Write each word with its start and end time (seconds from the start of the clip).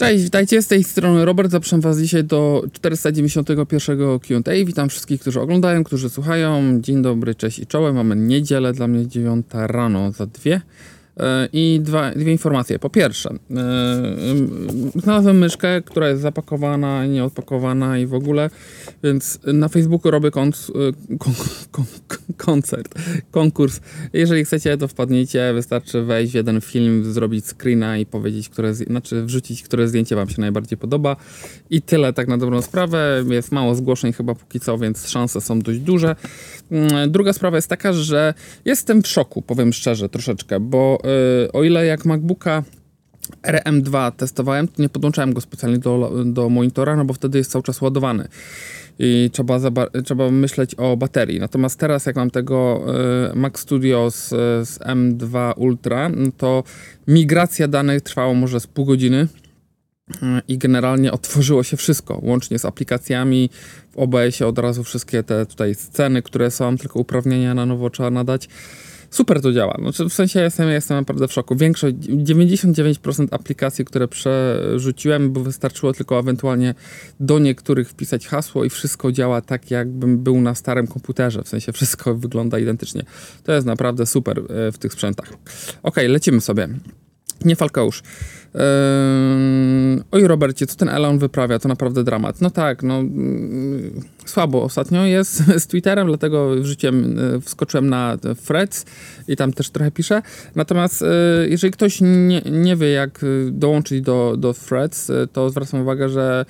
Cześć, 0.00 0.24
witajcie, 0.24 0.62
z 0.62 0.66
tej 0.66 0.84
strony 0.84 1.24
Robert, 1.24 1.50
zapraszam 1.50 1.80
was 1.80 1.98
dzisiaj 1.98 2.24
do 2.24 2.64
491 2.72 4.18
Q&A. 4.20 4.64
Witam 4.64 4.88
wszystkich, 4.88 5.20
którzy 5.20 5.40
oglądają, 5.40 5.84
którzy 5.84 6.10
słuchają. 6.10 6.80
Dzień 6.80 7.02
dobry, 7.02 7.34
cześć 7.34 7.58
i 7.58 7.66
czołem. 7.66 7.94
Mamy 7.94 8.16
niedzielę, 8.16 8.72
dla 8.72 8.88
mnie 8.88 9.06
9 9.06 9.46
rano 9.52 10.12
za 10.12 10.26
dwie. 10.26 10.60
E, 11.18 11.48
I 11.52 11.80
dwa, 11.82 12.10
dwie 12.10 12.32
informacje. 12.32 12.78
Po 12.78 12.90
pierwsze, 12.90 13.34
yy, 13.50 13.58
znalazłem 15.00 15.38
myszkę, 15.38 15.82
która 15.82 16.08
jest 16.08 16.22
zapakowana, 16.22 17.06
nieodpakowana 17.06 17.98
i 17.98 18.06
w 18.06 18.14
ogóle, 18.14 18.50
więc 19.02 19.38
na 19.46 19.68
Facebooku 19.68 20.10
robię 20.10 20.30
kon, 20.30 20.52
kon, 21.18 21.34
kon, 21.70 21.84
koncert, 22.36 22.94
konkurs. 23.30 23.80
Jeżeli 24.12 24.44
chcecie, 24.44 24.76
to 24.76 24.88
wpadnijcie, 24.88 25.52
wystarczy 25.54 26.02
wejść 26.02 26.32
w 26.32 26.34
jeden 26.34 26.60
film, 26.60 27.12
zrobić 27.12 27.44
screena 27.46 27.98
i 27.98 28.06
powiedzieć, 28.06 28.48
które, 28.48 28.74
znaczy 28.74 29.24
wrzucić, 29.24 29.62
które 29.62 29.88
zdjęcie 29.88 30.16
wam 30.16 30.28
się 30.28 30.40
najbardziej 30.40 30.78
podoba. 30.78 31.16
I 31.70 31.82
tyle 31.82 32.12
tak 32.12 32.28
na 32.28 32.38
dobrą 32.38 32.62
sprawę. 32.62 33.24
Jest 33.30 33.52
mało 33.52 33.74
zgłoszeń 33.74 34.12
chyba 34.12 34.34
póki 34.34 34.60
co, 34.60 34.78
więc 34.78 35.08
szanse 35.08 35.40
są 35.40 35.60
dość 35.60 35.78
duże. 35.78 36.16
Mm, 36.70 37.10
druga 37.10 37.32
sprawa 37.32 37.56
jest 37.56 37.68
taka, 37.68 37.92
że 37.92 38.34
jestem 38.64 39.02
w 39.02 39.08
szoku, 39.08 39.42
powiem 39.42 39.72
szczerze, 39.72 40.08
troszeczkę, 40.08 40.60
bo 40.60 40.98
o 41.52 41.64
ile 41.64 41.86
jak 41.86 42.04
MacBooka 42.04 42.62
RM2 43.42 44.12
testowałem, 44.12 44.68
to 44.68 44.82
nie 44.82 44.88
podłączałem 44.88 45.32
go 45.32 45.40
specjalnie 45.40 45.78
do, 45.78 46.12
do 46.24 46.48
monitora, 46.48 46.96
no 46.96 47.04
bo 47.04 47.14
wtedy 47.14 47.38
jest 47.38 47.50
cały 47.50 47.62
czas 47.62 47.80
ładowany 47.80 48.28
i 48.98 49.30
trzeba, 49.32 49.58
trzeba 50.04 50.30
myśleć 50.30 50.74
o 50.74 50.96
baterii. 50.96 51.40
Natomiast 51.40 51.80
teraz, 51.80 52.06
jak 52.06 52.16
mam 52.16 52.30
tego 52.30 52.84
y, 53.32 53.36
Mac 53.36 53.58
Studio 53.58 54.10
z, 54.10 54.28
z 54.68 54.78
M2 54.78 55.52
Ultra, 55.56 56.10
to 56.36 56.64
migracja 57.08 57.68
danych 57.68 58.02
trwała 58.02 58.34
może 58.34 58.60
z 58.60 58.66
pół 58.66 58.84
godziny 58.84 59.28
i 60.48 60.58
generalnie 60.58 61.12
otworzyło 61.12 61.62
się 61.62 61.76
wszystko, 61.76 62.20
łącznie 62.22 62.58
z 62.58 62.64
aplikacjami. 62.64 63.50
W 63.90 63.98
OBS-ie 63.98 64.48
od 64.48 64.58
razu 64.58 64.84
wszystkie 64.84 65.22
te 65.22 65.46
tutaj 65.46 65.74
sceny, 65.74 66.22
które 66.22 66.50
są, 66.50 66.76
tylko 66.76 66.98
uprawnienia 66.98 67.54
na 67.54 67.66
nowo 67.66 67.90
trzeba 67.90 68.10
nadać. 68.10 68.48
Super 69.10 69.40
to 69.42 69.52
działa. 69.52 69.76
Znaczy, 69.82 70.04
w 70.04 70.12
sensie 70.12 70.40
jestem, 70.40 70.68
jestem 70.68 70.96
naprawdę 70.96 71.28
w 71.28 71.32
szoku. 71.32 71.56
Większość, 71.56 71.96
99% 71.96 73.28
aplikacji, 73.30 73.84
które 73.84 74.08
przerzuciłem, 74.08 75.32
bo 75.32 75.40
wystarczyło 75.40 75.92
tylko 75.92 76.18
ewentualnie 76.18 76.74
do 77.20 77.38
niektórych 77.38 77.88
wpisać 77.88 78.26
hasło 78.26 78.64
i 78.64 78.70
wszystko 78.70 79.12
działa 79.12 79.40
tak, 79.40 79.70
jakbym 79.70 80.18
był 80.18 80.40
na 80.40 80.54
starym 80.54 80.86
komputerze. 80.86 81.42
W 81.42 81.48
sensie 81.48 81.72
wszystko 81.72 82.14
wygląda 82.24 82.58
identycznie. 82.58 83.02
To 83.44 83.52
jest 83.52 83.66
naprawdę 83.66 84.06
super 84.06 84.38
e, 84.38 84.72
w 84.72 84.78
tych 84.78 84.92
sprzętach. 84.92 85.32
Ok, 85.82 85.96
lecimy 86.08 86.40
sobie. 86.40 86.68
Nie 87.44 87.56
Falkeusz. 87.56 88.02
Yy, 88.54 88.60
oj, 90.10 90.26
Robercie, 90.26 90.66
co 90.66 90.76
ten 90.76 90.88
Elon 90.88 91.18
wyprawia? 91.18 91.58
To 91.58 91.68
naprawdę 91.68 92.04
dramat. 92.04 92.40
No 92.40 92.50
tak, 92.50 92.82
no 92.82 93.02
yy, 93.02 93.92
słabo 94.30 94.62
ostatnio 94.62 95.04
jest 95.04 95.42
z 95.62 95.66
Twitterem, 95.66 96.06
dlatego 96.06 96.54
wrzuciłem, 96.56 97.16
yy, 97.16 97.40
wskoczyłem 97.40 97.90
na 97.90 98.18
Threads 98.46 98.86
i 99.28 99.36
tam 99.36 99.52
też 99.52 99.70
trochę 99.70 99.90
piszę. 99.90 100.22
Natomiast 100.54 101.00
yy, 101.00 101.48
jeżeli 101.48 101.72
ktoś 101.72 102.00
nie, 102.00 102.40
nie 102.50 102.76
wie, 102.76 102.90
jak 102.90 103.20
dołączyć 103.50 104.00
do, 104.00 104.34
do 104.38 104.54
yy, 105.08 105.26
to 105.32 105.50
zwracam 105.50 105.80
uwagę, 105.80 106.08
że 106.08 106.44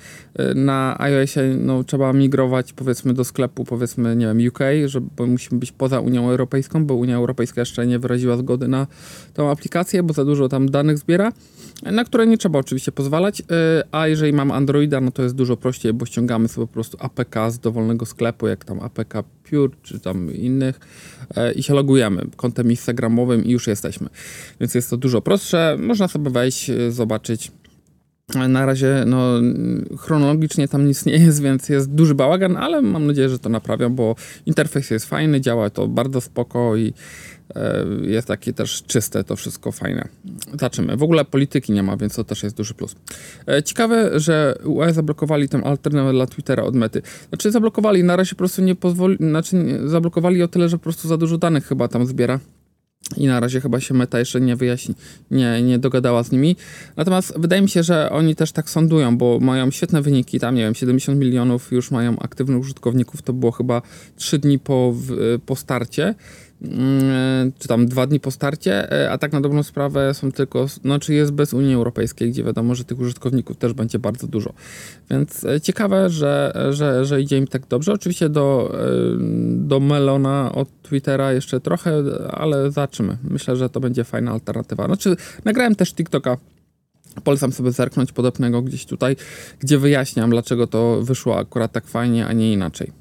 na 0.55 0.95
iOSie 0.99 1.41
no, 1.57 1.83
trzeba 1.83 2.13
migrować 2.13 2.73
powiedzmy 2.73 3.13
do 3.13 3.23
sklepu, 3.23 3.65
powiedzmy, 3.65 4.15
nie 4.15 4.25
wiem, 4.25 4.47
UK, 4.47 4.59
że, 4.85 5.01
bo 5.01 5.27
musimy 5.27 5.59
być 5.59 5.71
poza 5.71 5.99
Unią 5.99 6.29
Europejską, 6.29 6.85
bo 6.85 6.95
Unia 6.95 7.15
Europejska 7.15 7.61
jeszcze 7.61 7.87
nie 7.87 7.99
wyraziła 7.99 8.37
zgody 8.37 8.67
na 8.67 8.87
tą 9.33 9.51
aplikację, 9.51 10.03
bo 10.03 10.13
za 10.13 10.25
dużo 10.25 10.49
tam 10.49 10.69
danych 10.69 10.97
zbiera 10.97 11.31
na 11.83 12.03
które 12.03 12.27
nie 12.27 12.37
trzeba 12.37 12.59
oczywiście 12.59 12.91
pozwalać, 12.91 13.41
y, 13.41 13.43
a 13.91 14.07
jeżeli 14.07 14.33
mam 14.33 14.51
Androida, 14.51 15.01
no 15.01 15.11
to 15.11 15.23
jest 15.23 15.35
dużo 15.35 15.57
prościej, 15.57 15.93
bo 15.93 16.05
ściągamy 16.05 16.47
sobie 16.47 16.67
po 16.67 16.73
prostu 16.73 16.97
APK 17.01 17.35
z 17.51 17.59
dowolnego 17.69 18.05
sklepu, 18.05 18.47
jak 18.47 18.65
tam 18.65 18.79
APK 18.79 19.13
Pure 19.49 19.73
czy 19.83 19.99
tam 19.99 20.33
innych 20.33 20.79
y, 21.37 21.51
i 21.51 21.63
się 21.63 21.73
logujemy 21.73 22.21
kontem 22.35 22.69
instagramowym 22.69 23.45
i 23.45 23.51
już 23.51 23.67
jesteśmy. 23.67 24.09
Więc 24.59 24.75
jest 24.75 24.89
to 24.89 24.97
dużo 24.97 25.21
prostsze, 25.21 25.77
można 25.79 26.07
sobie 26.07 26.29
wejść, 26.29 26.69
y, 26.69 26.91
zobaczyć. 26.91 27.51
Na 28.49 28.65
razie 28.65 29.03
no, 29.07 29.33
chronologicznie 29.97 30.67
tam 30.67 30.87
nic 30.87 31.05
nie 31.05 31.13
jest, 31.13 31.41
więc 31.41 31.69
jest 31.69 31.91
duży 31.91 32.15
bałagan, 32.15 32.57
ale 32.57 32.81
mam 32.81 33.07
nadzieję, 33.07 33.29
że 33.29 33.39
to 33.39 33.49
naprawią, 33.49 33.89
bo 33.95 34.15
interfejs 34.45 34.91
jest 34.91 35.05
fajny, 35.05 35.41
działa 35.41 35.69
to 35.69 35.87
bardzo 35.87 36.21
spoko 36.21 36.75
i 36.75 36.93
E, 37.38 37.38
jest 38.01 38.27
takie 38.27 38.53
też 38.53 38.83
czyste, 38.83 39.23
to 39.23 39.35
wszystko 39.35 39.71
fajne. 39.71 40.07
Zobaczymy. 40.51 40.97
W 40.97 41.03
ogóle 41.03 41.25
polityki 41.25 41.71
nie 41.71 41.83
ma, 41.83 41.97
więc 41.97 42.15
to 42.15 42.23
też 42.23 42.43
jest 42.43 42.57
duży 42.57 42.73
plus. 42.73 42.95
E, 43.47 43.63
ciekawe, 43.63 44.19
że 44.19 44.55
UE 44.63 44.93
zablokowali 44.93 45.49
tę 45.49 45.61
alternatywę 45.63 46.13
dla 46.13 46.27
Twittera 46.27 46.63
od 46.63 46.75
mety. 46.75 47.01
Znaczy 47.29 47.51
zablokowali, 47.51 48.03
na 48.03 48.15
razie 48.15 48.29
po 48.29 48.37
prostu 48.37 48.61
nie 48.61 48.75
pozwoli, 48.75 49.17
znaczy 49.19 49.79
zablokowali 49.85 50.43
o 50.43 50.47
tyle, 50.47 50.69
że 50.69 50.77
po 50.77 50.83
prostu 50.83 51.07
za 51.07 51.17
dużo 51.17 51.37
danych 51.37 51.67
chyba 51.67 51.87
tam 51.87 52.05
zbiera. 52.05 52.39
I 53.17 53.27
na 53.27 53.39
razie 53.39 53.61
chyba 53.61 53.79
się 53.79 53.93
meta 53.93 54.19
jeszcze 54.19 54.41
nie 54.41 54.55
wyjaśni, 54.55 54.95
nie, 55.31 55.61
nie 55.61 55.79
dogadała 55.79 56.23
z 56.23 56.31
nimi. 56.31 56.55
Natomiast 56.97 57.39
wydaje 57.39 57.61
mi 57.61 57.69
się, 57.69 57.83
że 57.83 58.09
oni 58.11 58.35
też 58.35 58.51
tak 58.51 58.69
sądują, 58.69 59.17
bo 59.17 59.39
mają 59.39 59.71
świetne 59.71 60.01
wyniki. 60.01 60.39
Tam, 60.39 60.55
nie 60.55 60.61
wiem, 60.61 60.75
70 60.75 61.19
milionów 61.19 61.71
już 61.71 61.91
mają 61.91 62.19
aktywnych 62.19 62.59
użytkowników. 62.59 63.21
To 63.21 63.33
było 63.33 63.51
chyba 63.51 63.81
3 64.15 64.39
dni 64.39 64.59
po, 64.59 64.95
po 65.45 65.55
starcie. 65.55 66.15
Mm, 66.61 67.51
czy 67.59 67.67
tam 67.67 67.87
dwa 67.87 68.07
dni 68.07 68.19
po 68.19 68.31
starcie, 68.31 68.91
e, 68.91 69.11
a 69.11 69.17
tak 69.17 69.31
na 69.31 69.41
dobrą 69.41 69.63
sprawę 69.63 70.13
są 70.13 70.31
tylko, 70.31 70.65
no 70.83 70.99
czy 70.99 71.13
jest 71.13 71.31
bez 71.31 71.53
Unii 71.53 71.75
Europejskiej, 71.75 72.31
gdzie 72.31 72.43
wiadomo, 72.43 72.75
że 72.75 72.83
tych 72.83 72.99
użytkowników 72.99 73.57
też 73.57 73.73
będzie 73.73 73.99
bardzo 73.99 74.27
dużo. 74.27 74.53
Więc 75.09 75.45
e, 75.45 75.61
ciekawe, 75.61 76.09
że, 76.09 76.53
że, 76.69 77.05
że 77.05 77.21
idzie 77.21 77.37
im 77.37 77.47
tak 77.47 77.67
dobrze. 77.67 77.93
Oczywiście 77.93 78.29
do, 78.29 78.71
e, 78.73 78.87
do 79.55 79.79
Melona 79.79 80.51
od 80.55 80.81
Twittera 80.81 81.33
jeszcze 81.33 81.59
trochę, 81.59 82.03
ale 82.31 82.71
zobaczymy. 82.71 83.17
Myślę, 83.23 83.55
że 83.55 83.69
to 83.69 83.79
będzie 83.79 84.03
fajna 84.03 84.31
alternatywa. 84.31 84.85
Znaczy, 84.85 85.15
nagrałem 85.45 85.75
też 85.75 85.93
TikToka 85.93 86.37
Polecam 87.23 87.51
sobie 87.51 87.71
zerknąć 87.71 88.11
podobnego 88.11 88.61
gdzieś 88.61 88.85
tutaj, 88.85 89.15
gdzie 89.59 89.77
wyjaśniam, 89.77 90.29
dlaczego 90.29 90.67
to 90.67 91.01
wyszło 91.01 91.37
akurat 91.37 91.71
tak 91.71 91.87
fajnie, 91.87 92.27
a 92.27 92.33
nie 92.33 92.53
inaczej. 92.53 92.98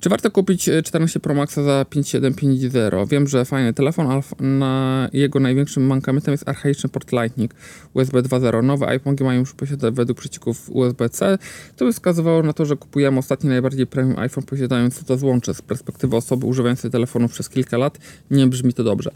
Czy 0.00 0.08
warto 0.08 0.30
kupić 0.30 0.70
14 0.84 1.18
e, 1.18 1.20
Pro 1.20 1.34
Maxa 1.34 1.62
za 1.62 1.84
5750? 1.90 3.10
Wiem, 3.10 3.28
że 3.28 3.44
fajny 3.44 3.72
telefon, 3.72 4.06
ale 4.06 4.22
na 4.40 5.08
jego 5.12 5.40
największym 5.40 5.86
mankamentem 5.86 6.32
jest 6.32 6.48
archaiczny 6.48 6.88
port 6.88 7.12
Lightning 7.12 7.54
USB 7.94 8.22
2.0. 8.22 8.64
Nowe 8.64 8.86
iPhone 8.86 9.16
mają 9.20 9.40
już 9.40 9.54
posiadać 9.54 9.94
według 9.94 10.18
przecików 10.18 10.70
USB-C. 10.70 11.38
To 11.76 11.84
by 11.84 11.92
wskazywało 11.92 12.42
na 12.42 12.52
to, 12.52 12.66
że 12.66 12.76
kupujemy 12.76 13.18
ostatni 13.18 13.48
najbardziej 13.48 13.86
premium 13.86 14.18
iPhone 14.18 14.44
posiadający 14.44 15.04
to 15.04 15.16
złącze. 15.18 15.54
Z 15.54 15.62
perspektywy 15.62 16.16
osoby 16.16 16.46
używającej 16.46 16.90
telefonu 16.90 17.28
przez 17.28 17.48
kilka 17.48 17.78
lat 17.78 17.98
nie 18.30 18.46
brzmi 18.46 18.72
to 18.72 18.84
dobrze. 18.84 19.10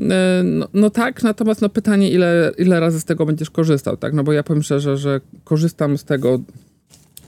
E, 0.00 0.42
no, 0.44 0.68
no 0.74 0.90
tak, 0.90 1.22
natomiast 1.22 1.60
no 1.60 1.68
pytanie, 1.68 2.10
ile, 2.10 2.52
ile 2.58 2.80
razy 2.80 3.00
z 3.00 3.04
tego 3.04 3.26
będziesz 3.26 3.50
korzystał, 3.50 3.96
tak? 3.96 4.14
No 4.14 4.24
bo 4.24 4.32
ja 4.32 4.42
powiem 4.42 4.62
szczerze, 4.62 4.96
że 4.96 5.20
korzystam 5.44 5.98
z 5.98 6.04
tego 6.04 6.40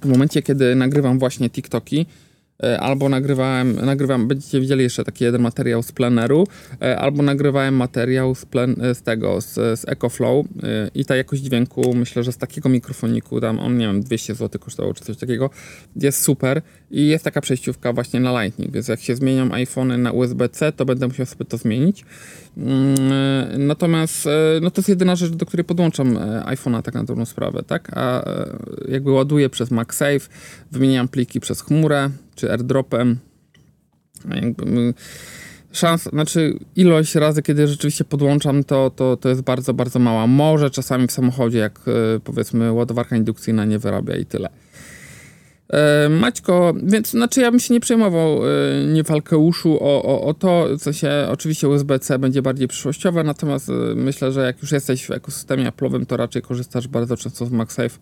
w 0.03 0.09
momencie, 0.09 0.43
kiedy 0.43 0.75
nagrywam 0.75 1.19
właśnie 1.19 1.51
TikToki, 1.51 2.07
albo 2.79 3.09
nagrywałem, 3.09 3.77
nagrywam, 3.87 4.29
będziecie 4.29 4.61
widzieli 4.61 4.83
jeszcze 4.83 5.05
taki 5.05 5.25
jeden 5.25 5.43
materiał 5.43 5.83
z 5.83 5.93
pleneru, 5.93 6.47
e, 6.83 6.99
albo 6.99 7.23
nagrywałem 7.23 7.77
materiał 7.77 8.35
z, 8.35 8.47
plen, 8.47 8.77
e, 8.81 8.95
z 8.95 9.03
tego, 9.03 9.41
z, 9.41 9.55
z 9.55 9.89
EcoFlow 9.89 10.47
i 10.95 11.05
ta 11.05 11.17
jakość 11.17 11.43
dźwięku, 11.43 11.95
myślę, 11.95 12.23
że 12.23 12.33
z 12.33 12.37
takiego 12.37 12.69
mikrofoniku, 12.69 13.41
tam 13.41 13.59
on, 13.59 13.79
nie 13.79 13.87
wiem, 13.87 14.03
200 14.03 14.35
zł 14.35 14.61
kosztował, 14.61 14.95
czy 14.95 15.05
coś 15.05 15.17
takiego, 15.17 15.51
jest 15.97 16.23
super 16.23 16.63
i 16.91 17.07
jest 17.07 17.25
taka 17.25 17.41
przejściówka 17.41 17.93
właśnie 17.93 18.21
na 18.21 18.43
Lightning, 18.43 18.73
więc 18.73 18.89
jak 18.89 19.01
się 19.01 19.17
zmienią 19.17 19.53
iPhony 19.53 19.99
na 19.99 20.13
USB-C, 20.13 20.73
to 20.73 20.85
będę 20.85 21.09
musiał 21.09 21.27
sobie 21.27 21.45
to 21.45 21.57
zmienić. 21.57 22.05
Mm, 22.57 23.67
natomiast 23.67 24.29
no 24.61 24.71
to 24.71 24.81
jest 24.81 24.89
jedyna 24.89 25.17
rzecz, 25.17 25.31
do 25.31 25.47
której 25.47 25.65
podłączam 25.65 26.19
iPhone'a 26.45 26.83
tak 26.83 26.95
na 26.95 27.05
dobrą 27.05 27.25
sprawę, 27.25 27.63
tak? 27.63 27.91
A 27.95 28.25
jakby 28.89 29.11
ładuję 29.11 29.51
przez 29.51 29.71
MagSafe, 29.71 30.21
wymieniam 30.73 31.09
pliki 31.09 31.41
przez 31.41 31.61
chmurę, 31.61 32.11
czy 32.37 32.53
airdropem. 32.53 33.19
Jakby 34.43 34.95
szans, 35.73 36.03
znaczy 36.03 36.59
ilość 36.77 37.15
razy, 37.15 37.43
kiedy 37.43 37.69
rzeczywiście 37.69 38.05
podłączam, 38.05 38.65
to, 38.65 38.91
to, 38.91 39.17
to 39.17 39.29
jest 39.29 39.41
bardzo, 39.41 39.75
bardzo 39.75 39.99
mała. 39.99 40.27
Może 40.27 40.71
czasami 40.71 41.07
w 41.07 41.13
samochodzie, 41.13 41.59
jak 41.59 41.79
e, 41.79 42.21
powiedzmy 42.25 42.73
ładowarka 42.73 43.17
indukcyjna 43.17 43.65
nie 43.65 43.79
wyrabia 43.79 44.17
i 44.17 44.27
tyle. 44.27 44.49
E, 45.69 46.09
Maćko, 46.09 46.75
więc 46.83 47.11
znaczy 47.11 47.41
ja 47.41 47.51
bym 47.51 47.61
się 47.61 47.75
nie 47.75 47.81
przejmował 47.81 48.41
e, 48.47 48.49
nie 48.87 49.05
Falkeuszu 49.05 49.79
o, 49.81 50.03
o, 50.03 50.23
o 50.23 50.35
to, 50.35 50.79
co 50.79 50.93
się 50.93 51.11
oczywiście 51.31 51.69
USB-C 51.69 52.19
będzie 52.19 52.43
bardziej 52.43 52.69
przyszłościowe, 52.69 53.25
natomiast 53.25 53.69
myślę, 53.97 54.33
że 54.33 54.41
jak 54.41 54.63
już 54.63 54.73
jesteś 54.73 55.07
w 55.07 55.11
ekosystemie 55.11 55.71
Apple'owym, 55.71 56.07
to 56.07 56.17
raczej 56.17 56.43
korzystasz 56.43 56.89
bardzo 56.89 57.17
często 57.17 57.47
z 57.47 57.51
MagSafe 57.51 57.99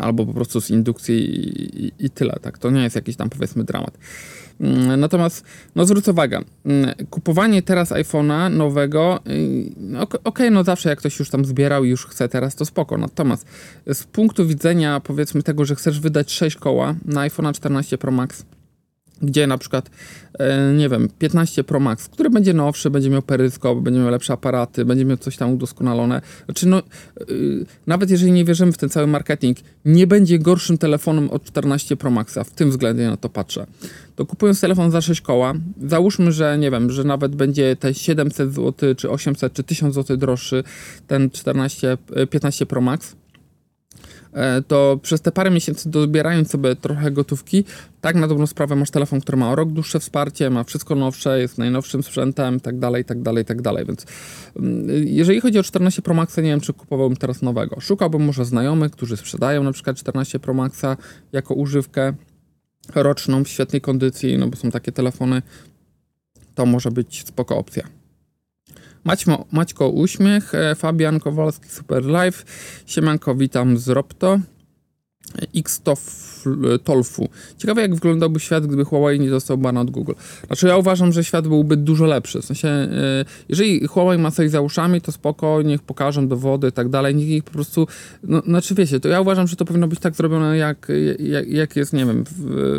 albo 0.00 0.26
po 0.26 0.34
prostu 0.34 0.60
z 0.60 0.70
indukcji 0.70 1.14
i, 1.14 1.84
i, 1.86 1.92
i 1.98 2.10
tyle, 2.10 2.38
tak? 2.42 2.58
To 2.58 2.70
nie 2.70 2.82
jest 2.82 2.96
jakiś 2.96 3.16
tam 3.16 3.30
powiedzmy 3.30 3.64
dramat. 3.64 3.98
Mm, 4.60 5.00
natomiast, 5.00 5.44
no 5.74 5.84
zwrócę 5.84 6.10
uwagę, 6.10 6.40
mm, 6.64 6.94
kupowanie 7.10 7.62
teraz 7.62 7.90
iPhone'a 7.92 8.50
nowego, 8.50 9.20
y, 9.26 9.98
okej, 9.98 10.20
okay, 10.24 10.50
no 10.50 10.64
zawsze 10.64 10.88
jak 10.88 10.98
ktoś 10.98 11.18
już 11.18 11.30
tam 11.30 11.44
zbierał 11.44 11.84
i 11.84 11.88
już 11.88 12.06
chce 12.06 12.28
teraz, 12.28 12.54
to 12.54 12.64
spoko. 12.64 12.98
Natomiast 12.98 13.46
z 13.92 14.04
punktu 14.04 14.46
widzenia 14.46 15.00
powiedzmy 15.00 15.42
tego, 15.42 15.64
że 15.64 15.74
chcesz 15.74 16.00
wydać 16.00 16.32
6 16.32 16.56
koła 16.56 16.94
na 17.04 17.28
iPhone'a 17.28 17.52
14 17.52 17.98
Pro 17.98 18.12
Max, 18.12 18.44
gdzie 19.24 19.46
na 19.46 19.58
przykład, 19.58 19.90
e, 20.38 20.72
nie 20.72 20.88
wiem, 20.88 21.08
15 21.18 21.64
Pro 21.64 21.80
Max, 21.80 22.08
który 22.08 22.30
będzie 22.30 22.54
nowszy, 22.54 22.90
będzie 22.90 23.10
miał 23.10 23.22
peryskop, 23.22 23.78
będzie 23.78 24.00
miał 24.00 24.10
lepsze 24.10 24.32
aparaty, 24.32 24.84
będzie 24.84 25.04
miał 25.04 25.16
coś 25.16 25.36
tam 25.36 25.52
udoskonalone. 25.52 26.22
Znaczy, 26.44 26.68
no, 26.68 26.82
yy, 27.28 27.66
nawet 27.86 28.10
jeżeli 28.10 28.32
nie 28.32 28.44
wierzymy 28.44 28.72
w 28.72 28.78
ten 28.78 28.88
cały 28.88 29.06
marketing, 29.06 29.58
nie 29.84 30.06
będzie 30.06 30.38
gorszym 30.38 30.78
telefonem 30.78 31.30
od 31.30 31.44
14 31.44 31.96
Pro 31.96 32.10
Maxa, 32.10 32.44
w 32.44 32.50
tym 32.50 32.70
względzie 32.70 33.06
na 33.06 33.16
to 33.16 33.28
patrzę. 33.28 33.66
To 34.16 34.26
kupując 34.26 34.60
telefon 34.60 34.90
za 34.90 35.00
6 35.00 35.20
koła, 35.20 35.54
załóżmy, 35.86 36.32
że 36.32 36.58
nie 36.58 36.70
wiem, 36.70 36.90
że 36.90 37.04
nawet 37.04 37.36
będzie 37.36 37.76
te 37.76 37.94
700 37.94 38.54
zł, 38.54 38.94
czy 38.94 39.10
800, 39.10 39.52
czy 39.52 39.62
1000 39.62 39.94
zł 39.94 40.16
droższy 40.16 40.64
ten 41.06 41.30
14, 41.30 41.98
15 42.30 42.66
Pro 42.66 42.80
Max, 42.80 43.16
E, 43.16 43.23
to 44.68 44.98
przez 45.02 45.20
te 45.20 45.32
parę 45.32 45.50
miesięcy 45.50 45.90
dobierając 45.90 46.50
sobie 46.50 46.76
trochę 46.76 47.10
gotówki, 47.10 47.64
tak 48.00 48.16
na 48.16 48.28
dobrą 48.28 48.46
sprawę 48.46 48.76
masz 48.76 48.90
telefon, 48.90 49.20
który 49.20 49.38
ma 49.38 49.50
o 49.50 49.54
rok 49.54 49.72
dłuższe 49.72 50.00
wsparcie, 50.00 50.50
ma 50.50 50.64
wszystko 50.64 50.94
nowsze, 50.94 51.40
jest 51.40 51.58
najnowszym 51.58 52.02
sprzętem, 52.02 52.60
tak 52.60 52.78
dalej, 52.78 53.04
tak 53.04 53.22
dalej, 53.22 53.44
tak 53.44 53.62
dalej, 53.62 53.86
więc 53.86 54.06
mm, 54.56 54.86
jeżeli 55.06 55.40
chodzi 55.40 55.58
o 55.58 55.62
14 55.62 56.02
Pro 56.02 56.14
Maxa, 56.14 56.42
nie 56.42 56.48
wiem, 56.48 56.60
czy 56.60 56.72
kupowałbym 56.72 57.16
teraz 57.16 57.42
nowego. 57.42 57.80
Szukałbym 57.80 58.24
może 58.24 58.44
znajomych, 58.44 58.92
którzy 58.92 59.16
sprzedają 59.16 59.62
na 59.62 59.72
przykład 59.72 59.96
14 59.96 60.38
Pro 60.38 60.54
Maxa 60.54 60.96
jako 61.32 61.54
używkę 61.54 62.14
roczną 62.94 63.44
w 63.44 63.48
świetnej 63.48 63.80
kondycji, 63.80 64.38
no 64.38 64.48
bo 64.48 64.56
są 64.56 64.70
takie 64.70 64.92
telefony, 64.92 65.42
to 66.54 66.66
może 66.66 66.90
być 66.90 67.24
spoko 67.26 67.56
opcja. 67.56 68.03
Maćmo, 69.04 69.44
Maćko 69.50 69.88
Uśmiech, 69.88 70.54
e, 70.54 70.74
Fabian 70.74 71.20
Kowalski 71.20 71.68
Super 71.68 72.04
Live, 72.04 72.38
Siemanko, 72.86 73.34
witam 73.34 73.78
z 73.78 73.88
Ropto. 73.88 74.38
X 75.54 75.82
Tolfu. 76.84 77.28
Ciekawe, 77.58 77.82
jak 77.82 77.94
wyglądałby 77.94 78.40
świat, 78.40 78.66
gdyby 78.66 78.84
Huawei 78.84 79.20
nie 79.20 79.30
dostał 79.30 79.58
bana 79.58 79.80
od 79.80 79.90
Google. 79.90 80.12
Znaczy, 80.46 80.66
ja 80.66 80.76
uważam, 80.76 81.12
że 81.12 81.24
świat 81.24 81.48
byłby 81.48 81.76
dużo 81.76 82.04
lepszy. 82.06 82.42
W 82.42 82.44
sensie, 82.44 82.68
e, 82.68 82.88
jeżeli 83.48 83.86
Huawei 83.86 84.18
ma 84.18 84.30
coś 84.30 84.50
za 84.50 84.60
uszami, 84.60 85.00
to 85.00 85.12
spoko, 85.12 85.62
niech 85.62 85.82
pokażą 85.82 86.28
dowody 86.28 86.68
i 86.68 86.72
tak 86.72 86.88
dalej, 86.88 87.14
niech 87.14 87.28
ich 87.28 87.44
po 87.44 87.50
prostu, 87.50 87.86
no, 88.22 88.40
znaczy 88.40 88.74
wiecie, 88.74 89.00
to 89.00 89.08
ja 89.08 89.20
uważam, 89.20 89.46
że 89.46 89.56
to 89.56 89.64
powinno 89.64 89.88
być 89.88 90.00
tak 90.00 90.14
zrobione, 90.14 90.56
jak, 90.56 90.88
jak, 91.18 91.48
jak 91.48 91.76
jest, 91.76 91.92
nie 91.92 92.06
wiem, 92.06 92.24
w, 92.24 92.32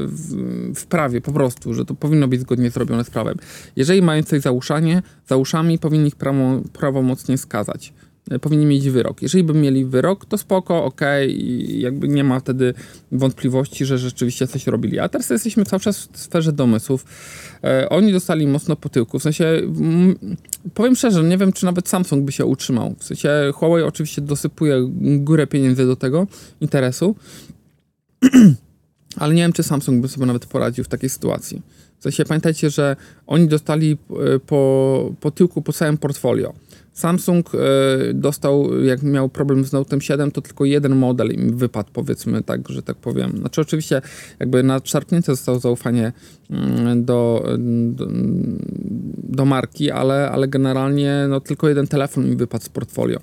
w, 0.07 0.79
w, 0.79 0.85
prawie 0.85 1.21
po 1.21 1.31
prostu, 1.31 1.73
że 1.73 1.85
to 1.85 1.95
powinno 1.95 2.27
być 2.27 2.41
zgodnie 2.41 2.69
zrobione 2.69 3.03
z 3.03 3.09
prawem. 3.09 3.35
Jeżeli 3.75 4.01
mają 4.01 4.23
coś 4.23 4.41
za, 4.41 4.51
uszanie, 4.51 5.01
za 5.27 5.37
uszami, 5.37 5.79
powinni 5.79 6.07
ich 6.07 6.15
prawo, 6.15 6.61
prawomocnie 6.73 7.37
skazać. 7.37 7.93
E, 8.31 8.39
powinni 8.39 8.65
mieć 8.65 8.89
wyrok. 8.89 9.21
Jeżeli 9.21 9.43
by 9.43 9.53
mieli 9.53 9.85
wyrok, 9.85 10.25
to 10.25 10.37
spoko, 10.37 10.83
ok, 10.83 11.01
i 11.27 11.79
jakby 11.79 12.07
nie 12.07 12.23
ma 12.23 12.39
wtedy 12.39 12.73
wątpliwości, 13.11 13.85
że 13.85 13.97
rzeczywiście 13.97 14.47
coś 14.47 14.67
robili. 14.67 14.99
A 14.99 15.09
teraz 15.09 15.29
jesteśmy 15.29 15.65
cały 15.65 15.79
czas 15.79 16.09
w 16.11 16.19
sferze 16.19 16.53
domysłów. 16.53 17.05
E, 17.63 17.89
oni 17.89 18.11
dostali 18.11 18.47
mocno 18.47 18.75
po 18.75 18.89
tyłku, 18.89 19.19
w 19.19 19.23
sensie 19.23 19.45
m, 19.45 20.15
powiem 20.73 20.95
szczerze, 20.95 21.23
nie 21.23 21.37
wiem, 21.37 21.53
czy 21.53 21.65
nawet 21.65 21.89
Samsung 21.89 22.25
by 22.25 22.31
się 22.31 22.45
utrzymał. 22.45 22.95
W 22.99 23.03
sensie 23.03 23.29
Huawei 23.53 23.83
oczywiście 23.83 24.21
dosypuje 24.21 24.87
górę 25.17 25.47
pieniędzy 25.47 25.85
do 25.85 25.95
tego 25.95 26.27
interesu, 26.61 27.15
ale 29.17 29.33
nie 29.33 29.41
wiem, 29.41 29.53
czy 29.53 29.63
Samsung 29.63 30.01
by 30.01 30.07
sobie 30.07 30.25
nawet 30.25 30.45
poradził 30.45 30.83
w 30.83 30.87
takiej 30.87 31.09
sytuacji. 31.09 31.61
Sensie 32.05 32.25
pamiętajcie, 32.25 32.69
że 32.69 32.95
oni 33.27 33.47
dostali 33.47 33.97
e, 34.35 34.39
po, 34.39 35.11
po 35.19 35.31
tyłku 35.31 35.61
po 35.61 35.73
całym 35.73 35.97
portfolio. 35.97 36.53
Samsung 36.93 37.51
e, 37.55 37.57
dostał, 38.13 38.83
jak 38.83 39.03
miał 39.03 39.29
problem 39.29 39.65
z 39.65 39.71
Note 39.71 40.01
7, 40.01 40.31
to 40.31 40.41
tylko 40.41 40.65
jeden 40.65 40.95
model 40.95 41.31
im 41.31 41.57
wypadł, 41.57 41.89
powiedzmy 41.93 42.43
tak, 42.43 42.69
że 42.69 42.83
tak 42.83 42.97
powiem. 42.97 43.37
Znaczy 43.37 43.61
oczywiście 43.61 44.01
jakby 44.39 44.63
nadszarpnięte 44.63 45.31
zostało 45.31 45.59
zaufanie 45.59 46.13
mm, 46.49 47.05
do, 47.05 47.45
do, 47.89 48.07
do 49.23 49.45
marki, 49.45 49.91
ale, 49.91 50.31
ale 50.31 50.47
generalnie 50.47 51.25
no, 51.29 51.39
tylko 51.39 51.69
jeden 51.69 51.87
telefon 51.87 52.27
im 52.27 52.37
wypadł 52.37 52.65
z 52.65 52.69
portfolio. 52.69 53.19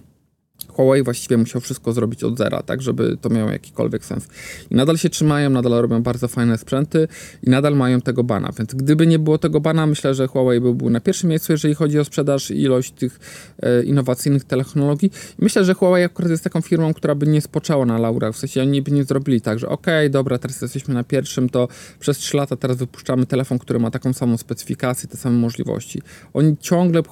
Huawei 0.72 1.02
właściwie 1.02 1.36
musiał 1.36 1.60
wszystko 1.60 1.92
zrobić 1.92 2.24
od 2.24 2.38
zera, 2.38 2.62
tak, 2.62 2.82
żeby 2.82 3.16
to 3.20 3.30
miało 3.30 3.50
jakikolwiek 3.50 4.04
sens. 4.04 4.28
I 4.70 4.74
nadal 4.74 4.98
się 4.98 5.10
trzymają, 5.10 5.50
nadal 5.50 5.72
robią 5.72 6.02
bardzo 6.02 6.28
fajne 6.28 6.58
sprzęty 6.58 7.08
i 7.42 7.50
nadal 7.50 7.76
mają 7.76 8.00
tego 8.00 8.24
bana, 8.24 8.50
więc 8.58 8.74
gdyby 8.74 9.06
nie 9.06 9.18
było 9.18 9.38
tego 9.38 9.60
bana, 9.60 9.86
myślę, 9.86 10.14
że 10.14 10.26
Huawei 10.26 10.60
byłby 10.60 10.90
na 10.90 11.00
pierwszym 11.00 11.30
miejscu, 11.30 11.52
jeżeli 11.52 11.74
chodzi 11.74 11.98
o 11.98 12.04
sprzedaż 12.04 12.50
i 12.50 12.60
ilość 12.62 12.92
tych 12.92 13.20
e, 13.62 13.82
innowacyjnych 13.82 14.44
technologii. 14.44 15.10
I 15.38 15.44
myślę, 15.44 15.64
że 15.64 15.74
Huawei 15.74 16.04
akurat 16.04 16.30
jest 16.30 16.44
taką 16.44 16.60
firmą, 16.60 16.94
która 16.94 17.14
by 17.14 17.26
nie 17.26 17.40
spoczęła 17.40 17.86
na 17.86 17.98
laurach, 17.98 18.34
w 18.34 18.38
sensie 18.38 18.62
oni 18.62 18.82
by 18.82 18.90
nie 18.90 19.04
zrobili 19.04 19.40
tak, 19.40 19.58
że 19.58 19.68
okej, 19.68 20.06
okay, 20.06 20.10
dobra, 20.10 20.38
teraz 20.38 20.62
jesteśmy 20.62 20.94
na 20.94 21.04
pierwszym, 21.04 21.48
to 21.48 21.68
przez 22.00 22.18
3 22.18 22.36
lata 22.36 22.56
teraz 22.56 22.76
wypuszczamy 22.76 23.26
telefon, 23.26 23.58
który 23.58 23.78
ma 23.78 23.90
taką 23.90 24.12
samą 24.12 24.36
specyfikację, 24.36 25.08
te 25.08 25.16
same 25.16 25.38
możliwości. 25.38 26.02
Oni 26.34 26.56
ciągle 26.60 27.02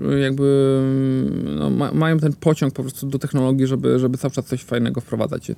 e, 0.00 0.18
jakby 0.18 0.78
no, 1.58 1.70
ma, 1.70 1.92
mają 1.92 2.18
ten 2.18 2.32
pociąg 2.32 2.74
po 2.74 2.82
prostu 2.82 2.97
prostu 2.97 2.97
do 3.06 3.18
technologii, 3.18 3.66
żeby, 3.66 3.98
żeby 3.98 4.18
cały 4.18 4.32
czas 4.32 4.44
coś 4.44 4.64
fajnego 4.64 5.00
wprowadzać. 5.00 5.52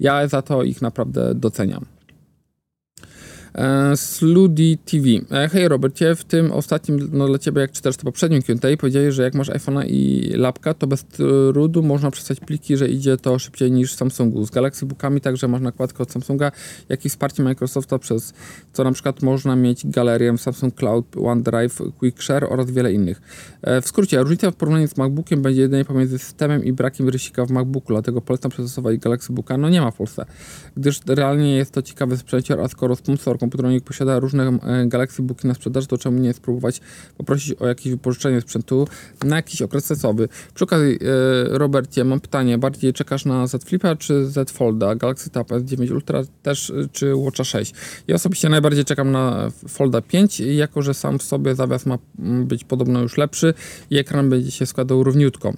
Ja 0.00 0.28
za 0.28 0.42
to 0.42 0.62
ich 0.62 0.82
naprawdę 0.82 1.34
doceniam. 1.34 1.84
E, 3.56 3.96
Sludi 3.96 4.78
TV. 4.78 5.06
E, 5.30 5.48
hej 5.48 5.68
Robercie, 5.68 6.14
w 6.14 6.24
tym 6.24 6.52
ostatnim, 6.52 7.10
no 7.12 7.26
dla 7.28 7.38
Ciebie 7.38 7.60
jak 7.60 7.72
czytasz 7.72 7.96
to 7.96 8.04
poprzednim 8.04 8.42
Q&A, 8.42 8.76
powiedziałeś, 8.76 9.14
że 9.14 9.22
jak 9.22 9.34
masz 9.34 9.50
iPhone'a 9.50 9.86
i 9.86 10.30
lapka, 10.36 10.74
to 10.74 10.86
bez 10.86 11.04
trudu 11.04 11.82
można 11.82 12.10
przesłać 12.10 12.40
pliki, 12.40 12.76
że 12.76 12.88
idzie 12.88 13.16
to 13.16 13.38
szybciej 13.38 13.72
niż 13.72 13.92
w 13.92 13.96
Samsungu. 13.96 14.46
Z 14.46 14.50
Galaxy 14.50 14.86
Bookami 14.86 15.20
także 15.20 15.48
masz 15.48 15.60
nakładkę 15.60 16.02
od 16.02 16.12
Samsunga, 16.12 16.52
jak 16.88 17.04
i 17.04 17.08
wsparcie 17.08 17.42
Microsofta, 17.42 17.98
przez 17.98 18.34
co 18.72 18.84
na 18.84 18.92
przykład 18.92 19.22
można 19.22 19.56
mieć 19.56 19.86
galerię 19.86 20.38
Samsung 20.38 20.74
Cloud, 20.74 21.06
OneDrive, 21.16 21.82
QuickShare 21.98 22.44
oraz 22.50 22.70
wiele 22.70 22.92
innych. 22.92 23.20
E, 23.62 23.80
w 23.80 23.88
skrócie, 23.88 24.18
różnica 24.18 24.50
w 24.50 24.54
porównaniu 24.54 24.88
z 24.88 24.96
MacBookiem 24.96 25.42
będzie 25.42 25.60
jedynie 25.60 25.84
pomiędzy 25.84 26.18
systemem 26.18 26.64
i 26.64 26.72
brakiem 26.72 27.08
rysika 27.08 27.46
w 27.46 27.50
MacBooku, 27.50 27.92
dlatego 27.92 28.20
polecam 28.20 28.50
przestosować 28.50 28.96
Galaxy 28.96 29.32
Booka. 29.32 29.58
No 29.58 29.68
nie 29.68 29.80
ma 29.80 29.90
w 29.90 29.96
Polsce, 29.96 30.26
gdyż 30.76 31.00
realnie 31.06 31.56
jest 31.56 31.72
to 31.72 31.82
ciekawy 31.82 32.16
sprzęcior, 32.16 32.60
a 32.60 32.68
skoro 32.68 32.96
sponsor 32.96 33.38
komputeronik 33.46 33.84
posiada 33.84 34.18
różne 34.18 34.58
e, 34.62 34.86
Galaxy 34.86 35.22
Booki 35.22 35.48
na 35.48 35.54
sprzedaż, 35.54 35.86
to 35.86 35.98
czemu 35.98 36.18
nie 36.18 36.32
spróbować 36.32 36.80
poprosić 37.16 37.54
o 37.60 37.66
jakieś 37.66 37.92
wypożyczenie 37.92 38.40
sprzętu 38.40 38.88
na 39.24 39.36
jakiś 39.36 39.62
okres 39.62 39.88
czasowy. 39.88 40.28
Przy 40.54 40.64
okazji, 40.64 40.94
e, 40.94 41.58
Robercie, 41.58 42.04
mam 42.04 42.20
pytanie, 42.20 42.58
bardziej 42.58 42.92
czekasz 42.92 43.24
na 43.24 43.46
Z 43.46 43.64
Flipa 43.64 43.96
czy 43.96 44.26
Z 44.26 44.50
Folda? 44.50 44.94
Galaxy 44.94 45.30
Tab 45.30 45.48
S9 45.48 45.94
Ultra 45.94 46.22
też, 46.42 46.72
czy 46.92 47.16
Watcha 47.16 47.44
6? 47.44 47.74
Ja 48.08 48.14
osobiście 48.14 48.48
najbardziej 48.48 48.84
czekam 48.84 49.12
na 49.12 49.50
Folda 49.68 50.00
5, 50.00 50.40
jako 50.40 50.82
że 50.82 50.94
sam 50.94 51.18
w 51.18 51.22
sobie 51.22 51.54
zawias 51.54 51.86
ma 51.86 51.98
być 52.18 52.64
podobno 52.64 53.00
już 53.02 53.16
lepszy 53.16 53.54
i 53.90 53.98
ekran 53.98 54.30
będzie 54.30 54.50
się 54.50 54.66
składał 54.66 55.04
równiutko 55.04 55.52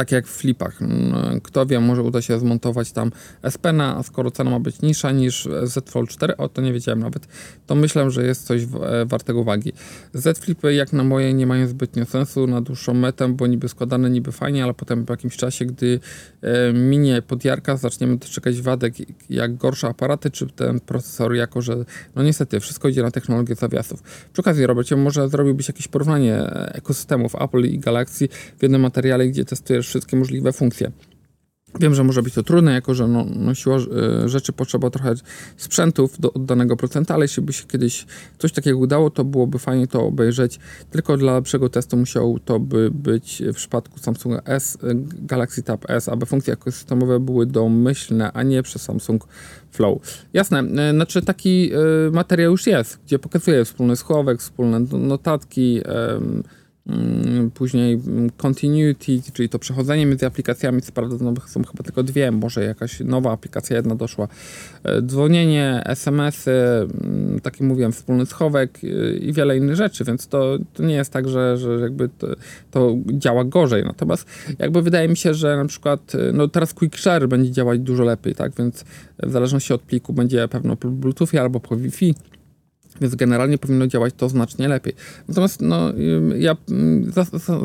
tak 0.00 0.12
jak 0.12 0.26
w 0.26 0.30
flipach. 0.30 0.82
Mm, 0.82 1.40
kto 1.40 1.66
wie, 1.66 1.80
może 1.80 2.02
uda 2.02 2.22
się 2.22 2.38
zmontować 2.38 2.92
tam 2.92 3.12
S 3.42 3.58
Pena, 3.58 3.96
a 3.96 4.02
skoro 4.02 4.30
cena 4.30 4.50
ma 4.50 4.60
być 4.60 4.82
niższa 4.82 5.12
niż 5.12 5.48
Z 5.62 5.90
Fold 5.90 6.10
4, 6.10 6.36
o 6.36 6.48
to 6.48 6.62
nie 6.62 6.72
wiedziałem 6.72 7.00
nawet, 7.00 7.28
to 7.66 7.74
myślę, 7.74 8.10
że 8.10 8.26
jest 8.26 8.46
coś 8.46 8.62
e, 8.62 8.66
wartego 9.06 9.40
uwagi. 9.40 9.72
Z 10.14 10.38
Flipy 10.38 10.74
jak 10.74 10.92
na 10.92 11.04
moje 11.04 11.34
nie 11.34 11.46
mają 11.46 11.66
zbytnio 11.66 12.04
sensu 12.04 12.46
na 12.46 12.60
dłuższą 12.60 12.94
metę, 12.94 13.28
bo 13.28 13.46
niby 13.46 13.68
składane, 13.68 14.10
niby 14.10 14.32
fajnie, 14.32 14.64
ale 14.64 14.74
potem 14.74 15.06
po 15.06 15.12
jakimś 15.12 15.36
czasie, 15.36 15.64
gdy 15.64 16.00
e, 16.42 16.72
minie 16.72 17.22
podjarka, 17.22 17.76
zaczniemy 17.76 18.16
dostrzegać 18.16 18.60
wadek 18.60 18.94
jak 19.30 19.56
gorsze 19.56 19.88
aparaty, 19.88 20.30
czy 20.30 20.46
ten 20.46 20.80
procesor, 20.80 21.34
jako 21.34 21.62
że 21.62 21.84
no 22.14 22.22
niestety 22.22 22.60
wszystko 22.60 22.88
idzie 22.88 23.02
na 23.02 23.10
technologię 23.10 23.54
zawiasów. 23.54 24.02
Przy 24.32 24.42
okazji, 24.42 24.66
Robercie, 24.66 24.96
może 24.96 25.28
zrobiłbyś 25.28 25.68
jakieś 25.68 25.88
porównanie 25.88 26.42
ekosystemów 26.72 27.34
Apple 27.34 27.64
i 27.64 27.78
Galaxy 27.78 28.28
w 28.58 28.62
jednym 28.62 28.80
materiale, 28.80 29.26
gdzie 29.28 29.44
testujesz 29.44 29.89
wszystkie 29.90 30.16
możliwe 30.16 30.52
funkcje. 30.52 30.92
Wiem, 31.80 31.94
że 31.94 32.04
może 32.04 32.22
być 32.22 32.34
to 32.34 32.42
trudne, 32.42 32.72
jako 32.72 32.94
że 32.94 33.08
no, 33.08 33.26
no 33.36 33.54
siła 33.54 33.76
e, 33.76 34.28
rzeczy 34.28 34.52
potrzeba 34.52 34.90
trochę 34.90 35.14
sprzętów 35.56 36.20
do 36.20 36.32
oddanego 36.32 36.76
procenta, 36.76 37.14
ale 37.14 37.24
jeśli 37.24 37.42
by 37.42 37.52
się 37.52 37.64
kiedyś 37.66 38.06
coś 38.38 38.52
takiego 38.52 38.78
udało, 38.78 39.10
to 39.10 39.24
byłoby 39.24 39.58
fajnie 39.58 39.86
to 39.86 40.02
obejrzeć. 40.02 40.58
Tylko 40.90 41.16
dla 41.16 41.34
lepszego 41.34 41.68
testu 41.68 41.96
musiał 41.96 42.38
to 42.44 42.60
by 42.60 42.90
być 42.90 43.42
w 43.52 43.54
przypadku 43.54 43.98
Samsunga 43.98 44.42
S, 44.44 44.78
e, 44.82 44.86
Galaxy 45.22 45.62
Tab 45.62 45.90
S, 45.90 46.08
aby 46.08 46.26
funkcje 46.26 46.52
ekosystemowe 46.52 47.20
były 47.20 47.46
domyślne, 47.46 48.32
a 48.32 48.42
nie 48.42 48.62
przez 48.62 48.82
Samsung 48.82 49.26
Flow. 49.70 49.98
Jasne, 50.32 50.58
e, 50.60 50.92
znaczy 50.92 51.22
taki 51.22 51.70
materiał 52.12 52.50
już 52.50 52.66
jest, 52.66 52.98
gdzie 53.06 53.18
pokazuje 53.18 53.64
wspólny 53.64 53.96
schowek, 53.96 54.40
wspólne 54.40 54.80
notatki, 54.80 55.80
Mm, 55.84 56.42
później 57.54 57.94
mm, 57.94 58.30
continuity, 58.30 59.20
czyli 59.32 59.48
to 59.48 59.58
przechodzenie 59.58 60.06
między 60.06 60.26
aplikacjami, 60.26 60.82
co 60.82 60.92
prawda 60.92 61.16
no, 61.20 61.34
są 61.46 61.64
chyba 61.64 61.84
tylko 61.84 62.02
dwie, 62.02 62.30
może 62.30 62.64
jakaś 62.64 63.00
nowa 63.00 63.32
aplikacja 63.32 63.76
jedna 63.76 63.94
doszła. 63.94 64.28
E, 64.84 65.02
dzwonienie, 65.02 65.82
SMS-y, 65.86 66.50
mm, 66.50 67.40
taki 67.40 67.64
mówiłem, 67.64 67.92
wspólny 67.92 68.26
schowek 68.26 68.78
e, 68.84 69.12
i 69.12 69.32
wiele 69.32 69.56
innych 69.56 69.76
rzeczy, 69.76 70.04
więc 70.04 70.26
to, 70.26 70.58
to 70.74 70.82
nie 70.82 70.94
jest 70.94 71.12
tak, 71.12 71.28
że, 71.28 71.56
że 71.56 71.80
jakby 71.80 72.08
to, 72.08 72.26
to, 72.70 72.96
działa 73.06 73.44
gorzej. 73.44 73.84
Natomiast 73.84 74.26
jakby 74.58 74.82
wydaje 74.82 75.08
mi 75.08 75.16
się, 75.16 75.34
że 75.34 75.56
na 75.56 75.64
przykład 75.64 76.14
e, 76.14 76.32
no 76.32 76.48
teraz 76.48 76.74
Quick 76.74 76.96
Share 76.96 77.28
będzie 77.28 77.50
działać 77.50 77.80
dużo 77.80 78.04
lepiej, 78.04 78.34
tak, 78.34 78.52
więc 78.58 78.84
w 79.22 79.30
zależności 79.30 79.72
od 79.72 79.82
pliku 79.82 80.12
będzie 80.12 80.48
pewno 80.48 80.76
po 80.76 80.88
Bluetoothie 80.88 81.40
albo 81.40 81.60
po 81.60 81.76
Wi-Fi 81.76 82.14
więc 83.00 83.14
generalnie 83.14 83.58
powinno 83.58 83.86
działać 83.86 84.14
to 84.16 84.28
znacznie 84.28 84.68
lepiej. 84.68 84.94
Natomiast 85.28 85.60
no, 85.60 85.92
ja 86.38 86.56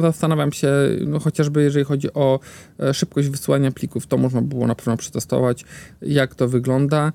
zastanawiam 0.02 0.52
się, 0.52 0.70
no, 1.08 1.20
chociażby 1.20 1.64
jeżeli 1.64 1.86
chodzi 1.86 2.14
o 2.14 2.40
e, 2.80 2.94
szybkość 2.94 3.30
wysyłania 3.30 3.72
plików, 3.72 4.08
to 4.08 4.18
można 4.18 4.42
było 4.42 4.68
na 4.68 4.76
pewno 4.76 4.98
przetestować, 4.98 5.66
jak 6.02 6.36
to 6.36 6.48
wygląda 6.48 7.12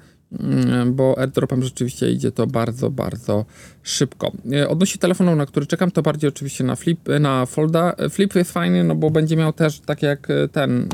bo 0.87 1.19
airdropem 1.19 1.63
rzeczywiście 1.63 2.13
idzie 2.13 2.33
to 2.33 2.47
bardzo, 2.47 2.91
bardzo 2.91 3.45
szybko. 3.83 4.33
E, 4.53 4.69
odnośnie 4.69 4.99
telefonu, 4.99 5.37
na 5.37 5.47
który 5.47 5.67
czekam, 5.67 5.91
to 5.91 6.03
bardziej 6.03 6.29
oczywiście 6.29 6.65
na 6.65 6.77
Flip, 6.77 7.01
na 7.21 7.47
Folda. 7.47 7.93
E, 7.93 8.11
Flip 8.11 8.35
jest 8.35 8.53
fajny, 8.53 8.85
no 8.85 8.95
bo 8.95 9.11
będzie 9.11 9.37
miał 9.37 9.53
też, 9.53 9.81
tak 9.81 10.03
jak 10.03 10.29
ten, 10.53 10.89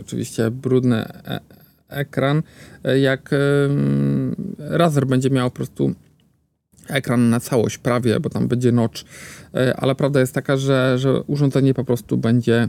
oczywiście 0.00 0.50
brudny 0.50 1.04
ekran, 1.88 2.42
jak 3.00 3.30
Razer 4.58 5.06
będzie 5.06 5.30
miał 5.30 5.50
po 5.50 5.56
prostu 5.56 5.94
ekran 6.92 7.30
na 7.30 7.40
całość 7.40 7.78
prawie, 7.78 8.20
bo 8.20 8.30
tam 8.30 8.48
będzie 8.48 8.72
notch, 8.72 9.02
e, 9.54 9.76
ale 9.76 9.94
prawda 9.94 10.20
jest 10.20 10.34
taka, 10.34 10.56
że, 10.56 10.98
że 10.98 11.22
urządzenie 11.22 11.74
po 11.74 11.84
prostu 11.84 12.16
będzie 12.16 12.68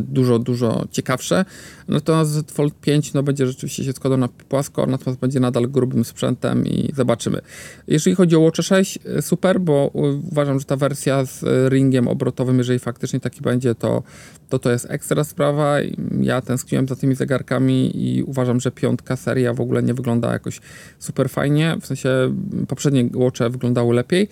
dużo, 0.00 0.38
dużo 0.38 0.86
ciekawsze. 0.90 1.44
Natomiast 1.88 2.30
Z 2.30 2.50
Fold 2.50 2.74
5 2.80 3.14
no, 3.14 3.22
będzie 3.22 3.46
rzeczywiście 3.46 3.84
się 3.84 3.92
składał 3.92 4.18
na 4.18 4.28
płasko, 4.28 4.86
natomiast 4.86 5.20
będzie 5.20 5.40
nadal 5.40 5.68
grubym 5.68 6.04
sprzętem 6.04 6.66
i 6.66 6.92
zobaczymy. 6.96 7.40
Jeżeli 7.86 8.16
chodzi 8.16 8.36
o 8.36 8.40
Watch 8.40 8.62
6, 8.62 8.98
e, 9.04 9.22
super, 9.22 9.60
bo 9.60 9.90
uważam, 10.32 10.58
że 10.58 10.64
ta 10.64 10.76
wersja 10.76 11.24
z 11.24 11.44
ringiem 11.72 12.08
obrotowym, 12.08 12.58
jeżeli 12.58 12.78
faktycznie 12.78 13.20
taki 13.20 13.40
będzie, 13.40 13.74
to 13.74 14.02
to, 14.48 14.58
to 14.58 14.70
jest 14.70 14.90
ekstra 14.90 15.24
sprawa. 15.24 15.76
Ja 16.20 16.40
tęskniłem 16.40 16.88
za 16.88 16.96
tymi 16.96 17.14
zegarkami 17.14 17.90
i 18.06 18.22
uważam, 18.22 18.60
że 18.60 18.70
piątka 18.70 19.16
seria 19.16 19.54
w 19.54 19.60
ogóle 19.60 19.82
nie 19.82 19.94
wygląda 19.94 20.32
jakoś 20.32 20.60
super 20.98 21.30
fajnie. 21.30 21.76
W 21.80 21.86
sensie 21.86 22.34
poprzednie 22.68 23.08
Watche 23.14 23.50
wyglądały 23.50 23.94
lepiej. 23.94 24.28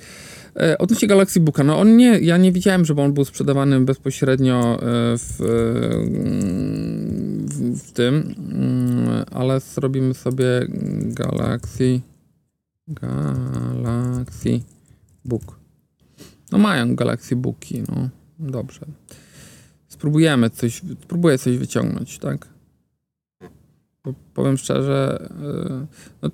E, 0.57 0.79
odnośnie 0.79 1.09
Galaxy 1.09 1.41
Booka, 1.41 1.65
no 1.65 1.79
on 1.79 1.97
nie, 1.97 2.19
ja 2.19 2.37
nie 2.37 2.53
widziałem, 2.53 2.85
żeby 2.85 3.03
on 3.03 3.13
był 3.13 3.25
sprzedawany 3.25 3.81
bezpośrednio 3.81 4.75
e, 4.75 4.79
w, 5.19 5.37
w, 7.45 7.79
w 7.79 7.93
tym, 7.93 8.35
mm, 8.39 9.25
ale 9.31 9.61
zrobimy 9.61 10.15
sobie 10.15 10.67
Galaxy 11.03 12.01
Galaxy 12.89 14.61
Book. 15.25 15.59
No 16.53 16.59
mają 16.59 16.97
Galaxy 16.97 17.37
Booki, 17.37 17.83
no 17.89 18.09
dobrze. 18.39 18.81
Spróbujemy 19.89 20.51
coś, 20.51 20.83
spróbuję 21.03 21.39
coś 21.39 21.59
wyciągnąć, 21.59 22.19
tak? 22.19 22.49
Bo 24.05 24.15
powiem 24.35 24.59
szczerze, 24.59 25.29
no, 26.23 26.31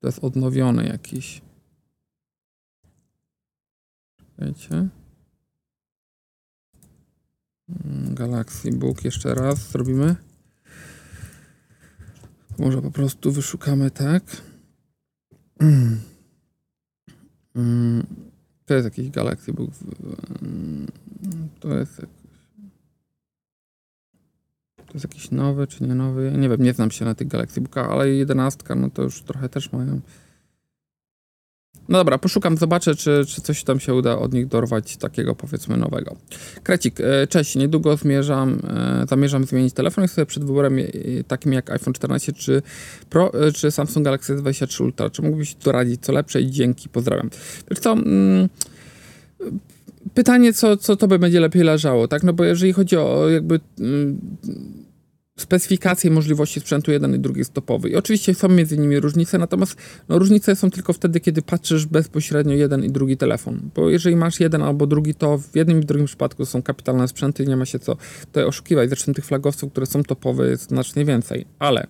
to 0.00 0.08
jest 0.08 0.24
odnowiony 0.24 0.86
jakiś. 0.86 1.40
Wiecie? 4.38 4.88
Mm, 7.68 8.14
Galaxy 8.14 8.72
Book 8.72 9.04
jeszcze 9.04 9.34
raz 9.34 9.70
zrobimy. 9.70 10.16
Może 12.58 12.82
po 12.82 12.90
prostu 12.90 13.32
wyszukamy 13.32 13.90
tak. 13.90 14.22
Mm, 17.54 18.06
to 18.66 18.74
jest 18.74 18.84
jakiś 18.84 19.10
Galaxy 19.10 19.52
Book. 19.52 19.70
Mm, 20.42 20.86
to 21.60 21.78
jest 21.78 22.06
to 24.88 24.94
jest 24.94 25.04
jakiś 25.04 25.30
nowy, 25.30 25.66
czy 25.66 25.84
nie 25.84 25.94
nowy? 25.94 26.32
Nie 26.38 26.48
wiem, 26.48 26.62
nie 26.62 26.72
znam 26.72 26.90
się 26.90 27.04
na 27.04 27.14
tych 27.14 27.28
Galaxy 27.28 27.60
Bookach, 27.60 27.90
ale 27.90 28.10
jedenastka, 28.10 28.74
no 28.74 28.90
to 28.90 29.02
już 29.02 29.22
trochę 29.22 29.48
też 29.48 29.72
mają. 29.72 30.00
No 31.88 31.98
dobra, 31.98 32.18
poszukam, 32.18 32.56
zobaczę, 32.56 32.94
czy, 32.94 33.24
czy 33.28 33.40
coś 33.40 33.64
tam 33.64 33.80
się 33.80 33.94
uda 33.94 34.18
od 34.18 34.32
nich 34.32 34.46
dorwać 34.46 34.96
takiego 34.96 35.34
powiedzmy 35.34 35.76
nowego. 35.76 36.16
Krecik, 36.62 37.00
e, 37.00 37.26
cześć, 37.26 37.56
niedługo 37.56 37.96
zmierzam, 37.96 38.58
e, 38.68 39.06
zamierzam 39.08 39.44
zmienić 39.44 39.74
telefon 39.74 40.08
sobie 40.08 40.26
przed 40.26 40.44
wyborem 40.44 40.78
e, 40.78 40.84
takim 41.28 41.52
jak 41.52 41.70
iPhone 41.70 41.94
14 41.94 42.32
czy 42.32 42.62
Pro, 43.10 43.32
czy 43.54 43.70
Samsung 43.70 44.04
Galaxy 44.04 44.36
S23 44.36 44.84
Ultra. 44.84 45.10
Czy 45.10 45.22
mógłbyś 45.22 45.54
doradzić 45.54 46.02
co 46.02 46.12
lepsze 46.12 46.40
i 46.40 46.50
dzięki, 46.50 46.88
pozdrawiam. 46.88 47.30
Wiesz 47.70 47.78
co, 47.78 47.92
mm, 47.92 48.48
pytanie, 50.14 50.52
co, 50.52 50.76
co 50.76 50.96
tobie 50.96 51.18
będzie 51.18 51.40
lepiej 51.40 51.62
leżało, 51.62 52.08
tak? 52.08 52.22
No 52.22 52.32
bo 52.32 52.44
jeżeli 52.44 52.72
chodzi 52.72 52.96
o 52.96 53.28
jakby 53.28 53.60
mm, 53.78 54.20
specyfikacje 55.40 56.10
możliwości 56.10 56.60
sprzętu 56.60 56.92
jeden 56.92 57.14
i 57.14 57.18
drugi 57.18 57.38
jest 57.38 57.52
topowy. 57.52 57.88
I 57.88 57.96
oczywiście 57.96 58.34
są 58.34 58.48
między 58.48 58.78
nimi 58.78 59.00
różnice, 59.00 59.38
natomiast 59.38 59.76
no, 60.08 60.18
różnice 60.18 60.56
są 60.56 60.70
tylko 60.70 60.92
wtedy, 60.92 61.20
kiedy 61.20 61.42
patrzysz 61.42 61.86
bezpośrednio 61.86 62.54
jeden 62.54 62.84
i 62.84 62.90
drugi 62.90 63.16
telefon. 63.16 63.70
Bo 63.74 63.90
jeżeli 63.90 64.16
masz 64.16 64.40
jeden 64.40 64.62
albo 64.62 64.86
drugi, 64.86 65.14
to 65.14 65.38
w 65.38 65.56
jednym 65.56 65.82
i 65.82 65.84
drugim 65.84 66.06
przypadku 66.06 66.46
są 66.46 66.62
kapitalne 66.62 67.08
sprzęty 67.08 67.44
i 67.44 67.48
nie 67.48 67.56
ma 67.56 67.66
się 67.66 67.78
co 67.78 67.96
tutaj 68.20 68.44
oszukiwać. 68.44 68.88
Zresztą 68.88 69.14
tych 69.14 69.24
flagowców, 69.24 69.72
które 69.72 69.86
są 69.86 70.02
topowe 70.02 70.48
jest 70.48 70.68
znacznie 70.68 71.04
więcej. 71.04 71.46
Ale 71.58 71.86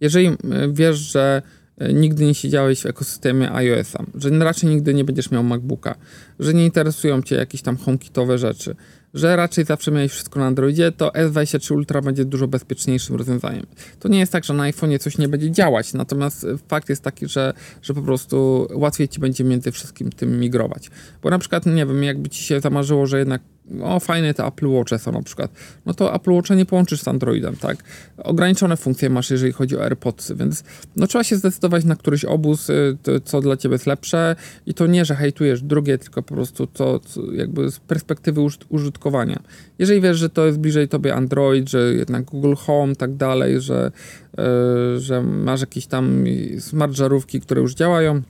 jeżeli 0.00 0.26
e, 0.26 0.36
wiesz, 0.72 0.96
że 0.96 1.42
e, 1.78 1.92
nigdy 1.92 2.24
nie 2.24 2.34
siedziałeś 2.34 2.82
w 2.82 2.86
ekosystemie 2.86 3.52
iOS-a, 3.52 4.04
że 4.14 4.30
raczej 4.30 4.70
nigdy 4.70 4.94
nie 4.94 5.04
będziesz 5.04 5.30
miał 5.30 5.42
MacBooka, 5.42 5.94
że 6.38 6.54
nie 6.54 6.64
interesują 6.64 7.22
cię 7.22 7.36
jakieś 7.36 7.62
tam 7.62 7.76
HomeKitowe 7.76 8.38
rzeczy, 8.38 8.76
że 9.14 9.36
raczej 9.36 9.64
zawsze 9.64 9.90
miałeś 9.90 10.12
wszystko 10.12 10.40
na 10.40 10.46
Androidzie, 10.46 10.92
to 10.92 11.08
S23 11.08 11.74
Ultra 11.74 12.02
będzie 12.02 12.24
dużo 12.24 12.48
bezpieczniejszym 12.48 13.16
rozwiązaniem. 13.16 13.66
To 14.00 14.08
nie 14.08 14.18
jest 14.18 14.32
tak, 14.32 14.44
że 14.44 14.54
na 14.54 14.70
iPhone'ie 14.70 14.98
coś 14.98 15.18
nie 15.18 15.28
będzie 15.28 15.50
działać, 15.50 15.92
natomiast 15.92 16.46
fakt 16.68 16.88
jest 16.88 17.02
taki, 17.02 17.28
że, 17.28 17.52
że 17.82 17.94
po 17.94 18.02
prostu 18.02 18.68
łatwiej 18.74 19.08
ci 19.08 19.20
będzie 19.20 19.44
między 19.44 19.72
wszystkim 19.72 20.10
tym 20.12 20.40
migrować. 20.40 20.90
Bo 21.22 21.30
na 21.30 21.38
przykład, 21.38 21.66
nie 21.66 21.86
wiem, 21.86 22.04
jakby 22.04 22.28
ci 22.28 22.44
się 22.44 22.60
zamarzyło, 22.60 23.06
że 23.06 23.18
jednak 23.18 23.42
o 23.82 24.00
fajne 24.00 24.34
te 24.34 24.44
Apple 24.44 24.68
Watche 24.68 24.98
są 24.98 25.12
na 25.12 25.22
przykład, 25.22 25.50
no 25.86 25.94
to 25.94 26.14
Apple 26.14 26.32
Watcha 26.32 26.54
nie 26.54 26.66
połączysz 26.66 27.00
z 27.00 27.08
Androidem, 27.08 27.56
tak? 27.56 27.76
Ograniczone 28.16 28.76
funkcje 28.76 29.10
masz, 29.10 29.30
jeżeli 29.30 29.52
chodzi 29.52 29.76
o 29.76 29.84
AirPodsy, 29.84 30.34
więc 30.34 30.64
no 30.96 31.06
trzeba 31.06 31.24
się 31.24 31.36
zdecydować 31.36 31.84
na 31.84 31.96
któryś 31.96 32.24
obóz, 32.24 32.70
y, 32.70 32.96
co 33.24 33.40
dla 33.40 33.56
ciebie 33.56 33.74
jest 33.74 33.86
lepsze 33.86 34.36
i 34.66 34.74
to 34.74 34.86
nie, 34.86 35.04
że 35.04 35.14
hejtujesz 35.14 35.62
drugie, 35.62 35.98
tylko 35.98 36.22
po 36.22 36.34
prostu 36.34 36.66
to, 36.66 37.00
jakby 37.32 37.70
z 37.70 37.78
perspektywy 37.78 38.40
użytkowania. 38.68 39.42
Jeżeli 39.78 40.00
wiesz, 40.00 40.18
że 40.18 40.30
to 40.30 40.46
jest 40.46 40.58
bliżej 40.58 40.88
tobie 40.88 41.14
Android, 41.14 41.70
że 41.70 41.94
jednak 41.94 42.24
Google 42.24 42.54
Home, 42.54 42.96
tak 42.96 43.16
dalej, 43.16 43.60
że, 43.60 43.92
yy, 44.38 45.00
że 45.00 45.22
masz 45.22 45.60
jakieś 45.60 45.86
tam 45.86 46.24
smart 46.58 46.92
żarówki, 46.92 47.40
które 47.40 47.60
już 47.60 47.74
działają, 47.74 48.22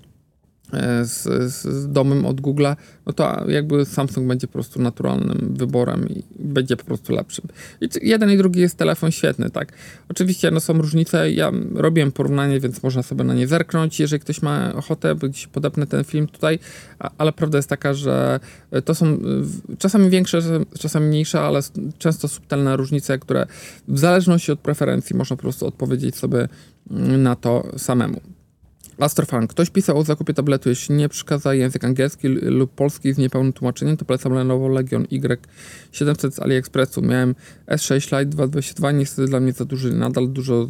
z, 1.03 1.53
z 1.53 1.93
domem 1.93 2.27
od 2.27 2.41
Google'a, 2.41 2.77
no 3.07 3.13
to 3.13 3.51
jakby 3.51 3.85
Samsung 3.85 4.29
będzie 4.29 4.47
po 4.47 4.53
prostu 4.53 4.83
naturalnym 4.83 5.55
wyborem 5.55 6.09
i 6.09 6.23
będzie 6.39 6.77
po 6.77 6.85
prostu 6.85 7.13
lepszym. 7.13 7.45
I 7.81 7.89
jeden 8.03 8.31
i 8.31 8.37
drugi 8.37 8.61
jest 8.61 8.77
telefon 8.77 9.11
świetny, 9.11 9.51
tak. 9.51 9.73
Oczywiście 10.09 10.51
no, 10.51 10.61
są 10.61 10.73
różnice, 10.73 11.33
ja 11.33 11.53
robiłem 11.75 12.13
porównanie, 12.13 12.61
więc 12.61 12.83
można 12.83 13.03
sobie 13.03 13.25
na 13.25 13.35
nie 13.35 13.47
zerknąć, 13.47 14.01
jeżeli 14.01 14.21
ktoś 14.21 14.43
ma 14.43 14.75
ochotę, 14.75 15.15
gdzieś 15.15 15.47
podepnę 15.47 15.87
ten 15.87 16.05
film 16.05 16.27
tutaj, 16.27 16.59
ale 17.19 17.33
prawda 17.33 17.59
jest 17.59 17.69
taka, 17.69 17.95
że 17.95 18.41
to 18.85 18.95
są 18.95 19.19
czasami 19.79 20.11
większe, 20.11 20.41
czasami 20.79 21.07
mniejsze, 21.07 21.41
ale 21.41 21.61
często 21.99 22.29
subtelne 22.29 22.77
różnice, 22.77 23.19
które 23.19 23.47
w 23.89 23.99
zależności 23.99 24.53
od 24.53 24.61
preferencji 24.61 25.17
można 25.17 25.37
po 25.37 25.43
prostu 25.43 25.67
odpowiedzieć 25.67 26.17
sobie 26.17 26.49
na 27.19 27.37
to 27.37 27.67
samemu. 27.77 28.21
Astrofan. 29.03 29.47
Ktoś 29.47 29.71
pisał 29.71 29.99
o 29.99 30.05
zakupie 30.05 30.35
tabletu. 30.35 30.69
Jeśli 30.69 30.95
nie 30.95 31.09
przekaza 31.09 31.55
język 31.55 31.85
angielski 31.85 32.29
lub 32.29 32.75
polski 32.75 33.13
z 33.13 33.19
niepełnym 33.19 33.53
tłumaczeniem, 33.53 33.97
to 33.97 34.05
polecam 34.05 34.33
Lenovo 34.33 34.69
Legion 34.69 35.05
Y700 35.05 36.31
z 36.31 36.39
AliExpressu. 36.39 37.03
Miałem 37.03 37.35
S6 37.67 38.19
Lite 38.19 38.25
222, 38.25 38.93
niestety 38.93 39.29
dla 39.29 39.41
mnie 39.41 39.53
za 39.53 39.65
duży. 39.65 39.95
Nadal 39.95 40.29
dużo 40.29 40.69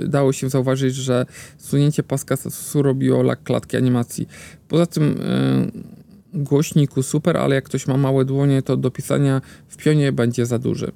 yy, 0.00 0.08
dało 0.08 0.32
się 0.32 0.48
zauważyć, 0.48 0.94
że 0.94 1.26
sunięcie 1.58 2.02
paska 2.02 2.36
statusu 2.36 2.82
robiło 2.82 3.22
lak 3.22 3.42
klatki 3.42 3.76
animacji. 3.76 4.28
Poza 4.68 4.86
tym 4.86 5.04
yy, 5.04 6.42
głośniku 6.42 7.02
super, 7.02 7.36
ale 7.36 7.54
jak 7.54 7.64
ktoś 7.64 7.86
ma 7.86 7.96
małe 7.96 8.24
dłonie, 8.24 8.62
to 8.62 8.76
do 8.76 8.90
pisania 8.90 9.40
w 9.68 9.76
pionie 9.76 10.12
będzie 10.12 10.46
za 10.46 10.58
duży. 10.58 10.92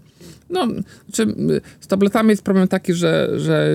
No, 0.51 0.69
znaczy, 1.09 1.35
z 1.81 1.87
tabletami 1.87 2.31
jest 2.31 2.43
problem 2.43 2.69
taki, 2.69 2.95
że, 2.95 3.41
że 3.41 3.75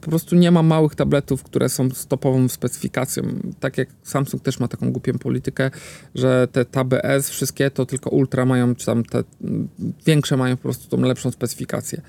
po 0.00 0.10
prostu 0.10 0.36
nie 0.36 0.50
ma 0.50 0.62
małych 0.62 0.94
tabletów, 0.94 1.42
które 1.42 1.68
są 1.68 1.90
stopową 1.90 2.48
specyfikacją. 2.48 3.22
Tak 3.60 3.78
jak 3.78 3.88
Samsung 4.02 4.42
też 4.42 4.60
ma 4.60 4.68
taką 4.68 4.92
głupią 4.92 5.18
politykę, 5.18 5.70
że 6.14 6.48
te 6.52 6.64
TBS, 6.64 7.30
wszystkie 7.30 7.70
to 7.70 7.86
tylko 7.86 8.10
Ultra 8.10 8.44
mają, 8.44 8.74
czy 8.74 8.86
tam 8.86 9.04
te 9.04 9.24
większe 10.06 10.36
mają 10.36 10.56
po 10.56 10.62
prostu 10.62 10.96
tą 10.96 11.02
lepszą 11.02 11.30
specyfikację. 11.30 12.02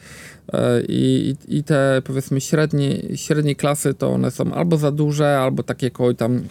E, 0.53 0.81
I, 0.87 1.35
i 1.47 1.63
te 1.63 2.01
powiedzmy 2.05 2.41
średnie, 2.41 3.01
średniej 3.15 3.55
klasy 3.55 3.93
to 3.93 4.13
one 4.13 4.31
są 4.31 4.53
albo 4.53 4.77
za 4.77 4.91
duże, 4.91 5.39
albo 5.39 5.63
takie 5.63 5.91
koło 5.91 6.13
tam 6.13 6.41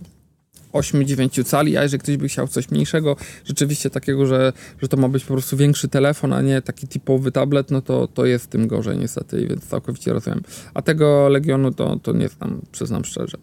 8-9 0.75 1.45
cali, 1.45 1.77
a 1.77 1.83
jeżeli 1.83 2.01
ktoś 2.03 2.17
by 2.17 2.29
chciał 2.29 2.49
coś 2.49 2.71
mniejszego, 2.71 3.17
rzeczywiście 3.45 3.91
takiego, 3.91 4.27
że, 4.27 4.53
że 4.83 4.89
to 4.89 4.97
ma 4.97 5.09
być 5.09 5.25
po 5.25 5.35
prostu 5.35 5.57
większy 5.57 5.89
telefon, 5.89 6.33
a 6.33 6.43
nie 6.43 6.63
taki 6.63 6.89
typowy 6.89 7.33
tablet, 7.33 7.71
no 7.71 7.83
to, 7.83 8.07
to 8.07 8.27
jest 8.27 8.51
tym 8.51 8.67
gorzej 8.67 8.99
niestety, 8.99 9.47
więc 9.47 9.67
całkowicie 9.67 10.13
rozumiem. 10.13 10.43
A 10.75 10.83
tego 10.83 11.29
Legionu 11.29 11.73
to, 11.73 11.97
to 12.03 12.13
nie 12.13 12.29
znam, 12.29 12.61
przyznam 12.73 13.05
szczerze. 13.05 13.39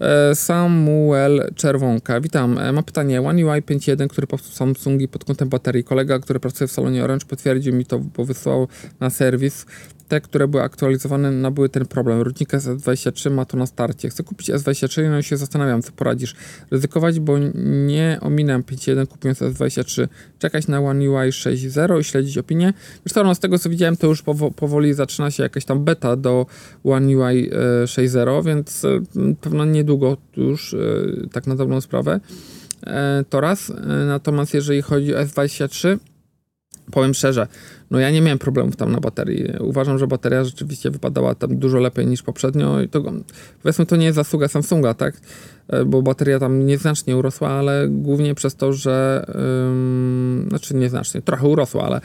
E, 0.00 0.34
Samuel 0.34 1.50
Czerwonka. 1.54 2.20
Witam. 2.20 2.58
E, 2.58 2.72
mam 2.72 2.84
pytanie. 2.84 3.22
One 3.22 3.46
UI 3.46 3.62
5.1, 3.62 4.08
który 4.08 4.26
powstał 4.26 4.52
Samsungi 4.52 5.08
pod 5.08 5.24
kątem 5.24 5.48
baterii. 5.48 5.84
Kolega, 5.84 6.18
który 6.18 6.40
pracuje 6.40 6.68
w 6.68 6.72
salonie 6.72 7.04
Orange 7.04 7.26
potwierdził 7.26 7.74
mi 7.74 7.84
to, 7.84 7.98
bo 7.98 8.24
wysłał 8.24 8.68
na 9.00 9.10
serwis 9.10 9.66
te, 10.08 10.20
które 10.20 10.48
były 10.48 10.62
aktualizowane, 10.62 11.30
nabyły 11.30 11.68
ten 11.68 11.86
problem. 11.86 12.24
Z 12.52 12.64
S23 12.64 13.30
ma 13.30 13.44
to 13.44 13.56
na 13.56 13.66
starcie. 13.66 14.08
Chcę 14.08 14.22
kupić 14.22 14.50
S23, 14.50 15.10
no 15.10 15.18
i 15.18 15.22
się 15.22 15.36
zastanawiam, 15.36 15.82
co 15.82 15.92
poradzisz. 15.92 16.34
Ryzykować, 16.70 17.20
bo 17.20 17.38
nie 17.64 18.18
ominę 18.20 18.58
5.1 18.58 19.06
kupując 19.06 19.38
S23. 19.38 20.08
Czekać 20.38 20.68
na 20.68 20.80
One 20.80 21.10
UI 21.10 21.30
6.0 21.30 22.00
i 22.00 22.04
śledzić 22.04 22.38
opinię. 22.38 22.72
Zresztą 23.04 23.24
no, 23.24 23.34
z 23.34 23.38
tego, 23.38 23.58
co 23.58 23.70
widziałem, 23.70 23.96
to 23.96 24.06
już 24.06 24.22
powoli 24.56 24.94
zaczyna 24.94 25.30
się 25.30 25.42
jakaś 25.42 25.64
tam 25.64 25.84
beta 25.84 26.16
do 26.16 26.46
One 26.84 27.06
UI 27.06 27.50
6.0, 27.84 28.44
więc 28.44 28.84
e, 28.84 29.00
pewno 29.40 29.64
niedługo 29.64 30.16
już, 30.36 30.74
e, 30.74 30.78
tak 31.32 31.46
na 31.46 31.56
dobrą 31.56 31.80
sprawę. 31.80 32.20
E, 32.86 33.24
to 33.30 33.40
raz. 33.40 33.72
Natomiast 34.06 34.54
jeżeli 34.54 34.82
chodzi 34.82 35.14
o 35.14 35.18
S23, 35.18 35.98
powiem 36.90 37.14
szczerze, 37.14 37.46
no 37.90 37.98
ja 37.98 38.10
nie 38.10 38.20
miałem 38.20 38.38
problemów 38.38 38.76
tam 38.76 38.92
na 38.92 39.00
baterii. 39.00 39.52
Uważam, 39.60 39.98
że 39.98 40.06
bateria 40.06 40.44
rzeczywiście 40.44 40.90
wypadała 40.90 41.34
tam 41.34 41.56
dużo 41.56 41.78
lepiej 41.78 42.06
niż 42.06 42.22
poprzednio 42.22 42.80
i 42.80 42.88
to, 42.88 43.02
powiedzmy, 43.62 43.86
to 43.86 43.96
nie 43.96 44.06
jest 44.06 44.16
zasługa 44.16 44.48
Samsunga, 44.48 44.94
tak? 44.94 45.20
E, 45.68 45.84
bo 45.84 46.02
bateria 46.02 46.38
tam 46.38 46.66
nieznacznie 46.66 47.16
urosła, 47.16 47.50
ale 47.50 47.88
głównie 47.88 48.34
przez 48.34 48.54
to, 48.54 48.72
że 48.72 49.26
znaczy 50.48 50.74
nieznacznie, 50.74 51.22
trochę 51.22 51.48
urosła, 51.48 51.84
ale 51.84 52.00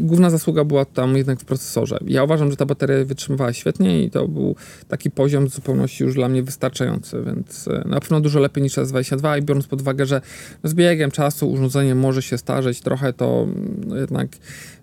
główna 0.00 0.30
zasługa 0.30 0.64
była 0.64 0.84
tam 0.84 1.16
jednak 1.16 1.40
w 1.40 1.44
procesorze. 1.44 1.98
Ja 2.06 2.24
uważam, 2.24 2.50
że 2.50 2.56
ta 2.56 2.66
bateria 2.66 3.04
wytrzymywała 3.04 3.52
świetnie 3.52 4.02
i 4.02 4.10
to 4.10 4.28
był 4.28 4.56
taki 4.88 5.10
poziom 5.10 5.48
zupełności 5.48 6.04
już 6.04 6.14
dla 6.14 6.28
mnie 6.28 6.42
wystarczający, 6.42 7.22
więc 7.26 7.68
e, 7.68 7.82
na 7.88 8.00
pewno 8.00 8.20
dużo 8.20 8.40
lepiej 8.40 8.62
niż 8.62 8.74
S22 8.74 9.38
i 9.38 9.42
biorąc 9.42 9.66
pod 9.66 9.80
uwagę, 9.80 10.06
że 10.06 10.20
z 10.64 10.74
biegiem 10.74 11.10
czasu 11.10 11.50
urządzenie 11.50 11.94
może 11.94 12.22
się 12.22 12.38
starzeć 12.38 12.80
trochę, 12.80 13.12
to 13.12 13.46
jednak 13.94 14.28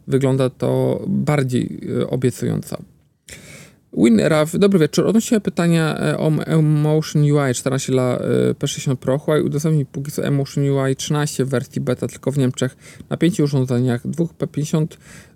wygląda 0.08 0.50
to 0.50 1.02
bardziej 1.08 1.80
e, 2.02 2.08
obiecująco. 2.08 2.78
WinRAV, 3.94 4.58
dobry 4.58 4.80
wieczór. 4.80 5.08
Odnośnie 5.08 5.40
pytania 5.40 5.98
e, 6.00 6.18
o 6.18 6.32
Emotion 6.46 7.22
UI 7.22 7.54
14 7.54 7.92
dla 7.92 8.18
e, 8.18 8.20
P60 8.54 8.96
Pro. 8.96 9.18
Huawei 9.18 9.44
udostępnił 9.44 9.86
póki 9.86 10.12
co 10.12 10.24
Emotion 10.24 10.70
UI 10.70 10.96
13 10.96 11.46
w 11.46 11.50
wersji 11.50 11.82
beta 11.82 12.08
tylko 12.08 12.32
w 12.32 12.38
Niemczech 12.38 12.78
na 13.10 13.18
pięciu 13.18 13.44
urządzeniach, 13.44 14.08
dwóch 14.08 14.34
P50 14.34 14.88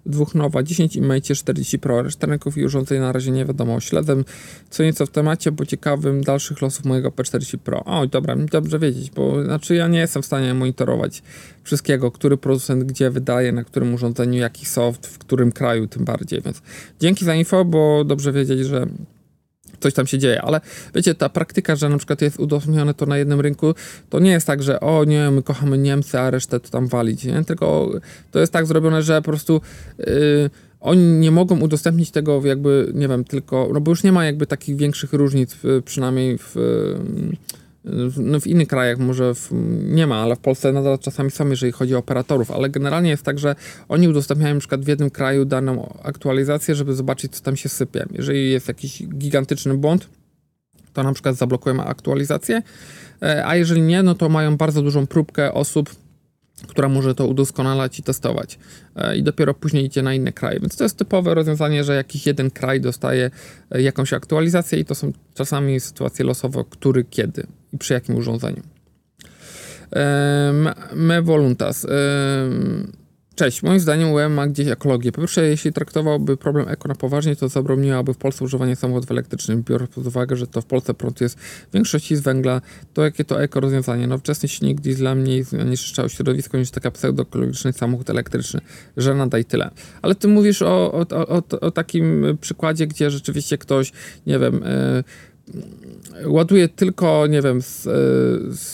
dwóch 0.06 0.36
nowa, 0.36 0.64
10 0.64 0.96
i 0.96 1.02
Mate 1.02 1.36
40 1.36 1.80
Pro. 1.80 2.02
Reszta 2.02 2.28
rynków 2.28 2.58
i 2.58 2.66
urządzeń 2.66 3.00
na 3.00 3.12
razie 3.12 3.32
nie 3.32 3.46
wiadomo. 3.46 3.80
Śledzę 3.80 4.24
co 4.70 4.84
nieco 4.84 5.06
w 5.06 5.10
temacie, 5.10 5.52
bo 5.52 5.66
ciekawym 5.66 6.22
dalszych 6.22 6.62
losów 6.62 6.86
mojego 6.86 7.10
P40 7.10 7.58
Pro. 7.58 7.84
Oj, 7.86 8.10
dobra, 8.10 8.36
dobrze 8.36 8.80
wiedzieć, 8.80 9.12
bo 9.12 9.44
znaczy 9.44 9.76
ja 9.76 9.88
nie 9.88 10.00
jestem 10.00 10.22
w 10.22 10.26
stanie 10.26 10.54
monitorować 10.54 11.24
wszystkiego, 11.64 12.12
który 12.12 12.38
producent 12.38 12.84
gdzie 12.84 13.10
wydaje, 13.10 13.52
na 13.52 13.64
którym 13.64 13.94
urządzeniu, 13.94 14.40
jaki 14.40 14.66
soft, 14.66 15.08
w 15.08 15.18
którym 15.18 15.52
kraju 15.52 15.88
tym 15.88 16.06
bardziej, 16.06 16.42
więc 16.42 16.62
dzięki 17.00 17.26
za 17.26 17.36
info, 17.36 17.66
bo 17.66 18.04
dobrze 18.04 18.32
wiedzieć, 18.32 18.60
że 18.60 18.88
coś 19.80 19.94
tam 19.94 20.08
się 20.08 20.20
dzieje, 20.20 20.42
ale 20.42 20.62
wiecie, 20.96 21.16
ta 21.16 21.30
praktyka, 21.30 21.76
że 21.76 21.90
na 21.90 21.98
przykład 21.98 22.22
jest 22.22 22.40
udostępnione 22.40 22.94
to 22.94 23.06
na 23.06 23.18
jednym 23.18 23.42
rynku, 23.42 23.74
to 24.10 24.20
nie 24.20 24.32
jest 24.32 24.48
tak, 24.48 24.64
że 24.64 24.80
o 24.80 25.04
nie, 25.04 25.32
my 25.32 25.44
kochamy 25.44 25.78
Niemcy, 25.78 26.20
a 26.20 26.32
resztę 26.32 26.60
to 26.60 26.70
tam 26.70 26.88
walić, 26.88 27.24
nie? 27.24 27.44
tylko 27.44 27.92
to 28.32 28.40
jest 28.40 28.54
tak 28.54 28.66
zrobione, 28.66 29.04
że 29.04 29.22
po 29.22 29.32
prostu 29.32 29.62
yy, 29.98 30.06
oni 30.82 31.04
nie 31.04 31.32
mogą 31.32 31.60
udostępnić 31.60 32.12
tego 32.12 32.42
jakby, 32.46 32.92
nie 32.94 33.08
wiem, 33.08 33.24
tylko, 33.24 33.70
no 33.74 33.82
bo 33.82 33.92
już 33.92 34.04
nie 34.04 34.12
ma 34.12 34.26
jakby 34.26 34.48
takich 34.48 34.78
większych 34.78 35.14
różnic, 35.14 35.58
przynajmniej 35.86 36.38
w 36.38 36.56
no 38.18 38.40
w 38.40 38.48
innych 38.48 38.68
krajach 38.68 39.00
może 39.00 39.36
w, 39.36 39.50
nie 39.84 40.08
ma, 40.08 40.16
ale 40.16 40.36
w 40.36 40.40
Polsce 40.40 40.72
nadal 40.72 41.00
czasami 41.00 41.32
są, 41.32 41.50
jeżeli 41.50 41.72
chodzi 41.72 41.96
o 41.96 41.98
operatorów, 41.98 42.52
ale 42.52 42.70
generalnie 42.70 43.10
jest 43.10 43.24
tak, 43.24 43.40
że 43.40 43.56
oni 43.90 44.08
udostępniają 44.08 44.54
na 44.54 44.60
przykład 44.60 44.86
w 44.86 44.88
jednym 44.88 45.10
kraju 45.10 45.46
daną 45.46 46.00
aktualizację, 46.04 46.76
żeby 46.76 46.94
zobaczyć, 46.94 47.36
co 47.36 47.44
tam 47.44 47.56
się 47.56 47.70
sypie. 47.70 48.06
Jeżeli 48.12 48.52
jest 48.52 48.68
jakiś 48.68 49.04
gigantyczny 49.08 49.78
błąd, 49.78 50.10
to 50.94 51.04
na 51.04 51.14
przykład 51.14 51.36
zablokują 51.36 51.84
aktualizację, 51.84 52.62
e, 53.22 53.48
a 53.48 53.56
jeżeli 53.56 53.82
nie, 53.82 54.04
no 54.04 54.16
to 54.16 54.30
mają 54.30 54.58
bardzo 54.58 54.82
dużą 54.82 55.08
próbkę 55.08 55.54
osób, 55.54 55.90
która 56.68 56.90
może 56.90 57.16
to 57.16 57.28
udoskonalać 57.28 58.00
i 58.00 58.04
testować. 58.04 58.60
E, 58.96 59.18
I 59.18 59.24
dopiero 59.24 59.54
później 59.54 59.86
idzie 59.86 60.02
na 60.02 60.14
inne 60.14 60.32
kraje. 60.32 60.60
Więc 60.60 60.76
to 60.76 60.84
jest 60.84 60.98
typowe 60.98 61.34
rozwiązanie, 61.34 61.84
że 61.84 61.96
jakiś 61.96 62.28
jeden 62.28 62.52
kraj 62.52 62.82
dostaje 62.82 63.32
e, 63.72 63.82
jakąś 63.82 64.14
aktualizację 64.14 64.80
i 64.80 64.86
to 64.86 64.96
są 64.96 65.12
czasami 65.34 65.80
sytuacje 65.80 66.26
losowe, 66.26 66.64
który, 66.70 67.04
kiedy 67.04 67.48
i 67.76 67.78
przy 67.78 67.94
jakim 67.94 68.16
urządzeniu. 68.16 68.62
Me 70.96 71.22
voluntas. 71.22 71.88
Cześć, 73.36 73.64
moim 73.64 73.80
zdaniem 73.80 74.12
UM 74.12 74.34
ma 74.34 74.48
gdzieś 74.48 74.68
ekologię. 74.68 75.12
Po 75.12 75.22
pierwsze, 75.22 75.46
jeśli 75.46 75.74
traktowałby 75.74 76.38
problem 76.38 76.70
eko 76.70 76.88
na 76.88 76.96
poważnie, 76.96 77.36
to 77.36 77.48
zabroniłaby 77.48 78.14
w 78.14 78.18
Polsce 78.18 78.46
używanie 78.46 78.76
samochodów 78.76 79.12
elektrycznych, 79.12 79.64
biorąc 79.64 79.92
pod 79.92 80.08
uwagę, 80.08 80.36
że 80.36 80.48
to 80.48 80.62
w 80.62 80.66
Polsce 80.66 80.94
prąd 80.94 81.22
jest 81.22 81.40
w 81.40 81.74
większości 81.74 82.16
z 82.16 82.20
węgla, 82.20 82.62
to 82.94 83.04
jakie 83.04 83.26
to 83.26 83.44
eko 83.44 83.60
rozwiązanie? 83.60 84.08
Nowoczesny 84.08 84.50
silnik 84.50 84.82
diesla 84.82 85.16
mniej 85.16 85.44
zanieczyszczał 85.44 86.10
środowisko 86.10 86.58
niż 86.58 86.72
taka 86.72 86.92
pseudoekologiczny 86.92 87.74
samochód 87.74 88.10
elektryczny. 88.10 88.60
Żenada 88.98 89.38
i 89.38 89.46
tyle. 89.46 89.70
Ale 90.02 90.16
ty 90.16 90.28
mówisz 90.28 90.62
o, 90.62 90.94
o, 90.94 91.06
o, 91.12 91.44
o 91.62 91.72
takim 91.72 92.38
przykładzie, 92.42 92.88
gdzie 92.88 93.12
rzeczywiście 93.12 93.58
ktoś, 93.58 93.92
nie 94.28 94.40
wiem... 94.40 94.54
Yy, 94.54 95.04
ładuje 96.26 96.70
tylko, 96.70 97.28
nie 97.28 97.42
wiem, 97.42 97.62
z, 97.62 97.84
z, 98.60 98.74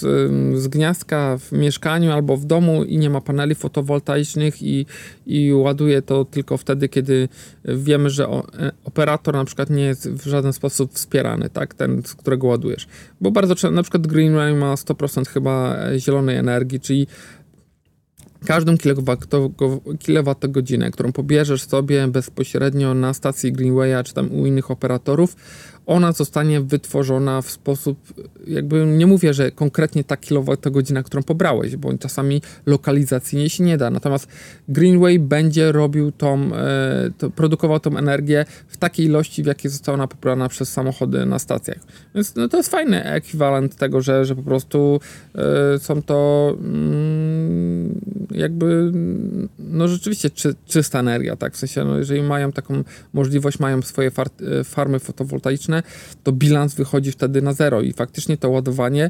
z, 0.61 0.67
gniazdka 0.67 1.37
w 1.37 1.51
mieszkaniu 1.51 2.11
albo 2.11 2.37
w 2.37 2.45
domu 2.45 2.83
i 2.83 2.97
nie 2.97 3.09
ma 3.09 3.21
paneli 3.21 3.55
fotowoltaicznych 3.55 4.63
i, 4.63 4.85
i 5.27 5.53
ładuje 5.53 6.01
to 6.01 6.25
tylko 6.25 6.57
wtedy, 6.57 6.89
kiedy 6.89 7.29
wiemy, 7.65 8.09
że 8.09 8.27
operator 8.83 9.33
na 9.33 9.45
przykład 9.45 9.69
nie 9.69 9.83
jest 9.83 10.11
w 10.11 10.25
żaden 10.25 10.53
sposób 10.53 10.93
wspierany, 10.93 11.49
tak, 11.49 11.73
ten, 11.73 12.01
z 12.05 12.15
którego 12.15 12.47
ładujesz. 12.47 12.87
Bo 13.21 13.31
bardzo 13.31 13.55
często, 13.55 13.75
na 13.75 13.83
przykład 13.83 14.07
Greenway 14.07 14.55
ma 14.55 14.75
100% 14.75 15.27
chyba 15.27 15.77
zielonej 15.97 16.37
energii, 16.37 16.79
czyli 16.79 17.07
każdą 18.45 18.75
kilowatogodzinę, 19.99 20.91
którą 20.91 21.11
pobierzesz 21.11 21.63
sobie 21.63 22.07
bezpośrednio 22.07 22.93
na 22.93 23.13
stacji 23.13 23.53
Greenwaya 23.53 24.03
czy 24.03 24.13
tam 24.13 24.31
u 24.31 24.45
innych 24.45 24.71
operatorów, 24.71 25.35
ona 25.85 26.11
zostanie 26.11 26.61
wytworzona 26.61 27.41
w 27.41 27.51
sposób, 27.51 27.97
jakby 28.47 28.85
nie 28.85 29.07
mówię, 29.07 29.33
że 29.33 29.51
konkretnie 29.51 30.03
ta 30.03 30.17
kilowatogodzina, 30.17 31.03
którą 31.03 31.23
pobrałeś, 31.23 31.75
bo 31.75 31.97
czasami 31.97 32.41
lokalizacyjnie 32.65 33.49
się 33.49 33.63
nie 33.63 33.77
da. 33.77 33.89
Natomiast 33.89 34.27
Greenway 34.69 35.19
będzie 35.19 35.71
robił 35.71 36.11
tą, 36.11 36.55
e, 36.55 37.11
to, 37.17 37.29
produkował 37.29 37.79
tą 37.79 37.97
energię 37.97 38.45
w 38.67 38.77
takiej 38.77 39.05
ilości, 39.05 39.43
w 39.43 39.45
jakiej 39.45 39.71
została 39.71 39.93
ona 39.93 40.07
pobrana 40.07 40.49
przez 40.49 40.73
samochody 40.73 41.25
na 41.25 41.39
stacjach. 41.39 41.79
Więc 42.15 42.35
no, 42.35 42.47
to 42.47 42.57
jest 42.57 42.69
fajny 42.69 43.03
ekwiwalent 43.03 43.75
tego, 43.75 44.01
że, 44.01 44.25
że 44.25 44.35
po 44.35 44.43
prostu 44.43 44.99
e, 45.35 45.79
są 45.79 46.01
to 46.01 46.49
mm, 46.59 48.01
jakby 48.31 48.91
no 49.59 49.87
rzeczywiście 49.87 50.29
czy, 50.29 50.55
czysta 50.65 50.99
energia, 50.99 51.35
tak? 51.35 51.53
W 51.53 51.57
sensie, 51.57 51.85
no, 51.85 51.97
jeżeli 51.97 52.23
mają 52.23 52.51
taką 52.51 52.83
możliwość, 53.13 53.59
mają 53.59 53.81
swoje 53.81 54.11
far, 54.11 54.27
e, 54.59 54.63
farmy 54.63 54.99
fotowoltaiczne, 54.99 55.70
to 56.23 56.31
bilans 56.31 56.75
wychodzi 56.75 57.11
wtedy 57.11 57.41
na 57.41 57.53
zero 57.53 57.81
i 57.81 57.93
faktycznie 57.93 58.37
to 58.37 58.49
ładowanie 58.49 59.09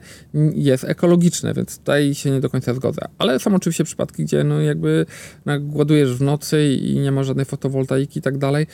jest 0.54 0.84
ekologiczne, 0.84 1.54
więc 1.54 1.78
tutaj 1.78 2.16
się 2.16 2.32
nie 2.32 2.42
do 2.42 2.50
końca 2.50 2.74
zgodzę. 2.74 3.02
Ale 3.18 3.40
są 3.40 3.56
oczywiście 3.56 3.84
przypadki, 3.84 4.24
gdzie 4.24 4.44
no 4.44 4.62
jakby 4.62 5.06
no 5.46 5.54
ładujesz 5.74 6.14
w 6.14 6.22
nocy 6.22 6.74
i 6.74 7.00
nie 7.00 7.12
ma 7.12 7.24
żadnej 7.24 7.46
fotowoltaiki 7.46 8.20
i 8.20 8.22
tak 8.22 8.38
dalej 8.38 8.68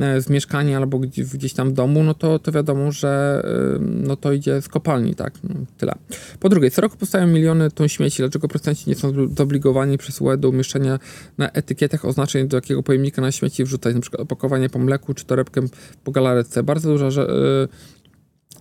e, 0.00 0.20
z 0.20 0.30
mieszkania 0.30 0.76
albo 0.76 0.98
gdzieś 0.98 1.52
tam 1.52 1.70
w 1.70 1.72
domu, 1.72 2.02
no 2.02 2.14
to, 2.14 2.38
to 2.38 2.52
wiadomo, 2.52 2.92
że 2.92 3.42
no 3.80 4.16
to 4.16 4.32
idzie 4.32 4.62
z 4.62 4.68
kopalni, 4.68 5.14
tak? 5.14 5.34
No, 5.44 5.54
tyle. 5.78 5.92
Po 6.40 6.48
drugie, 6.48 6.70
co 6.70 6.82
roku 6.82 6.96
powstają 6.96 7.26
miliony 7.26 7.70
ton 7.70 7.88
śmieci, 7.88 8.22
dlaczego 8.22 8.48
producenci 8.48 8.90
nie 8.90 8.96
są 8.96 9.12
zobligowani 9.36 9.98
przez 9.98 10.20
UE 10.20 10.36
do 10.36 10.48
umieszczenia 10.48 10.98
na 11.38 11.50
etykietach 11.50 12.04
oznaczeń, 12.04 12.48
do 12.48 12.56
jakiego 12.56 12.82
pojemnika 12.82 13.22
na 13.22 13.32
śmieci 13.32 13.64
wrzucać, 13.64 13.96
przykład 14.00 14.22
opakowanie 14.22 14.68
po 14.68 14.78
mleku 14.78 15.14
czy 15.14 15.24
torebkę 15.24 15.60
po 16.04 16.12
galaretce. 16.12 16.62
Bardzo 16.62 16.90
duża 16.90 17.10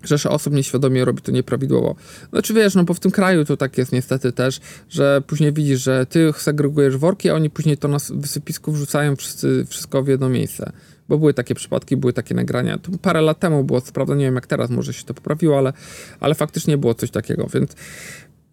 rzesza 0.03 0.29
osób 0.29 0.53
nieświadomie 0.53 1.05
robi 1.05 1.21
to 1.21 1.31
nieprawidłowo. 1.31 1.95
Znaczy 2.29 2.53
wiesz, 2.53 2.75
no 2.75 2.83
bo 2.83 2.93
w 2.93 2.99
tym 2.99 3.11
kraju 3.11 3.45
to 3.45 3.57
tak 3.57 3.77
jest 3.77 3.91
niestety 3.91 4.31
też, 4.31 4.59
że 4.89 5.21
później 5.27 5.53
widzisz, 5.53 5.83
że 5.83 6.05
ty 6.05 6.33
segregujesz 6.37 6.97
worki, 6.97 7.29
a 7.29 7.33
oni 7.33 7.49
później 7.49 7.77
to 7.77 7.87
na 7.87 7.97
wysypisku 8.09 8.71
wrzucają 8.71 9.15
wszyscy, 9.15 9.65
wszystko 9.69 10.03
w 10.03 10.07
jedno 10.07 10.29
miejsce. 10.29 10.71
Bo 11.09 11.17
były 11.17 11.33
takie 11.33 11.55
przypadki, 11.55 11.97
były 11.97 12.13
takie 12.13 12.35
nagrania. 12.35 12.77
To 12.77 12.91
parę 13.01 13.21
lat 13.21 13.39
temu 13.39 13.63
było, 13.63 13.81
co 13.81 13.91
prawda 13.91 14.15
nie 14.15 14.25
wiem 14.25 14.35
jak 14.35 14.47
teraz, 14.47 14.69
może 14.69 14.93
się 14.93 15.03
to 15.03 15.13
poprawiło, 15.13 15.57
ale, 15.57 15.73
ale 16.19 16.35
faktycznie 16.35 16.77
było 16.77 16.93
coś 16.93 17.11
takiego, 17.11 17.47
więc 17.53 17.75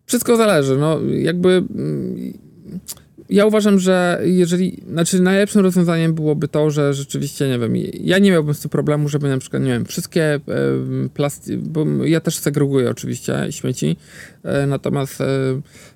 wszystko 0.06 0.36
zależy. 0.36 0.76
No 0.76 1.00
jakby 1.00 1.50
mm, 1.50 2.32
ja 3.30 3.46
uważam, 3.46 3.78
że 3.78 4.20
jeżeli, 4.24 4.82
znaczy 4.90 5.22
najlepszym 5.22 5.62
rozwiązaniem 5.62 6.14
byłoby 6.14 6.48
to, 6.48 6.70
że 6.70 6.94
rzeczywiście, 6.94 7.48
nie 7.48 7.58
wiem, 7.58 7.72
ja 8.00 8.18
nie 8.18 8.30
miałbym 8.30 8.54
z 8.54 8.60
tym 8.60 8.70
problemu, 8.70 9.08
żeby 9.08 9.28
na 9.28 9.38
przykład, 9.38 9.62
nie 9.62 9.70
wiem, 9.70 9.84
wszystkie 9.84 10.34
e, 10.34 10.40
plasty, 11.14 11.58
bo 11.58 11.84
ja 12.04 12.20
też 12.20 12.38
segreguję 12.38 12.90
oczywiście 12.90 13.46
śmieci, 13.50 13.96
e, 14.44 14.66
natomiast 14.66 15.20
e, 15.20 15.24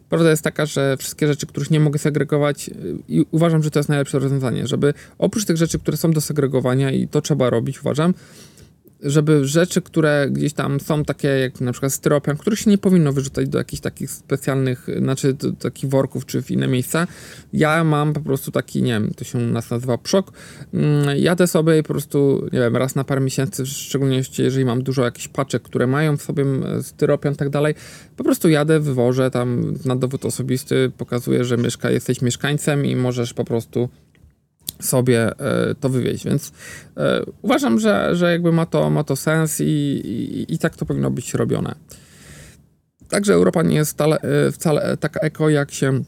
prawda 0.08 0.30
jest 0.30 0.42
taka, 0.42 0.66
że 0.66 0.96
wszystkie 0.96 1.26
rzeczy, 1.26 1.46
których 1.46 1.70
nie 1.70 1.80
mogę 1.80 1.98
segregować 1.98 2.70
i 3.08 3.26
uważam, 3.30 3.62
że 3.62 3.70
to 3.70 3.78
jest 3.78 3.88
najlepsze 3.88 4.18
rozwiązanie, 4.18 4.66
żeby 4.66 4.94
oprócz 5.18 5.44
tych 5.44 5.56
rzeczy, 5.56 5.78
które 5.78 5.96
są 5.96 6.10
do 6.10 6.20
segregowania 6.20 6.90
i 6.90 7.08
to 7.08 7.20
trzeba 7.20 7.50
robić, 7.50 7.80
uważam, 7.80 8.14
żeby 9.02 9.46
rzeczy, 9.46 9.82
które 9.82 10.28
gdzieś 10.30 10.52
tam 10.52 10.80
są 10.80 11.04
takie 11.04 11.28
jak 11.28 11.60
na 11.60 11.72
przykład 11.72 11.92
styropian, 11.92 12.36
których 12.36 12.58
się 12.58 12.70
nie 12.70 12.78
powinno 12.78 13.12
wyrzucać 13.12 13.48
do 13.48 13.58
jakichś 13.58 13.80
takich 13.80 14.10
specjalnych, 14.10 14.86
znaczy 14.98 15.32
do, 15.32 15.50
do 15.50 15.56
takich 15.56 15.90
worków 15.90 16.26
czy 16.26 16.42
w 16.42 16.50
inne 16.50 16.68
miejsca. 16.68 17.06
Ja 17.52 17.84
mam 17.84 18.12
po 18.12 18.20
prostu 18.20 18.50
taki, 18.50 18.82
nie 18.82 18.92
wiem, 18.92 19.10
to 19.16 19.24
się 19.24 19.38
u 19.38 19.40
nas 19.40 19.70
nazywa 19.70 19.98
przok. 19.98 20.32
Mm, 20.74 21.18
jadę 21.18 21.46
sobie 21.46 21.82
po 21.82 21.88
prostu, 21.88 22.48
nie 22.52 22.58
wiem, 22.58 22.76
raz 22.76 22.94
na 22.94 23.04
parę 23.04 23.20
miesięcy, 23.20 23.64
w 23.64 23.68
szczególności 23.68 24.42
jeżeli 24.42 24.64
mam 24.64 24.82
dużo 24.82 25.04
jakichś 25.04 25.28
paczek, 25.28 25.62
które 25.62 25.86
mają 25.86 26.16
w 26.16 26.22
sobie 26.22 26.44
styropian 26.82 27.34
i 27.34 27.36
tak 27.36 27.50
dalej, 27.50 27.74
po 28.16 28.24
prostu 28.24 28.48
jadę, 28.48 28.80
wywożę 28.80 29.30
tam 29.30 29.74
na 29.84 29.96
dowód 29.96 30.24
osobisty, 30.24 30.92
pokazuję, 30.98 31.44
że 31.44 31.56
mieszka, 31.56 31.90
jesteś 31.90 32.22
mieszkańcem 32.22 32.86
i 32.86 32.96
możesz 32.96 33.34
po 33.34 33.44
prostu 33.44 33.88
sobie 34.80 35.40
e, 35.40 35.74
to 35.80 35.88
wywieźć, 35.88 36.24
więc 36.24 36.52
e, 36.96 37.22
uważam, 37.42 37.80
że, 37.80 38.16
że 38.16 38.32
jakby 38.32 38.52
ma 38.52 38.66
to, 38.66 38.90
ma 38.90 39.04
to 39.04 39.16
sens 39.16 39.60
i, 39.60 39.64
i, 39.64 40.54
i 40.54 40.58
tak 40.58 40.76
to 40.76 40.86
powinno 40.86 41.10
być 41.10 41.34
robione. 41.34 41.74
Także 43.08 43.34
Europa 43.34 43.62
nie 43.62 43.76
jest 43.76 43.92
wcale, 43.92 44.20
e, 44.20 44.52
wcale 44.52 44.96
taka 44.96 45.20
eko, 45.20 45.48
jak 45.48 45.70
się 45.70 46.02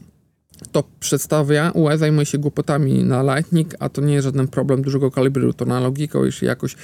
to 0.71 0.83
przedstawia. 0.99 1.71
UE 1.71 1.97
zajmuje 1.97 2.25
się 2.25 2.37
głupotami 2.37 3.03
na 3.03 3.35
Lightning, 3.35 3.75
a 3.79 3.89
to 3.89 4.01
nie 4.01 4.13
jest 4.13 4.25
żaden 4.25 4.47
problem 4.47 4.81
dużego 4.81 5.11
kalibru, 5.11 5.53
to 5.53 5.65
na 5.65 5.79
logiką, 5.79 6.23
jeśli 6.23 6.47
jakoś 6.47 6.75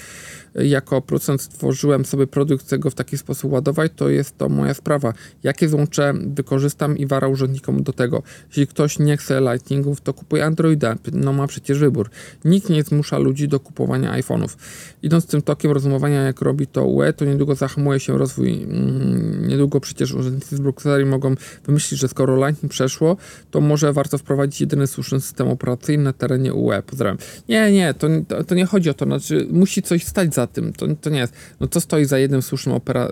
jako 0.55 1.01
producent 1.01 1.41
stworzyłem 1.41 2.05
sobie 2.05 2.27
produkt, 2.27 2.65
chcę 2.65 2.79
go 2.79 2.89
w 2.89 2.95
taki 2.95 3.17
sposób 3.17 3.51
ładować, 3.51 3.91
to 3.95 4.09
jest 4.09 4.37
to 4.37 4.49
moja 4.49 4.73
sprawa. 4.73 5.13
Jakie 5.43 5.69
złącze 5.69 6.13
wykorzystam 6.27 6.97
i 6.97 7.05
wara 7.05 7.27
użytkownikom 7.27 7.83
do 7.83 7.93
tego. 7.93 8.23
Jeśli 8.47 8.67
ktoś 8.67 8.99
nie 8.99 9.17
chce 9.17 9.41
Lightningów, 9.41 10.01
to 10.01 10.13
kupuje 10.13 10.45
Androida. 10.45 10.95
No 11.13 11.33
ma 11.33 11.47
przecież 11.47 11.79
wybór. 11.79 12.09
Nikt 12.45 12.69
nie 12.69 12.83
zmusza 12.83 13.17
ludzi 13.17 13.47
do 13.47 13.59
kupowania 13.59 14.13
iPhone'ów. 14.13 14.57
Idąc 15.03 15.25
tym 15.25 15.41
tokiem 15.41 15.71
rozumowania, 15.71 16.21
jak 16.21 16.41
robi 16.41 16.67
to 16.67 16.85
UE, 16.85 17.13
to 17.13 17.25
niedługo 17.25 17.55
zahamuje 17.55 17.99
się 17.99 18.17
rozwój. 18.17 18.63
Mm, 18.63 19.47
niedługo 19.47 19.79
przecież 19.79 20.13
urzędnicy 20.13 20.55
z 20.55 20.59
Brukseli 20.59 21.05
mogą 21.05 21.35
wymyślić, 21.65 21.99
że 21.99 22.07
skoro 22.07 22.47
Lightning 22.47 22.71
przeszło, 22.71 23.17
to 23.51 23.58
może 23.61 23.93
warto 23.93 24.17
wprowadzić 24.17 24.61
jedyny 24.61 24.87
słuszny 24.87 25.21
system 25.21 25.47
operacyjny 25.47 26.03
na 26.03 26.13
terenie 26.13 26.53
UE. 26.53 26.81
Pozdrawiam. 26.85 27.17
Nie, 27.49 27.71
nie, 27.71 27.93
to, 27.93 28.07
to, 28.27 28.43
to 28.43 28.55
nie 28.55 28.65
chodzi 28.65 28.89
o 28.89 28.93
to. 28.93 29.05
Znaczy, 29.05 29.47
musi 29.51 29.81
coś 29.81 30.03
stać 30.03 30.33
za 30.33 30.47
tym. 30.47 30.73
To, 30.73 30.85
to 31.01 31.09
nie 31.09 31.19
jest. 31.19 31.33
No 31.59 31.67
co 31.67 31.81
stoi 31.81 32.05
za 32.05 32.17
jednym 32.17 32.41
słusznym 32.41 32.75
opera 32.75 33.09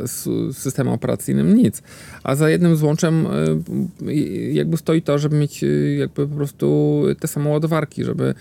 systemem 0.54 0.94
operacyjnym? 0.94 1.56
Nic. 1.56 1.82
A 2.24 2.36
za 2.36 2.50
jednym 2.50 2.76
złączem 2.76 3.28
y, 4.08 4.52
jakby 4.52 4.78
stoi 4.78 5.02
to, 5.02 5.20
żeby 5.20 5.36
mieć 5.36 5.64
y, 5.64 5.96
jakby 6.00 6.28
po 6.28 6.36
prostu 6.36 7.04
te 7.20 7.28
same 7.28 7.50
ładowarki, 7.50 8.04
żeby 8.04 8.34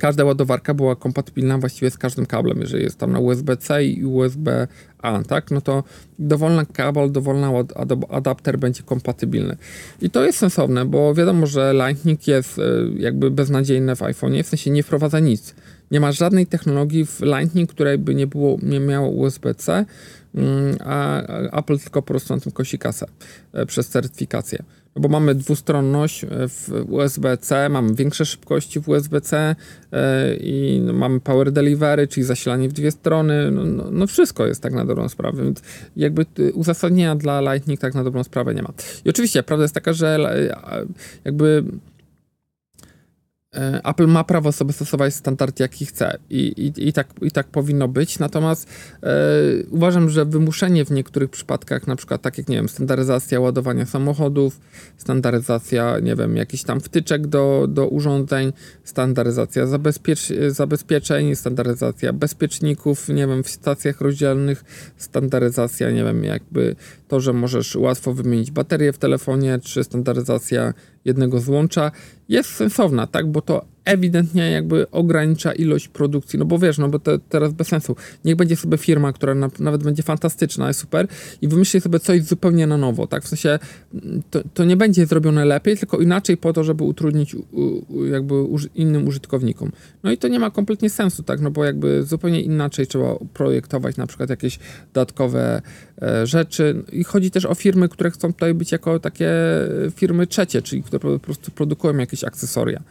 każda 0.00 0.24
ładowarka 0.24 0.74
była 0.74 0.96
kompatybilna 0.96 1.58
właściwie 1.58 1.90
z 1.90 1.98
każdym 1.98 2.26
kablem, 2.26 2.60
jeżeli 2.60 2.84
jest 2.84 2.98
tam 2.98 3.12
na 3.12 3.18
USB-C 3.18 3.84
i 3.84 4.04
USB-A, 4.04 5.22
tak, 5.22 5.50
no 5.50 5.60
to 5.60 5.84
dowolny 6.18 6.66
kabel, 6.66 7.12
dowolny 7.12 7.46
adapter 8.08 8.58
będzie 8.58 8.82
kompatybilny. 8.82 9.56
I 10.02 10.10
to 10.10 10.24
jest 10.24 10.38
sensowne, 10.38 10.84
bo 10.84 11.14
wiadomo, 11.14 11.46
że 11.46 11.74
Lightning 11.74 12.26
jest 12.26 12.58
y, 12.58 12.62
jakby 12.96 13.30
beznadziejne 13.30 13.96
w 13.96 14.00
iPhone'ie, 14.00 14.42
w 14.42 14.48
sensie 14.48 14.70
nie 14.70 14.82
wprowadza 14.82 15.20
nic. 15.20 15.54
Nie 15.90 16.00
ma 16.00 16.12
żadnej 16.12 16.46
technologii 16.46 17.06
w 17.06 17.20
Lightning, 17.20 17.70
której 17.70 17.98
by 17.98 18.14
nie, 18.14 18.26
było, 18.26 18.58
nie 18.62 18.80
miało 18.80 19.08
USB-C, 19.08 19.84
mm, 20.34 20.76
a 20.84 21.22
Apple 21.58 21.78
tylko 21.78 22.02
po 22.02 22.08
prostu 22.08 22.34
na 22.34 22.40
tym 22.40 22.52
kosi 22.52 22.78
kasę 22.78 23.06
e, 23.52 23.66
przez 23.66 23.88
certyfikację. 23.88 24.62
Bo 24.96 25.08
mamy 25.08 25.34
dwustronność 25.34 26.24
e, 26.24 26.28
w 26.48 26.68
USB-C, 26.88 27.68
mamy 27.68 27.94
większe 27.94 28.24
szybkości 28.24 28.80
w 28.80 28.88
USB-C 28.88 29.56
e, 29.92 30.34
i 30.34 30.80
no 30.84 30.92
mamy 30.92 31.20
power 31.20 31.52
delivery, 31.52 32.08
czyli 32.08 32.24
zasilanie 32.26 32.68
w 32.68 32.72
dwie 32.72 32.90
strony. 32.90 33.50
No, 33.50 33.64
no, 33.64 33.90
no, 33.90 34.06
wszystko 34.06 34.46
jest 34.46 34.62
tak 34.62 34.72
na 34.72 34.84
dobrą 34.84 35.08
sprawę, 35.08 35.44
więc 35.44 35.62
jakby 35.96 36.26
uzasadnienia 36.54 37.16
dla 37.16 37.40
Lightning 37.40 37.80
tak 37.80 37.94
na 37.94 38.04
dobrą 38.04 38.24
sprawę 38.24 38.54
nie 38.54 38.62
ma. 38.62 38.72
I 39.04 39.10
oczywiście 39.10 39.42
prawda 39.42 39.64
jest 39.64 39.74
taka, 39.74 39.92
że 39.92 40.18
jakby 41.24 41.64
E, 41.64 41.89
Apple 43.84 44.06
ma 44.06 44.24
prawo 44.24 44.52
sobie 44.52 44.72
stosować 44.72 45.14
standard 45.14 45.60
jaki 45.60 45.86
chce 45.86 46.18
i, 46.30 46.38
i, 46.38 46.88
i, 46.88 46.92
tak, 46.92 47.08
i 47.22 47.30
tak 47.30 47.46
powinno 47.46 47.88
być, 47.88 48.18
natomiast 48.18 48.68
e, 49.02 49.08
uważam, 49.70 50.10
że 50.10 50.24
wymuszenie 50.24 50.84
w 50.84 50.90
niektórych 50.90 51.30
przypadkach, 51.30 51.86
na 51.86 51.96
przykład 51.96 52.22
tak 52.22 52.38
jak, 52.38 52.48
nie 52.48 52.56
wiem, 52.56 52.68
standaryzacja 52.68 53.40
ładowania 53.40 53.86
samochodów, 53.86 54.60
standaryzacja, 54.96 55.98
nie 55.98 56.16
wiem, 56.16 56.36
jakichś 56.36 56.62
tam 56.62 56.80
wtyczek 56.80 57.26
do, 57.26 57.66
do 57.68 57.88
urządzeń, 57.88 58.52
standaryzacja 58.84 59.66
zabezpiecz, 59.66 60.28
zabezpieczeń, 60.48 61.36
standaryzacja 61.36 62.12
bezpieczników, 62.12 63.08
nie 63.08 63.26
wiem, 63.26 63.42
w 63.42 63.48
stacjach 63.48 64.00
rozdzielnych, 64.00 64.64
standaryzacja, 64.96 65.90
nie 65.90 66.04
wiem, 66.04 66.24
jakby 66.24 66.76
to, 67.08 67.20
że 67.20 67.32
możesz 67.32 67.76
łatwo 67.76 68.14
wymienić 68.14 68.50
baterię 68.50 68.92
w 68.92 68.98
telefonie, 68.98 69.58
czy 69.62 69.84
standaryzacja 69.84 70.74
jednego 71.04 71.40
złącza 71.40 71.90
jest 72.28 72.50
sensowna, 72.50 73.06
tak, 73.06 73.26
bo 73.30 73.42
to 73.42 73.64
ewidentnie 73.84 74.50
jakby 74.50 74.90
ogranicza 74.90 75.52
ilość 75.52 75.88
produkcji, 75.88 76.38
no 76.38 76.44
bo 76.44 76.58
wiesz, 76.58 76.78
no 76.78 76.88
bo 76.88 76.98
to 76.98 77.18
teraz 77.18 77.52
bez 77.52 77.68
sensu. 77.68 77.96
Niech 78.24 78.36
będzie 78.36 78.56
sobie 78.56 78.78
firma, 78.78 79.12
która 79.12 79.34
na, 79.34 79.50
nawet 79.58 79.82
będzie 79.82 80.02
fantastyczna, 80.02 80.72
super 80.72 81.06
i 81.42 81.48
wymyśli 81.48 81.80
sobie 81.80 82.00
coś 82.00 82.22
zupełnie 82.22 82.66
na 82.66 82.76
nowo, 82.76 83.06
tak, 83.06 83.24
w 83.24 83.28
sensie 83.28 83.58
to, 84.30 84.40
to 84.54 84.64
nie 84.64 84.76
będzie 84.76 85.06
zrobione 85.06 85.44
lepiej, 85.44 85.76
tylko 85.76 85.98
inaczej 85.98 86.36
po 86.36 86.52
to, 86.52 86.64
żeby 86.64 86.84
utrudnić 86.84 87.34
u, 87.34 87.44
u, 87.88 88.06
jakby 88.06 88.42
uży, 88.42 88.68
innym 88.74 89.08
użytkownikom. 89.08 89.72
No 90.02 90.10
i 90.10 90.18
to 90.18 90.28
nie 90.28 90.38
ma 90.38 90.50
kompletnie 90.50 90.90
sensu, 90.90 91.22
tak, 91.22 91.40
no 91.40 91.50
bo 91.50 91.64
jakby 91.64 92.02
zupełnie 92.02 92.40
inaczej 92.40 92.86
trzeba 92.86 93.14
projektować 93.34 93.96
na 93.96 94.06
przykład 94.06 94.30
jakieś 94.30 94.58
dodatkowe 94.92 95.62
e, 96.02 96.26
rzeczy 96.26 96.82
i 96.92 97.04
chodzi 97.04 97.30
też 97.30 97.46
o 97.46 97.54
firmy, 97.54 97.88
które 97.88 98.10
chcą 98.10 98.32
tutaj 98.32 98.54
być 98.54 98.72
jako 98.72 98.98
takie 98.98 99.30
firmy 99.94 100.26
trzecie, 100.26 100.62
czyli 100.62 100.82
które 100.82 101.00
po 101.00 101.18
prostu 101.18 101.50
produkują 101.50 101.96
jakieś 101.96 102.24
akcesoria. 102.24 102.82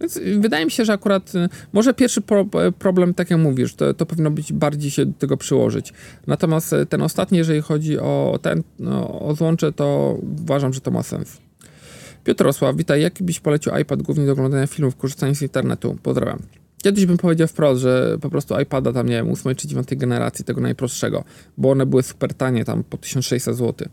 Więc 0.00 0.20
wydaje 0.40 0.64
mi 0.64 0.70
się, 0.70 0.84
że 0.84 0.92
akurat 0.92 1.34
y, 1.34 1.48
może 1.72 1.94
pierwszy 1.94 2.20
pro, 2.20 2.46
problem, 2.78 3.14
tak 3.14 3.30
jak 3.30 3.40
mówisz, 3.40 3.74
to, 3.74 3.94
to 3.94 4.06
powinno 4.06 4.30
być 4.30 4.52
bardziej 4.52 4.90
się 4.90 5.06
do 5.06 5.12
tego 5.18 5.36
przyłożyć. 5.36 5.92
Natomiast 6.26 6.72
y, 6.72 6.86
ten 6.86 7.02
ostatni, 7.02 7.38
jeżeli 7.38 7.60
chodzi 7.60 7.98
o 7.98 8.38
ten, 8.42 8.62
no, 8.78 9.20
o 9.20 9.34
złącze, 9.34 9.72
to 9.72 10.18
uważam, 10.42 10.72
że 10.72 10.80
to 10.80 10.90
ma 10.90 11.02
sens. 11.02 11.38
Piotrosław, 12.24 12.76
witaj. 12.76 13.02
Jaki 13.02 13.24
byś 13.24 13.40
polecił 13.40 13.72
iPad 13.76 14.02
głównie 14.02 14.26
do 14.26 14.32
oglądania 14.32 14.66
filmów, 14.66 14.96
korzystania 14.96 15.34
z 15.34 15.42
internetu? 15.42 15.96
Pozdrawiam. 16.02 16.38
Kiedyś 16.82 17.06
bym 17.06 17.18
powiedział 17.18 17.48
wprost, 17.48 17.80
że 17.80 18.18
po 18.20 18.30
prostu 18.30 18.60
iPada 18.60 18.92
tam, 18.92 19.08
nie 19.08 19.14
wiem, 19.14 19.30
8 19.30 19.54
czy 19.54 19.68
9 19.68 19.88
generacji, 19.90 20.44
tego 20.44 20.60
najprostszego, 20.60 21.24
bo 21.58 21.70
one 21.70 21.86
były 21.86 22.02
super 22.02 22.34
tanie, 22.34 22.64
tam 22.64 22.84
po 22.84 22.96
1600 22.96 23.56
zł. 23.56 23.88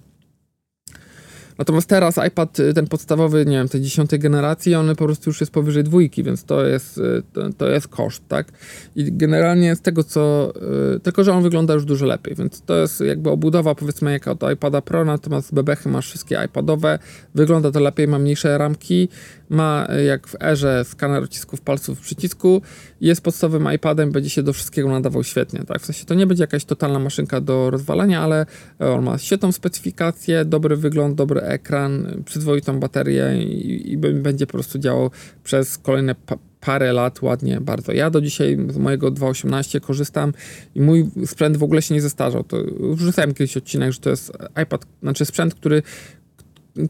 Natomiast 1.58 1.90
teraz 1.90 2.20
iPad, 2.28 2.60
y, 2.60 2.74
ten 2.74 2.88
podstawowy, 2.88 3.46
nie 3.46 3.58
wiem, 3.58 3.70
tej 3.70 3.82
dziesiątej 3.82 4.20
generacji, 4.20 4.76
on 4.76 4.96
po 4.96 5.06
prostu 5.06 5.30
już 5.30 5.40
jest 5.40 5.52
powyżej 5.52 5.84
dwójki, 5.84 6.24
więc 6.24 6.44
to 6.44 6.66
jest, 6.66 6.98
y, 6.98 7.24
to, 7.58 7.70
jest 7.70 7.88
koszt, 7.88 8.24
tak? 8.28 8.48
I 8.96 9.12
generalnie 9.12 9.76
z 9.76 9.82
tego, 9.82 10.04
co... 10.04 10.54
Yy, 10.92 11.00
tylko, 11.00 11.24
że 11.24 11.34
on 11.34 11.44
wygląda 11.44 11.74
już 11.74 11.86
dużo 11.86 12.06
lepiej, 12.06 12.36
więc 12.36 12.62
to 12.62 12.76
jest 12.76 13.02
jakby 13.02 13.30
obudowa, 13.30 13.76
powiedzmy, 13.76 14.12
jak 14.12 14.28
od 14.28 14.52
iPada 14.54 14.82
Pro, 14.82 15.06
natomiast 15.06 15.54
bebechy 15.54 15.90
masz 15.90 16.08
wszystkie 16.08 16.40
iPadowe, 16.46 17.00
wygląda 17.36 17.72
to 17.72 17.80
lepiej, 17.80 18.08
ma 18.08 18.20
mniejsze 18.20 18.58
ramki, 18.58 19.10
ma 19.54 19.88
y, 20.00 20.04
jak 20.04 20.28
w 20.28 20.36
erze 20.42 20.86
skaner 20.86 21.24
odcisków 21.24 21.62
palców 21.62 22.00
w 22.00 22.02
przycisku, 22.02 22.62
jest 23.02 23.22
podstawowym 23.22 23.74
iPadem, 23.74 24.12
będzie 24.12 24.30
się 24.30 24.44
do 24.44 24.54
wszystkiego 24.54 24.90
nadawał 24.90 25.24
świetnie, 25.24 25.60
tak? 25.60 25.82
W 25.82 25.86
sensie 25.86 26.06
to 26.06 26.14
nie 26.14 26.28
będzie 26.28 26.44
jakaś 26.44 26.66
totalna 26.66 27.00
maszynka 27.00 27.42
do 27.42 27.70
rozwalania, 27.70 28.22
ale 28.22 28.46
on 28.80 29.04
ma 29.04 29.18
świetną 29.18 29.52
specyfikację, 29.52 30.46
dobry 30.46 30.78
wygląd, 30.78 31.16
dobry 31.16 31.42
ekran, 31.42 32.24
przyzwoitą 32.26 32.80
baterię 32.80 33.44
i, 33.44 33.92
i 33.92 33.98
będzie 33.98 34.48
po 34.48 34.54
prostu 34.54 34.80
działał 34.80 35.12
przez 35.44 35.78
kolejne 35.78 36.16
pa 36.16 36.38
parę 36.66 36.94
lat 36.94 37.22
ładnie 37.22 37.62
bardzo. 37.62 37.92
Ja 37.92 38.10
do 38.10 38.22
dzisiaj 38.22 38.58
z 38.70 38.78
mojego 38.78 39.12
2.18 39.12 39.80
korzystam 39.80 40.34
i 40.76 40.82
mój 40.82 41.10
sprzęt 41.26 41.58
w 41.58 41.64
ogóle 41.64 41.82
się 41.82 41.94
nie 41.94 42.02
zestarzał. 42.02 42.44
To 42.44 42.58
wrzucałem 42.80 43.34
kiedyś 43.34 43.58
odcinek, 43.58 43.92
że 43.92 44.00
to 44.00 44.10
jest 44.10 44.32
iPad, 44.64 44.86
znaczy 45.02 45.26
sprzęt, 45.26 45.56
który 45.56 45.84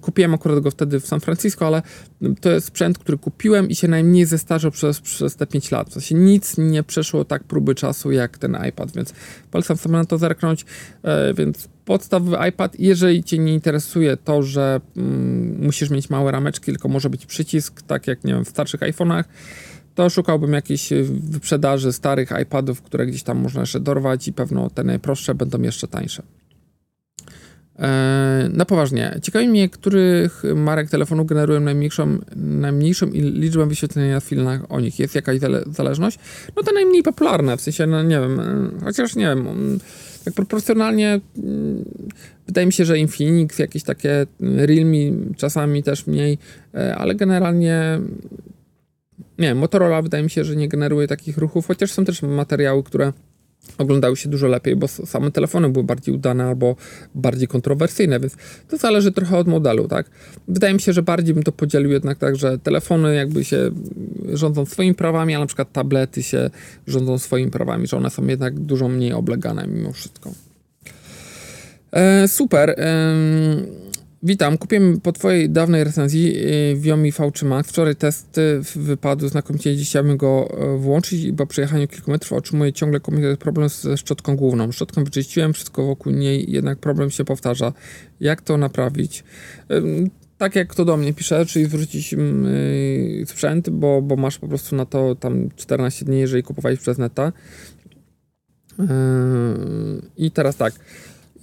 kupiłem 0.02 0.34
akurat 0.34 0.60
go 0.60 0.72
wtedy 0.72 1.00
w 1.00 1.08
San 1.08 1.20
Francisco, 1.20 1.68
ale 1.68 1.82
to 2.42 2.52
jest 2.52 2.68
sprzęt, 2.68 2.98
który 2.98 3.18
kupiłem 3.18 3.70
i 3.70 3.76
się 3.76 3.88
najmniej 3.88 4.26
zestarzał 4.26 4.72
przez, 4.72 5.02
przez 5.02 5.36
te 5.36 5.48
5 5.48 5.72
lat. 5.72 5.90
W 5.90 5.94
sensie 5.94 6.16
nic 6.16 6.58
nie 6.58 6.84
przeszło 6.84 7.26
tak 7.26 7.44
próby 7.44 7.76
czasu 7.76 8.12
jak 8.12 8.38
ten 8.38 8.58
iPad, 8.70 8.92
więc 8.92 9.14
polecam 9.52 9.78
sobie 9.78 9.94
na 9.94 10.06
to 10.06 10.18
zerknąć. 10.18 10.66
E, 11.04 11.34
więc 11.34 11.68
podstawowy 11.86 12.38
iPad, 12.50 12.80
jeżeli 12.80 13.24
Cię 13.24 13.38
nie 13.38 13.54
interesuje 13.54 14.18
to, 14.18 14.44
że 14.44 14.82
mm, 14.98 15.66
musisz 15.66 15.90
mieć 15.90 16.10
małe 16.10 16.32
rameczki, 16.32 16.66
tylko 16.66 16.88
może 16.88 17.10
być 17.10 17.26
przycisk, 17.26 17.82
tak 17.82 18.08
jak 18.08 18.24
nie 18.24 18.34
wiem, 18.34 18.46
w 18.46 18.50
starszych 18.50 18.82
iPhone'ach, 18.82 19.24
to 19.96 20.10
szukałbym 20.10 20.54
jakiejś 20.54 20.90
wyprzedaży 21.04 21.94
starych 21.94 22.30
iPadów, 22.42 22.82
które 22.82 23.06
gdzieś 23.06 23.24
tam 23.24 23.38
można 23.38 23.62
jeszcze 23.62 23.80
dorwać 23.80 24.28
i 24.28 24.34
pewno 24.34 24.70
te 24.70 24.84
najprostsze 24.84 25.36
będą 25.36 25.62
jeszcze 25.62 25.88
tańsze. 25.88 26.24
E, 27.80 28.50
na 28.54 28.66
poważnie, 28.66 29.20
ciekawi 29.22 29.50
mnie, 29.50 29.70
których 29.70 30.44
marek 30.56 30.90
telefonu 30.90 31.26
generują 31.26 31.60
najmniejszą, 31.60 32.18
najmniejszą 32.36 33.06
liczbę 33.14 33.66
wyświetlenia 33.66 34.14
na 34.14 34.20
filmach 34.20 34.72
o 34.72 34.80
nich. 34.80 35.00
Jest 35.00 35.16
jakaś 35.16 35.40
zależność? 35.72 36.20
No 36.56 36.64
te 36.64 36.74
najmniej 36.74 37.04
popularne, 37.04 37.58
w 37.58 37.62
sensie, 37.62 37.88
no 37.88 38.04
nie 38.04 38.20
wiem, 38.20 38.40
e, 38.40 38.72
chociaż 38.86 39.16
nie 39.16 39.26
wiem, 39.26 39.48
mm, 39.48 39.80
tak 40.26 40.34
proporcjonalnie 40.34 41.20
mm, 41.38 41.86
wydaje 42.48 42.68
mi 42.68 42.74
się, 42.74 42.86
że 42.86 43.00
Infinix, 43.00 43.60
jakieś 43.60 43.84
takie 43.84 44.26
Realme 44.40 45.34
czasami 45.38 45.84
też 45.84 46.08
mniej, 46.08 46.38
e, 46.74 46.96
ale 46.96 47.16
generalnie 47.16 48.00
nie 49.38 49.48
wiem, 49.48 49.58
Motorola 49.58 50.02
wydaje 50.02 50.24
mi 50.24 50.30
się, 50.30 50.44
że 50.44 50.56
nie 50.56 50.68
generuje 50.68 51.08
takich 51.08 51.38
ruchów, 51.38 51.68
chociaż 51.68 51.92
są 51.92 52.06
też 52.06 52.22
materiały, 52.22 52.84
które 52.84 53.14
oglądały 53.78 54.18
się 54.18 54.30
dużo 54.30 54.48
lepiej, 54.48 54.76
bo 54.76 54.88
same 54.88 55.32
telefony 55.32 55.70
były 55.70 55.86
bardziej 55.86 56.16
udane 56.16 56.46
albo 56.46 56.76
bardziej 57.16 57.48
kontrowersyjne, 57.48 58.20
więc 58.20 58.36
to 58.68 58.78
zależy 58.78 59.12
trochę 59.12 59.38
od 59.38 59.48
modelu, 59.48 59.88
tak? 59.88 60.10
Wydaje 60.48 60.74
mi 60.74 60.80
się, 60.80 60.94
że 60.94 61.04
bardziej 61.04 61.34
bym 61.34 61.44
to 61.44 61.52
podzielił 61.52 61.92
jednak 61.92 62.18
tak, 62.18 62.36
że 62.36 62.60
telefony 62.60 63.16
jakby 63.16 63.44
się 63.44 63.72
rządzą 64.34 64.66
swoimi 64.66 64.96
prawami, 64.96 65.36
a 65.36 65.40
na 65.40 65.46
przykład 65.46 65.72
tablety 65.72 66.24
się 66.24 66.50
rządzą 66.88 67.18
swoimi 67.18 67.52
prawami, 67.52 67.88
że 67.88 67.98
one 67.98 68.10
są 68.10 68.28
jednak 68.28 68.60
dużo 68.60 68.88
mniej 68.88 69.14
oblegane 69.14 69.68
mimo 69.68 69.94
wszystko. 69.94 70.32
E, 71.92 72.28
super. 72.28 72.70
E, 72.70 73.14
Witam. 74.26 74.58
Kupiłem 74.58 75.02
po 75.02 75.12
Twojej 75.12 75.50
dawnej 75.50 75.84
recenzji 75.84 76.36
Viomi 76.76 77.10
y, 77.10 77.12
V3 77.12 77.46
Max. 77.46 77.70
Wczoraj 77.70 77.96
testy 77.96 78.62
wypadły 78.76 79.30
znakomicie. 79.30 79.78
Dziś 79.78 79.90
chciałbym 79.90 80.18
go 80.18 80.50
e, 80.58 80.78
włączyć 80.78 81.24
i 81.24 81.34
po 81.34 81.48
przejechaniu 81.48 81.88
kilku 81.88 82.12
metrów 82.12 82.34
otrzymuję 82.34 82.74
ciągle 82.74 83.00
problem 83.40 83.70
ze 83.70 83.98
szczotką 83.98 84.36
główną. 84.36 84.72
Szczotką 84.72 85.04
wyczyściłem, 85.04 85.54
wszystko 85.54 85.86
wokół 85.86 86.14
niej, 86.14 86.52
jednak 86.52 86.80
problem 86.80 87.12
się 87.12 87.26
powtarza. 87.26 87.74
Jak 88.20 88.42
to 88.42 88.58
naprawić? 88.58 89.24
Tak 90.38 90.56
jak 90.56 90.76
to 90.76 90.86
do 90.86 90.98
mnie 90.98 91.14
pisze, 91.14 91.46
czyli 91.46 91.66
zwrócić 91.66 92.14
y, 92.14 93.24
sprzęt, 93.26 93.70
bo, 93.70 94.02
bo 94.02 94.16
masz 94.16 94.40
po 94.40 94.48
prostu 94.48 94.76
na 94.76 94.86
to 94.86 95.16
tam 95.16 95.50
14 95.56 96.06
dni, 96.06 96.20
jeżeli 96.20 96.44
kupowałeś 96.44 96.80
przez 96.80 96.98
neta. 96.98 97.32
I 100.18 100.32
teraz 100.32 100.56
tak 100.56 100.74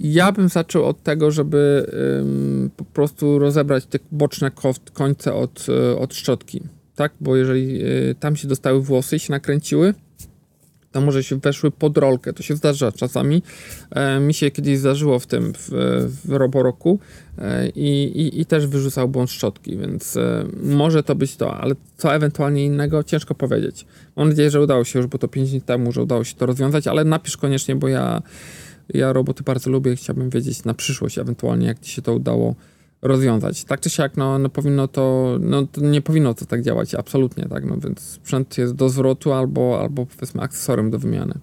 ja 0.01 0.33
bym 0.33 0.49
zaczął 0.49 0.85
od 0.85 1.03
tego, 1.03 1.31
żeby 1.31 1.87
po 2.77 2.85
prostu 2.85 3.39
rozebrać 3.39 3.87
te 3.87 3.99
boczne 4.13 4.51
końce 4.93 5.35
od, 5.35 5.67
y, 5.69 5.99
od 5.99 6.15
szczotki, 6.15 6.63
tak? 6.95 7.13
Bo 7.21 7.37
jeżeli 7.37 7.85
y, 7.85 8.15
tam 8.21 8.37
się 8.37 8.49
dostały 8.49 8.83
włosy 8.83 9.17
i 9.17 9.19
się 9.19 9.33
nakręciły, 9.33 9.95
to 10.93 11.01
może 11.01 11.25
się 11.25 11.37
weszły 11.37 11.71
pod 11.71 11.99
rolkę. 11.99 12.33
To 12.33 12.43
się 12.43 12.57
zdarza 12.57 12.93
czasami. 12.93 13.43
E, 13.91 14.21
mi 14.21 14.35
się 14.35 14.51
kiedyś 14.51 14.79
zdarzyło 14.79 15.19
w 15.19 15.27
tym, 15.27 15.53
w, 15.59 15.69
w 16.25 16.33
Roboroku 16.33 16.99
e, 17.39 17.69
i, 17.69 18.41
i, 18.41 18.47
też 18.47 18.67
wyrzucał 18.67 19.09
błąd 19.09 19.31
szczotki, 19.31 19.77
więc 19.77 20.17
e, 20.17 20.45
może 20.63 21.03
to 21.03 21.15
być 21.15 21.37
to, 21.37 21.57
ale 21.57 21.75
co 21.97 22.15
ewentualnie 22.15 22.65
innego, 22.65 23.03
ciężko 23.03 23.35
powiedzieć. 23.35 23.87
Mam 24.17 24.29
nadzieję, 24.29 24.51
że 24.51 24.61
udało 24.61 24.85
się 24.85 24.99
już, 24.99 25.09
bo 25.09 25.19
to 25.19 25.29
5 25.29 25.51
dni 25.51 25.61
temu, 25.61 25.93
że 25.93 26.03
udało 26.03 26.25
się 26.25 26.35
to 26.35 26.47
rozwiązać, 26.47 26.87
ale 26.87 27.05
napisz 27.05 27.37
koniecznie, 27.37 27.77
bo 27.77 27.89
ja 27.89 28.23
ja 28.95 29.13
roboty 29.13 29.43
bardzo 29.43 29.71
lubię, 29.71 29.97
chciałbym 29.97 30.31
wiedzieć 30.31 30.65
na 30.65 30.75
przyszłość 30.75 31.19
ewentualnie, 31.19 31.67
jak 31.67 31.81
ci 31.81 31.93
się 31.93 32.03
to 32.03 32.15
udało 32.15 32.55
rozwiązać. 33.03 33.65
Tak 33.65 33.81
czy 33.81 33.91
siak, 33.91 34.17
no, 34.17 34.39
no 34.39 34.49
powinno 34.49 34.89
to, 34.89 35.37
no 35.41 35.67
to 35.67 35.81
nie 35.81 36.03
powinno 36.03 36.35
to 36.35 36.47
tak 36.47 36.63
działać, 36.63 36.95
absolutnie, 36.95 37.47
tak, 37.49 37.65
no 37.65 37.77
więc 37.77 38.01
sprzęt 38.01 38.59
jest 38.59 38.75
do 38.75 38.89
zwrotu 38.89 39.33
albo, 39.33 39.81
albo 39.81 40.07
powiedzmy 40.07 40.43
akcesorium 40.43 40.91
do 40.91 40.99
wymiany. 40.99 41.35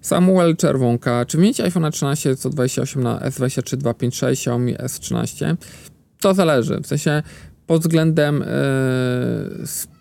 Samuel 0.00 0.56
Czerwonka, 0.56 1.24
czy 1.24 1.36
wymienić 1.36 1.60
iPhone 1.60 1.92
13 1.92 2.36
128 2.36 3.02
na 3.02 3.18
S23 3.18 3.76
256 3.76 4.40
Xiaomi 4.40 4.76
S13? 4.76 5.56
To 6.20 6.34
zależy, 6.34 6.80
w 6.80 6.86
sensie 6.86 7.22
pod 7.66 7.80
względem 7.80 8.44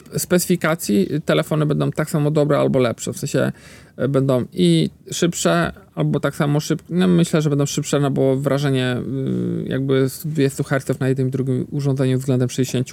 yy, 0.10 0.20
specyfikacji 0.20 1.08
telefony 1.26 1.66
będą 1.66 1.92
tak 1.92 2.10
samo 2.10 2.32
dobre 2.32 2.60
albo 2.60 2.80
lepsze, 2.80 3.14
w 3.14 3.18
sensie 3.18 3.52
będą 3.98 4.46
i 4.54 4.90
szybsze, 5.12 5.72
albo 5.98 6.20
tak 6.20 6.36
samo 6.36 6.60
szybko. 6.60 6.88
No 6.90 7.08
myślę, 7.08 7.42
że 7.42 7.50
będą 7.50 7.66
szybsze, 7.66 8.00
no 8.00 8.12
bo 8.12 8.36
wrażenie 8.36 8.98
y, 8.98 9.68
jakby 9.68 10.08
200 10.26 10.64
Hz 10.64 11.00
na 11.00 11.08
jednym 11.08 11.28
i 11.28 11.32
drugim 11.32 11.68
urządzeniu 11.72 12.20
względem 12.20 12.50
60 12.50 12.90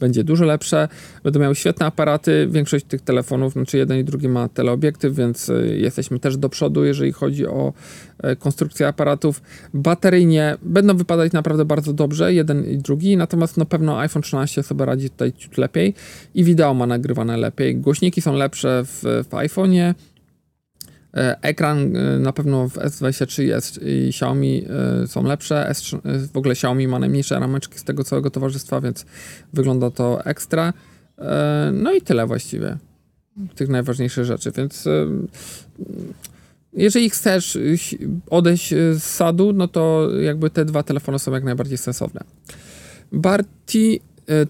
będzie 0.00 0.24
dużo 0.24 0.44
lepsze. 0.44 0.88
Będą 1.24 1.40
miały 1.40 1.54
świetne 1.54 1.86
aparaty. 1.86 2.48
Większość 2.50 2.84
tych 2.84 3.00
telefonów, 3.00 3.52
znaczy 3.52 3.78
jeden 3.78 3.98
i 3.98 4.04
drugi 4.04 4.28
ma 4.28 4.48
teleobiektyw, 4.48 5.14
więc 5.14 5.48
y, 5.48 5.78
jesteśmy 5.80 6.18
też 6.18 6.36
do 6.36 6.48
przodu, 6.48 6.84
jeżeli 6.84 7.12
chodzi 7.12 7.46
o 7.46 7.72
e, 8.18 8.36
konstrukcję 8.36 8.88
aparatów. 8.88 9.42
Bateryjnie 9.74 10.56
będą 10.62 10.96
wypadać 10.96 11.32
naprawdę 11.32 11.64
bardzo 11.64 11.92
dobrze, 11.92 12.34
jeden 12.34 12.64
i 12.64 12.78
drugi, 12.78 13.16
natomiast 13.16 13.56
no 13.56 13.66
pewno 13.66 13.98
iPhone 14.00 14.22
13 14.22 14.62
sobie 14.62 14.84
radzi 14.84 15.10
tutaj 15.10 15.32
ciut 15.32 15.58
lepiej 15.58 15.94
i 16.34 16.44
wideo 16.44 16.74
ma 16.74 16.86
nagrywane 16.86 17.36
lepiej. 17.36 17.76
Głośniki 17.76 18.22
są 18.22 18.34
lepsze 18.34 18.82
w, 18.84 19.02
w 19.02 19.30
iPhone'ie. 19.30 19.94
E, 21.14 21.36
ekran 21.42 21.96
e, 21.96 22.18
na 22.18 22.32
pewno 22.32 22.68
w 22.68 22.74
S23 22.74 23.54
S 23.54 23.78
i 23.82 24.08
Xiaomi 24.08 24.64
e, 25.02 25.06
są 25.06 25.22
lepsze. 25.22 25.66
S3, 25.70 25.98
w 26.32 26.36
ogóle 26.36 26.52
Xiaomi 26.52 26.88
ma 26.88 26.98
najmniejsze 26.98 27.40
rameczki 27.40 27.78
z 27.78 27.84
tego 27.84 28.04
całego 28.04 28.30
towarzystwa, 28.30 28.80
więc 28.80 29.06
wygląda 29.52 29.90
to 29.90 30.24
ekstra. 30.24 30.72
No 31.72 31.92
i 31.92 32.02
tyle 32.02 32.26
właściwie 32.26 32.76
tych 33.54 33.68
najważniejszych 33.68 34.24
rzeczy, 34.24 34.52
więc 34.56 34.84
jeżeli 36.72 37.10
chcesz 37.10 37.58
odejść 38.30 38.68
z 38.70 39.02
sadu, 39.02 39.52
no 39.52 39.68
to 39.68 40.08
jakby 40.20 40.50
te 40.50 40.64
dwa 40.64 40.82
telefony 40.82 41.18
są 41.18 41.32
jak 41.32 41.44
najbardziej 41.44 41.78
sensowne. 41.78 42.20
Barti 43.12 44.00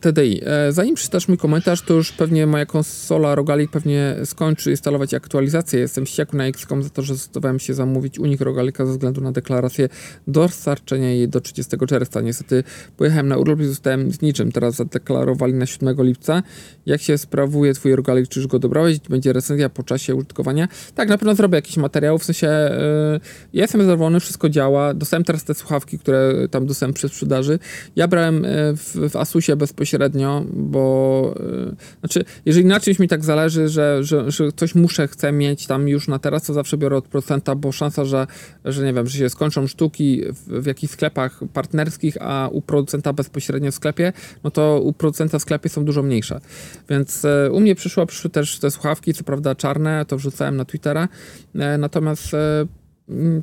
TDI. 0.00 0.40
E, 0.44 0.72
zanim 0.72 0.94
przeczytasz 0.94 1.28
mój 1.28 1.38
komentarz, 1.38 1.82
to 1.82 1.94
już 1.94 2.12
pewnie 2.12 2.46
moja 2.46 2.66
konsola 2.66 3.34
Rogalik 3.34 3.70
pewnie 3.70 4.16
skończy 4.24 4.70
instalować 4.70 5.14
aktualizację. 5.14 5.80
Jestem 5.80 6.06
wściekły 6.06 6.38
na 6.38 6.44
XCOM 6.44 6.82
za 6.82 6.90
to, 6.90 7.02
że 7.02 7.14
zdecydowałem 7.14 7.58
się 7.58 7.74
zamówić 7.74 8.18
unik 8.18 8.40
Rogalika 8.40 8.86
ze 8.86 8.92
względu 8.92 9.20
na 9.20 9.32
deklarację 9.32 9.88
dostarczenia 10.26 11.12
jej 11.12 11.28
do 11.28 11.40
30 11.40 11.76
czerwca. 11.88 12.20
Niestety 12.20 12.64
pojechałem 12.96 13.28
na 13.28 13.36
urlop 13.36 13.60
i 13.60 13.64
zostałem 13.64 14.10
z 14.12 14.22
niczym. 14.22 14.52
Teraz 14.52 14.74
zadeklarowali 14.74 15.54
na 15.54 15.66
7 15.66 15.96
lipca. 15.98 16.42
Jak 16.86 17.02
się 17.02 17.18
sprawuje 17.18 17.74
twój 17.74 17.96
Rogalik? 17.96 18.28
Czy 18.28 18.40
już 18.40 18.46
go 18.46 18.58
dobrałeś? 18.58 18.98
Będzie 18.98 19.32
recenzja 19.32 19.68
po 19.68 19.82
czasie 19.82 20.14
użytkowania? 20.14 20.68
Tak, 20.94 21.08
na 21.08 21.18
pewno 21.18 21.34
zrobię 21.34 21.56
jakiś 21.56 21.76
materiał, 21.76 22.18
w 22.18 22.24
sensie 22.24 22.46
yy, 22.46 23.20
ja 23.52 23.62
jestem 23.62 23.80
zadowolony, 23.80 24.20
wszystko 24.20 24.48
działa. 24.48 24.94
Dostałem 24.94 25.24
teraz 25.24 25.44
te 25.44 25.54
słuchawki, 25.54 25.98
które 25.98 26.48
tam 26.50 26.66
dostałem 26.66 26.92
przy 26.92 27.08
sprzedaży. 27.08 27.58
Ja 27.96 28.08
brałem 28.08 28.46
w, 28.76 29.10
w 29.10 29.16
Asusie 29.16 29.56
bez 29.56 29.65
bezpośrednio, 29.66 30.44
bo 30.52 31.34
yy, 31.40 31.76
znaczy, 32.00 32.24
jeżeli 32.44 32.66
na 32.66 32.80
czymś 32.80 32.98
mi 32.98 33.08
tak 33.08 33.24
zależy, 33.24 33.68
że, 33.68 34.04
że, 34.04 34.30
że 34.30 34.52
coś 34.52 34.74
muszę, 34.74 35.08
chcę 35.08 35.32
mieć 35.32 35.66
tam 35.66 35.88
już 35.88 36.08
na 36.08 36.18
teraz, 36.18 36.42
to 36.42 36.54
zawsze 36.54 36.78
biorę 36.78 36.96
od 36.96 37.08
procenta, 37.08 37.54
bo 37.54 37.72
szansa, 37.72 38.04
że, 38.04 38.26
że 38.64 38.84
nie 38.84 38.92
wiem, 38.92 39.06
że 39.06 39.18
się 39.18 39.30
skończą 39.30 39.66
sztuki 39.66 40.22
w, 40.32 40.62
w 40.62 40.66
jakichś 40.66 40.92
sklepach 40.92 41.40
partnerskich, 41.52 42.16
a 42.20 42.48
u 42.52 42.62
producenta 42.62 43.12
bezpośrednio 43.12 43.72
w 43.72 43.74
sklepie, 43.74 44.12
no 44.44 44.50
to 44.50 44.80
u 44.80 44.92
producenta 44.92 45.38
w 45.38 45.42
sklepie 45.42 45.68
są 45.68 45.84
dużo 45.84 46.02
mniejsze. 46.02 46.40
Więc 46.88 47.22
yy, 47.22 47.52
u 47.52 47.60
mnie 47.60 47.74
przyszło, 47.74 48.06
przyszły 48.06 48.30
też 48.30 48.58
te 48.58 48.70
słuchawki, 48.70 49.14
co 49.14 49.24
prawda 49.24 49.54
czarne, 49.54 50.04
to 50.04 50.16
wrzucałem 50.16 50.56
na 50.56 50.64
Twittera, 50.64 51.08
yy, 51.54 51.78
natomiast 51.78 52.32
Mm, 52.32 52.68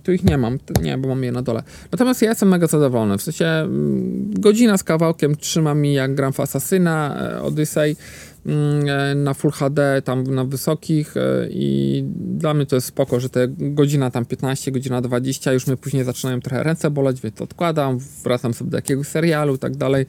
tu 0.04 0.12
ich 0.12 0.24
nie 0.24 0.38
mam, 0.38 0.58
nie, 0.82 0.98
bo 0.98 1.08
mam 1.08 1.24
je 1.24 1.32
na 1.32 1.42
dole. 1.42 1.64
Natomiast 1.92 2.22
ja 2.22 2.30
jestem 2.30 2.50
mega 2.50 2.68
zadowolony. 2.68 3.18
W 3.18 3.22
sensie 3.22 3.46
mm, 3.46 4.34
godzina 4.34 4.78
z 4.78 4.84
kawałkiem 4.84 5.36
trzyma 5.36 5.74
mi 5.74 5.94
jak 5.94 6.16
gram 6.16 6.34
w 6.34 6.40
Assassina, 6.40 7.18
e, 7.22 7.42
Odyssey 7.42 7.96
mm, 8.46 8.90
e, 8.90 9.16
na 9.16 9.34
Full 9.34 9.52
HD, 9.52 10.02
tam 10.02 10.24
na 10.24 10.46
wysokich 10.46 11.18
e, 11.18 11.48
i 11.50 12.04
dla 12.16 12.54
mnie 12.54 12.66
to 12.66 12.76
jest 12.76 12.88
spoko, 12.88 13.20
że 13.20 13.30
te 13.30 13.48
godzina 13.48 14.12
tam 14.12 14.26
15, 14.26 14.72
godzina 14.72 15.02
20, 15.02 15.54
już 15.54 15.68
mnie 15.68 15.78
później 15.78 16.04
zaczynają 16.04 16.40
trochę 16.40 16.64
ręce 16.64 16.92
boleć, 16.92 17.22
więc 17.22 17.42
odkładam, 17.42 18.00
wracam 18.24 18.54
sobie 18.54 18.72
do 18.72 18.78
jakiegoś 18.78 19.08
serialu 19.08 19.56
i 19.56 19.60
tak 19.60 19.76
dalej. 19.76 20.06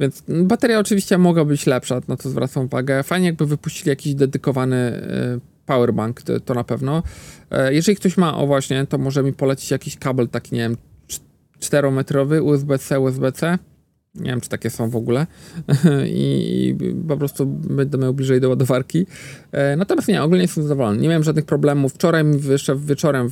Więc 0.00 0.22
bateria 0.28 0.78
oczywiście 0.78 1.18
mogła 1.18 1.44
być 1.44 1.66
lepsza, 1.66 2.00
na 2.08 2.16
to 2.16 2.30
zwracam 2.30 2.64
uwagę. 2.64 3.02
Fajnie 3.02 3.26
jakby 3.26 3.46
wypuścili 3.46 3.88
jakiś 3.88 4.14
dedykowany 4.14 5.02
powerbank, 5.68 6.22
to, 6.22 6.40
to 6.40 6.54
na 6.54 6.64
pewno. 6.64 7.02
E, 7.50 7.74
jeżeli 7.74 7.96
ktoś 7.96 8.16
ma, 8.16 8.38
o 8.38 8.46
właśnie, 8.46 8.86
to 8.86 8.98
może 8.98 9.22
mi 9.22 9.32
polecić 9.32 9.70
jakiś 9.70 9.96
kabel 9.96 10.28
taki, 10.28 10.54
nie 10.54 10.60
wiem, 10.60 10.76
4-metrowy 11.60 12.42
USB-C, 12.42 13.00
USB-C 13.00 13.58
nie 14.20 14.30
wiem, 14.30 14.40
czy 14.40 14.48
takie 14.48 14.70
są 14.70 14.90
w 14.90 14.96
ogóle. 14.96 15.26
I, 16.06 16.76
po 17.08 17.16
prostu 17.16 17.46
będę 17.46 17.98
miał 17.98 18.14
bliżej 18.14 18.40
do 18.40 18.48
ładowarki. 18.48 19.06
E, 19.52 19.76
natomiast 19.76 20.08
nie, 20.08 20.22
ogólnie 20.22 20.42
jestem 20.42 20.62
zadowolony. 20.62 21.00
Nie 21.00 21.08
miałem 21.08 21.24
żadnych 21.24 21.44
problemów. 21.44 21.92
Wczoraj 21.92 22.24
mi 22.24 22.42
jeszcze 22.48 22.76
wieczorem 22.76 23.30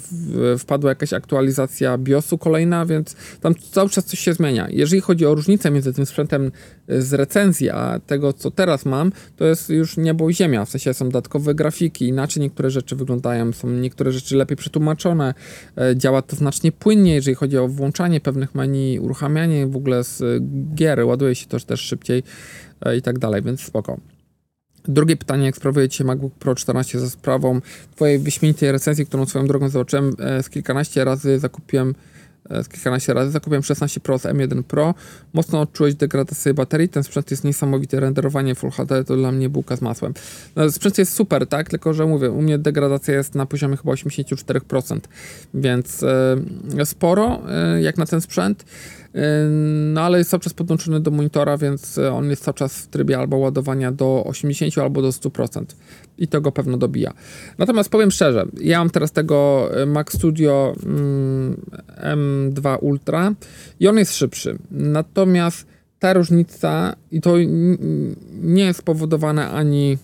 wpadła 0.59 0.91
jakaś 0.91 1.13
aktualizacja 1.13 1.99
BIOSu 1.99 2.39
kolejna, 2.39 2.87
więc 2.87 3.17
tam 3.41 3.55
cały 3.73 3.91
czas 3.91 4.05
coś 4.05 4.19
się 4.19 4.33
zmienia. 4.33 4.67
Jeżeli 4.71 5.01
chodzi 5.03 5.27
o 5.27 5.35
różnicę 5.35 5.71
między 5.71 5.93
tym 5.93 6.07
sprzętem 6.07 6.51
z 6.89 7.13
recenzji, 7.13 7.71
a 7.71 8.01
tego, 8.07 8.33
co 8.33 8.51
teraz 8.51 8.85
mam, 8.85 9.13
to 9.37 9.45
jest 9.45 9.71
już 9.71 9.97
niebo 9.97 10.31
i 10.31 10.35
ziemia. 10.35 10.65
W 10.65 10.69
sensie 10.69 10.95
są 10.95 11.05
dodatkowe 11.05 11.55
grafiki, 11.55 12.09
inaczej 12.09 12.43
niektóre 12.43 12.71
rzeczy 12.71 12.97
wyglądają, 12.97 13.53
są 13.53 13.71
niektóre 13.71 14.13
rzeczy 14.13 14.37
lepiej 14.37 14.57
przetłumaczone. 14.57 15.35
E, 15.77 15.97
działa 15.97 16.23
to 16.23 16.37
znacznie 16.37 16.73
płynniej, 16.73 17.15
jeżeli 17.15 17.35
chodzi 17.35 17.59
o 17.59 17.69
włączanie 17.69 18.21
pewnych 18.21 18.55
menu, 18.55 18.99
uruchamianie 18.99 19.67
w 19.67 19.77
ogóle 19.77 20.05
z 20.05 20.43
gier, 20.77 21.05
ładuje 21.05 21.35
się 21.35 21.47
to 21.47 21.61
też 21.61 21.81
szybciej 21.81 22.23
e, 22.81 22.97
i 22.97 23.03
tak 23.03 23.19
dalej, 23.19 23.43
więc 23.43 23.61
spoko. 23.61 23.97
Drugie 24.89 25.17
pytanie, 25.17 25.47
jak 25.47 25.57
sprawuje 25.57 25.89
Ci 25.89 25.99
się 25.99 26.05
MacBook 26.05 26.35
Pro 26.35 26.55
14 26.55 27.01
za 27.01 27.11
sprawą 27.11 27.61
Twojej 27.97 28.19
wyśmienitej 28.19 28.73
recenzji, 28.73 29.07
którą 29.07 29.27
swoją 29.27 29.47
drogą 29.47 29.69
zobaczyłem 29.69 30.17
e, 30.19 30.43
z 30.43 30.51
kilkanaście 30.51 31.05
razy, 31.05 31.39
zakupiłem 31.39 31.95
E, 32.51 32.65
z 32.65 32.69
kilkanaście 32.69 33.15
razy. 33.15 33.31
Zakupiłem 33.31 33.63
16 33.63 34.01
Pro 34.01 34.19
z 34.19 34.23
M1 34.23 34.63
Pro. 34.63 34.95
Mocno 35.33 35.61
odczułeś 35.61 35.95
degradację 35.95 36.55
baterii. 36.55 36.89
Ten 36.89 37.03
sprzęt 37.03 37.31
jest 37.31 37.45
niesamowity. 37.45 38.01
Renderowanie 38.01 38.55
Full 38.55 38.71
HD 38.71 39.05
to 39.05 39.17
dla 39.17 39.33
mnie 39.33 39.49
bułka 39.49 39.77
z 39.77 39.83
masłem. 39.83 40.15
No, 40.57 40.71
sprzęt 40.71 40.99
jest 40.99 41.13
super, 41.13 41.47
tak? 41.47 41.71
Tylko, 41.71 41.95
że 41.95 42.07
mówię, 42.07 42.31
u 42.31 42.43
mnie 42.43 42.59
degradacja 42.59 43.15
jest 43.15 43.35
na 43.35 43.47
poziomie 43.47 43.77
chyba 43.77 43.93
84%, 43.93 45.01
więc 45.55 46.05
sporo 46.85 47.43
jak 47.81 47.99
na 47.99 48.07
ten 48.07 48.21
sprzęt. 48.21 48.65
No 49.93 50.01
ale 50.01 50.19
jest 50.19 50.31
cały 50.31 50.41
czas 50.41 50.55
podłączony 50.55 51.01
do 51.01 51.11
monitora, 51.11 51.59
więc 51.59 51.99
on 51.99 52.31
jest 52.31 52.45
cały 52.45 52.55
czas 52.55 52.79
w 52.79 52.87
trybie 52.87 53.19
albo 53.19 53.37
ładowania 53.37 53.93
do 53.93 54.25
80 54.27 54.79
albo 54.79 55.03
do 55.03 55.09
100% 55.09 55.65
i 56.19 56.29
to 56.29 56.41
go 56.41 56.53
pewno 56.53 56.77
dobija. 56.77 57.13
Natomiast 57.59 57.91
powiem 57.91 58.11
szczerze, 58.11 58.47
ja 58.61 58.79
mam 58.79 58.91
teraz 58.91 59.13
tego 59.13 59.69
e, 59.83 59.87
Mac 59.87 60.13
Studio 60.13 60.75
mm, 60.87 61.61
M2 62.03 62.79
Ultra 62.81 63.35
i 63.81 63.89
on 63.89 63.99
jest 63.99 64.17
szybszy. 64.17 64.59
Natomiast 64.71 65.67
ta 65.99 66.13
różnica 66.13 66.97
i 67.11 67.21
to 67.21 67.37
nie 68.43 68.65
jest 68.65 68.79
spowodowane 68.79 69.51
ani 69.51 69.99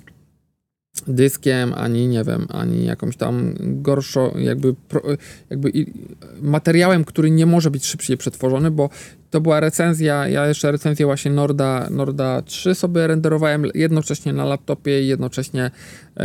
dyskiem, 1.06 1.72
ani 1.76 2.08
nie 2.08 2.24
wiem, 2.24 2.46
ani 2.48 2.84
jakąś 2.84 3.16
tam 3.16 3.54
gorszą, 3.60 4.38
jakby, 4.38 4.74
jakby 5.50 5.72
materiałem, 6.42 7.04
który 7.04 7.30
nie 7.30 7.46
może 7.46 7.70
być 7.70 7.86
szybciej 7.86 8.16
przetworzony, 8.16 8.70
bo 8.70 8.90
to 9.30 9.40
była 9.40 9.60
recenzja, 9.60 10.28
ja 10.28 10.46
jeszcze 10.46 10.72
recenzję 10.72 11.06
właśnie 11.06 11.30
Norda, 11.30 11.88
Norda 11.90 12.42
3 12.42 12.74
sobie 12.74 13.06
renderowałem 13.06 13.64
jednocześnie 13.74 14.32
na 14.32 14.44
laptopie 14.44 15.02
i 15.02 15.06
jednocześnie 15.06 15.70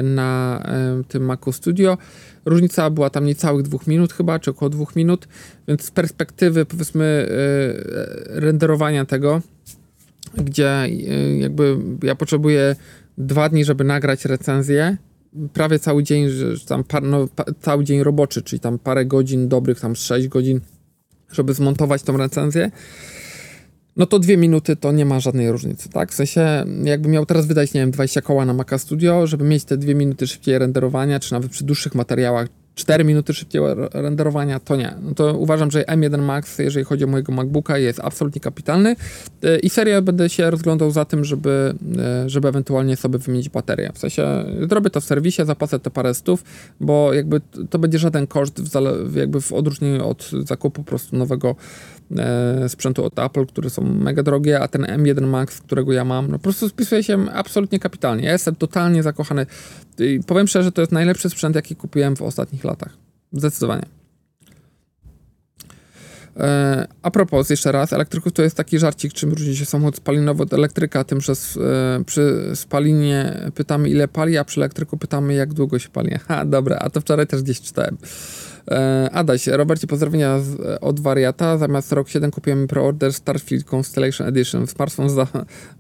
na 0.03 0.63
tym 1.07 1.25
Macu 1.25 1.51
Studio. 1.51 1.97
Różnica 2.45 2.89
była 2.89 3.09
tam 3.09 3.25
niecałych 3.25 3.63
dwóch 3.63 3.87
minut 3.87 4.13
chyba, 4.13 4.39
czy 4.39 4.51
około 4.51 4.69
dwóch 4.69 4.95
minut, 4.95 5.27
więc 5.67 5.83
z 5.83 5.91
perspektywy 5.91 6.65
powiedzmy 6.65 7.27
y, 7.29 8.39
renderowania 8.39 9.05
tego, 9.05 9.41
gdzie 10.37 10.85
y, 10.85 11.37
jakby 11.37 11.77
ja 12.03 12.15
potrzebuję 12.15 12.75
dwa 13.17 13.49
dni, 13.49 13.65
żeby 13.65 13.83
nagrać 13.83 14.25
recenzję, 14.25 14.97
prawie 15.53 15.79
cały 15.79 16.03
dzień, 16.03 16.29
tam 16.67 16.83
par, 16.83 17.03
no, 17.03 17.27
pa, 17.35 17.45
cały 17.61 17.83
dzień 17.83 18.03
roboczy, 18.03 18.41
czyli 18.41 18.59
tam 18.59 18.79
parę 18.79 19.05
godzin 19.05 19.47
dobrych, 19.47 19.79
tam 19.79 19.95
6 19.95 20.27
godzin, 20.27 20.61
żeby 21.31 21.53
zmontować 21.53 22.03
tą 22.03 22.17
recenzję, 22.17 22.71
no 23.97 24.05
to 24.05 24.19
dwie 24.19 24.37
minuty 24.37 24.75
to 24.75 24.91
nie 24.91 25.05
ma 25.05 25.19
żadnej 25.19 25.51
różnicy, 25.51 25.89
tak? 25.89 26.11
W 26.11 26.15
sensie, 26.15 26.65
jakby 26.83 27.09
miał 27.09 27.25
teraz 27.25 27.45
wydać, 27.45 27.73
nie 27.73 27.81
wiem, 27.81 27.91
20 27.91 28.21
koła 28.21 28.45
na 28.45 28.53
Maca 28.53 28.77
Studio, 28.77 29.27
żeby 29.27 29.43
mieć 29.43 29.63
te 29.63 29.77
dwie 29.77 29.95
minuty 29.95 30.27
szybciej 30.27 30.59
renderowania, 30.59 31.19
czy 31.19 31.33
nawet 31.33 31.51
przy 31.51 31.63
dłuższych 31.63 31.95
materiałach 31.95 32.47
4 32.77 33.03
minuty 33.03 33.33
szybkiego 33.33 33.89
renderowania, 33.93 34.59
to 34.59 34.75
nie. 34.75 34.93
No 35.01 35.13
to 35.15 35.37
uważam, 35.37 35.71
że 35.71 35.83
M1 35.83 36.21
Max, 36.21 36.59
jeżeli 36.59 36.85
chodzi 36.85 37.03
o 37.03 37.07
mojego 37.07 37.33
MacBooka, 37.33 37.77
jest 37.77 37.99
absolutnie 37.99 38.41
kapitalny 38.41 38.95
e, 39.43 39.59
i 39.59 39.69
serio 39.69 40.01
będę 40.01 40.29
się 40.29 40.51
rozglądał 40.51 40.91
za 40.91 41.05
tym, 41.05 41.25
żeby, 41.25 41.73
e, 41.97 42.29
żeby 42.29 42.47
ewentualnie 42.47 42.95
sobie 42.95 43.19
wymienić 43.19 43.49
baterię. 43.49 43.91
W 43.93 43.99
sensie 43.99 44.45
zrobię 44.69 44.89
to 44.89 45.01
w 45.01 45.03
serwisie, 45.03 45.45
zapłacę 45.45 45.79
te 45.79 45.91
parę 45.91 46.13
stów, 46.13 46.43
bo 46.79 47.13
jakby 47.13 47.41
to 47.69 47.79
będzie 47.79 47.99
żaden 47.99 48.27
koszt 48.27 48.61
w, 48.61 49.15
jakby 49.15 49.41
w 49.41 49.53
odróżnieniu 49.53 50.09
od 50.09 50.31
zakupu 50.43 50.83
po 50.83 50.89
prostu 50.89 51.15
nowego 51.15 51.55
sprzętu 52.67 53.05
od 53.05 53.19
Apple, 53.19 53.45
które 53.45 53.69
są 53.69 53.81
mega 53.81 54.23
drogie, 54.23 54.59
a 54.59 54.67
ten 54.67 54.81
M1 54.81 55.27
Max, 55.27 55.61
którego 55.61 55.93
ja 55.93 56.05
mam, 56.05 56.27
no 56.27 56.37
po 56.37 56.43
prostu 56.43 56.69
spisuje 56.69 57.03
się 57.03 57.31
absolutnie 57.31 57.79
kapitalnie. 57.79 58.25
Ja 58.25 58.31
jestem 58.31 58.55
totalnie 58.55 59.03
zakochany. 59.03 59.45
I 59.99 60.19
powiem 60.27 60.47
szczerze, 60.47 60.71
to 60.71 60.81
jest 60.81 60.91
najlepszy 60.91 61.29
sprzęt, 61.29 61.55
jaki 61.55 61.75
kupiłem 61.75 62.15
w 62.15 62.21
ostatnich 62.21 62.63
latach. 62.63 62.97
Zdecydowanie. 63.33 63.85
E, 66.39 66.87
a 67.01 67.11
propos, 67.11 67.49
jeszcze 67.49 67.71
raz, 67.71 67.93
elektryków 67.93 68.33
to 68.33 68.41
jest 68.41 68.57
taki 68.57 68.79
żarcik, 68.79 69.13
czym 69.13 69.29
różni 69.29 69.55
się 69.55 69.65
samochód 69.65 69.95
spalinowy 69.95 70.43
od 70.43 70.53
elektryka, 70.53 71.03
tym, 71.03 71.21
że 71.21 71.33
e, 71.33 72.03
przy 72.03 72.51
spalinie 72.55 73.49
pytamy 73.55 73.89
ile 73.89 74.07
pali, 74.07 74.37
a 74.37 74.43
przy 74.45 74.59
elektryku 74.59 74.97
pytamy 74.97 75.33
jak 75.33 75.53
długo 75.53 75.79
się 75.79 75.89
pali. 75.89 76.11
Ha, 76.27 76.45
dobra, 76.45 76.77
a 76.79 76.89
to 76.89 77.01
wczoraj 77.01 77.27
też 77.27 77.41
gdzieś 77.41 77.61
czytałem. 77.61 77.97
E, 78.71 79.09
Adaś, 79.11 79.47
Robercie, 79.47 79.87
pozdrowienia 79.87 80.39
z, 80.39 80.77
od 80.81 80.99
wariata. 80.99 81.57
Zamiast 81.57 81.91
rok 81.91 82.09
7 82.09 82.31
kupiłem 82.31 82.67
preorder 82.67 83.13
Starfield 83.13 83.73
Constellation 83.73 84.27
Edition. 84.27 84.67
Smartfon 84.67 85.09
za, 85.09 85.27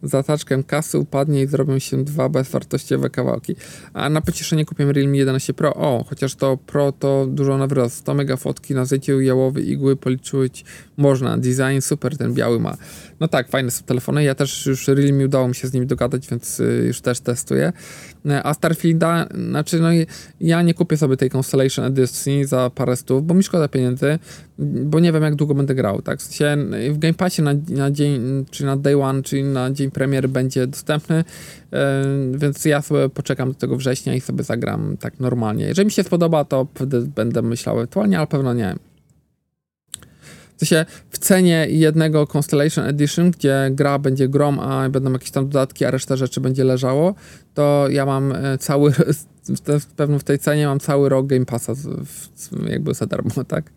za 0.03 0.23
taczkę 0.23 0.63
kasy 0.63 0.99
upadnie 0.99 1.41
i 1.41 1.47
zrobią 1.47 1.79
się 1.79 2.03
dwa 2.03 2.29
bezwartościowe 2.29 3.09
kawałki. 3.09 3.55
A 3.93 4.09
na 4.09 4.21
pocieszenie 4.21 4.65
kupiłem 4.65 4.91
Realme 4.91 5.17
11 5.17 5.53
Pro. 5.53 5.73
O, 5.75 6.05
chociaż 6.09 6.35
to 6.35 6.57
Pro 6.57 6.91
to 6.91 7.27
dużo 7.29 7.57
na 7.57 7.67
wyrost. 7.67 7.95
100 7.95 8.13
mega 8.13 8.37
fotki 8.37 8.75
na 8.75 8.85
zejciu 8.85 9.21
jałowy 9.21 9.61
igły 9.61 9.95
policzyć 9.95 10.65
można. 10.97 11.37
Design 11.37 11.81
super 11.81 12.17
ten 12.17 12.33
biały 12.33 12.59
ma. 12.59 12.77
No 13.19 13.27
tak, 13.27 13.49
fajne 13.49 13.71
są 13.71 13.85
telefony. 13.85 14.23
Ja 14.23 14.35
też 14.35 14.65
już 14.65 14.87
Realme 14.87 15.25
udało 15.25 15.47
mi 15.47 15.55
się 15.55 15.67
z 15.67 15.73
nimi 15.73 15.85
dogadać, 15.85 16.27
więc 16.27 16.59
y, 16.59 16.83
już 16.87 17.01
też 17.01 17.19
testuję. 17.19 17.73
E, 18.25 18.43
a 18.43 18.53
Starfielda, 18.53 19.27
znaczy 19.49 19.79
no 19.79 19.87
ja 20.41 20.61
nie 20.61 20.73
kupię 20.73 20.97
sobie 20.97 21.17
tej 21.17 21.29
Constellation 21.29 21.85
Edition 21.85 22.45
za 22.45 22.69
parę 22.77 22.95
stów, 22.95 23.25
bo 23.25 23.33
mi 23.33 23.43
szkoda 23.43 23.67
pieniędzy, 23.67 24.19
bo 24.59 24.99
nie 24.99 25.11
wiem 25.11 25.23
jak 25.23 25.35
długo 25.35 25.55
będę 25.55 25.75
grał, 25.75 26.01
tak? 26.01 26.19
W, 26.19 26.23
sensie 26.23 26.57
w 26.93 26.97
Game 26.97 27.13
Passie 27.13 27.41
na, 27.41 27.51
na 27.69 27.91
dzień, 27.91 28.45
czy 28.51 28.65
na 28.65 28.77
day 28.77 29.01
one, 29.01 29.23
czy 29.23 29.43
na 29.43 29.71
dzień 29.71 29.91
premier 29.91 30.29
będzie 30.29 30.67
dostępny, 30.67 31.23
e, 31.73 32.03
więc 32.31 32.65
ja 32.65 32.81
sobie 32.81 33.09
poczekam 33.09 33.51
do 33.51 33.59
tego 33.59 33.75
września 33.75 34.15
i 34.15 34.21
sobie 34.21 34.43
zagram 34.43 34.97
tak 34.97 35.19
normalnie. 35.19 35.65
Jeżeli 35.65 35.85
mi 35.85 35.91
się 35.91 36.03
spodoba, 36.03 36.45
to 36.45 36.67
będę 37.15 37.41
myślał 37.41 37.77
ewentualnie, 37.77 38.17
ale 38.17 38.27
pewno 38.27 38.53
nie. 38.53 38.75
W 40.57 40.59
sensie 40.59 40.85
w 41.09 41.17
cenie 41.17 41.67
jednego 41.69 42.27
Constellation 42.37 42.85
Edition, 42.85 43.31
gdzie 43.31 43.69
gra 43.71 43.99
będzie 43.99 44.29
grom, 44.29 44.59
a 44.59 44.89
będą 44.89 45.11
jakieś 45.11 45.31
tam 45.31 45.49
dodatki, 45.49 45.85
a 45.85 45.91
reszta 45.91 46.15
rzeczy 46.15 46.41
będzie 46.41 46.63
leżało, 46.63 47.15
to 47.53 47.85
ja 47.89 48.05
mam 48.05 48.31
e, 48.31 48.57
cały, 49.55 49.79
pewno 49.95 50.19
w 50.19 50.23
tej 50.23 50.39
cenie 50.39 50.67
mam 50.67 50.79
cały 50.79 51.09
rok 51.09 51.27
Game 51.27 51.45
Passa 51.45 51.73
jakby 52.69 52.93
za 52.93 53.05
darmo, 53.05 53.43
tak? 53.47 53.71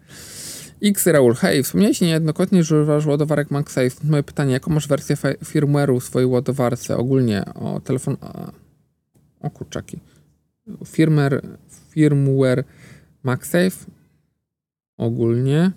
X 0.82 1.06
Raul, 1.06 1.34
hej, 1.34 1.62
wspomniałeś 1.62 2.00
niejednokrotnie, 2.00 2.64
że 2.64 2.76
używasz 2.76 3.06
ładowarek 3.06 3.50
MagSafe. 3.50 3.90
Moje 4.04 4.22
pytanie, 4.22 4.52
jaką 4.52 4.70
masz 4.70 4.88
wersję 4.88 5.16
firmware'u 5.44 6.00
w 6.00 6.04
swojej 6.04 6.26
ładowarce 6.26 6.96
ogólnie 6.96 7.44
o 7.54 7.80
telefon... 7.80 8.16
O 9.40 9.50
kurczaki. 9.50 9.98
Firmware, 10.86 11.42
firmware 11.90 12.64
MagSafe 13.22 13.86
ogólnie. 14.98 15.72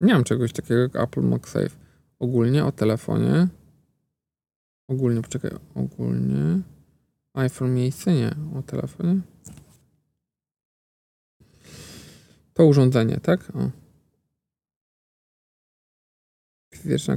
Nie 0.00 0.14
mam 0.14 0.24
czegoś 0.24 0.52
takiego 0.52 0.80
jak 0.80 0.96
Apple 0.96 1.22
MagSafe. 1.22 1.87
Ogólnie 2.18 2.64
o 2.64 2.72
telefonie. 2.72 3.48
Ogólnie, 4.88 5.22
poczekaj, 5.22 5.50
ogólnie 5.74 6.62
iPhone 7.34 7.74
miejsce? 7.74 8.14
Nie, 8.14 8.34
o 8.58 8.62
telefonie. 8.62 9.20
To 12.54 12.66
urządzenie, 12.66 13.20
tak? 13.20 13.52
O. 13.56 13.70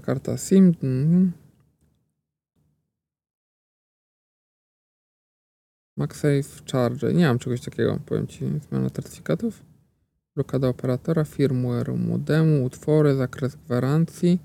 Karta 0.01 0.37
SIM. 0.37 0.65
Mhm. 0.83 1.31
MagSafe. 5.97 7.13
Nie 7.13 7.25
mam 7.25 7.39
czegoś 7.39 7.61
takiego, 7.61 7.99
powiem 8.05 8.27
Ci. 8.27 8.45
Zmiana 8.69 8.89
certyfikatów. 8.89 9.63
Blokada 10.35 10.67
operatora, 10.67 11.23
firmware 11.23 11.93
modemu, 11.93 12.65
utwory, 12.65 13.15
zakres 13.15 13.55
gwarancji. 13.55 14.39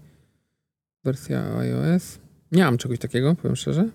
Wersja 1.06 1.58
iOS. 1.58 2.18
Nie 2.52 2.64
mam 2.64 2.78
czegoś 2.78 2.98
takiego, 2.98 3.34
powiem 3.34 3.56
szczerze. 3.56 3.90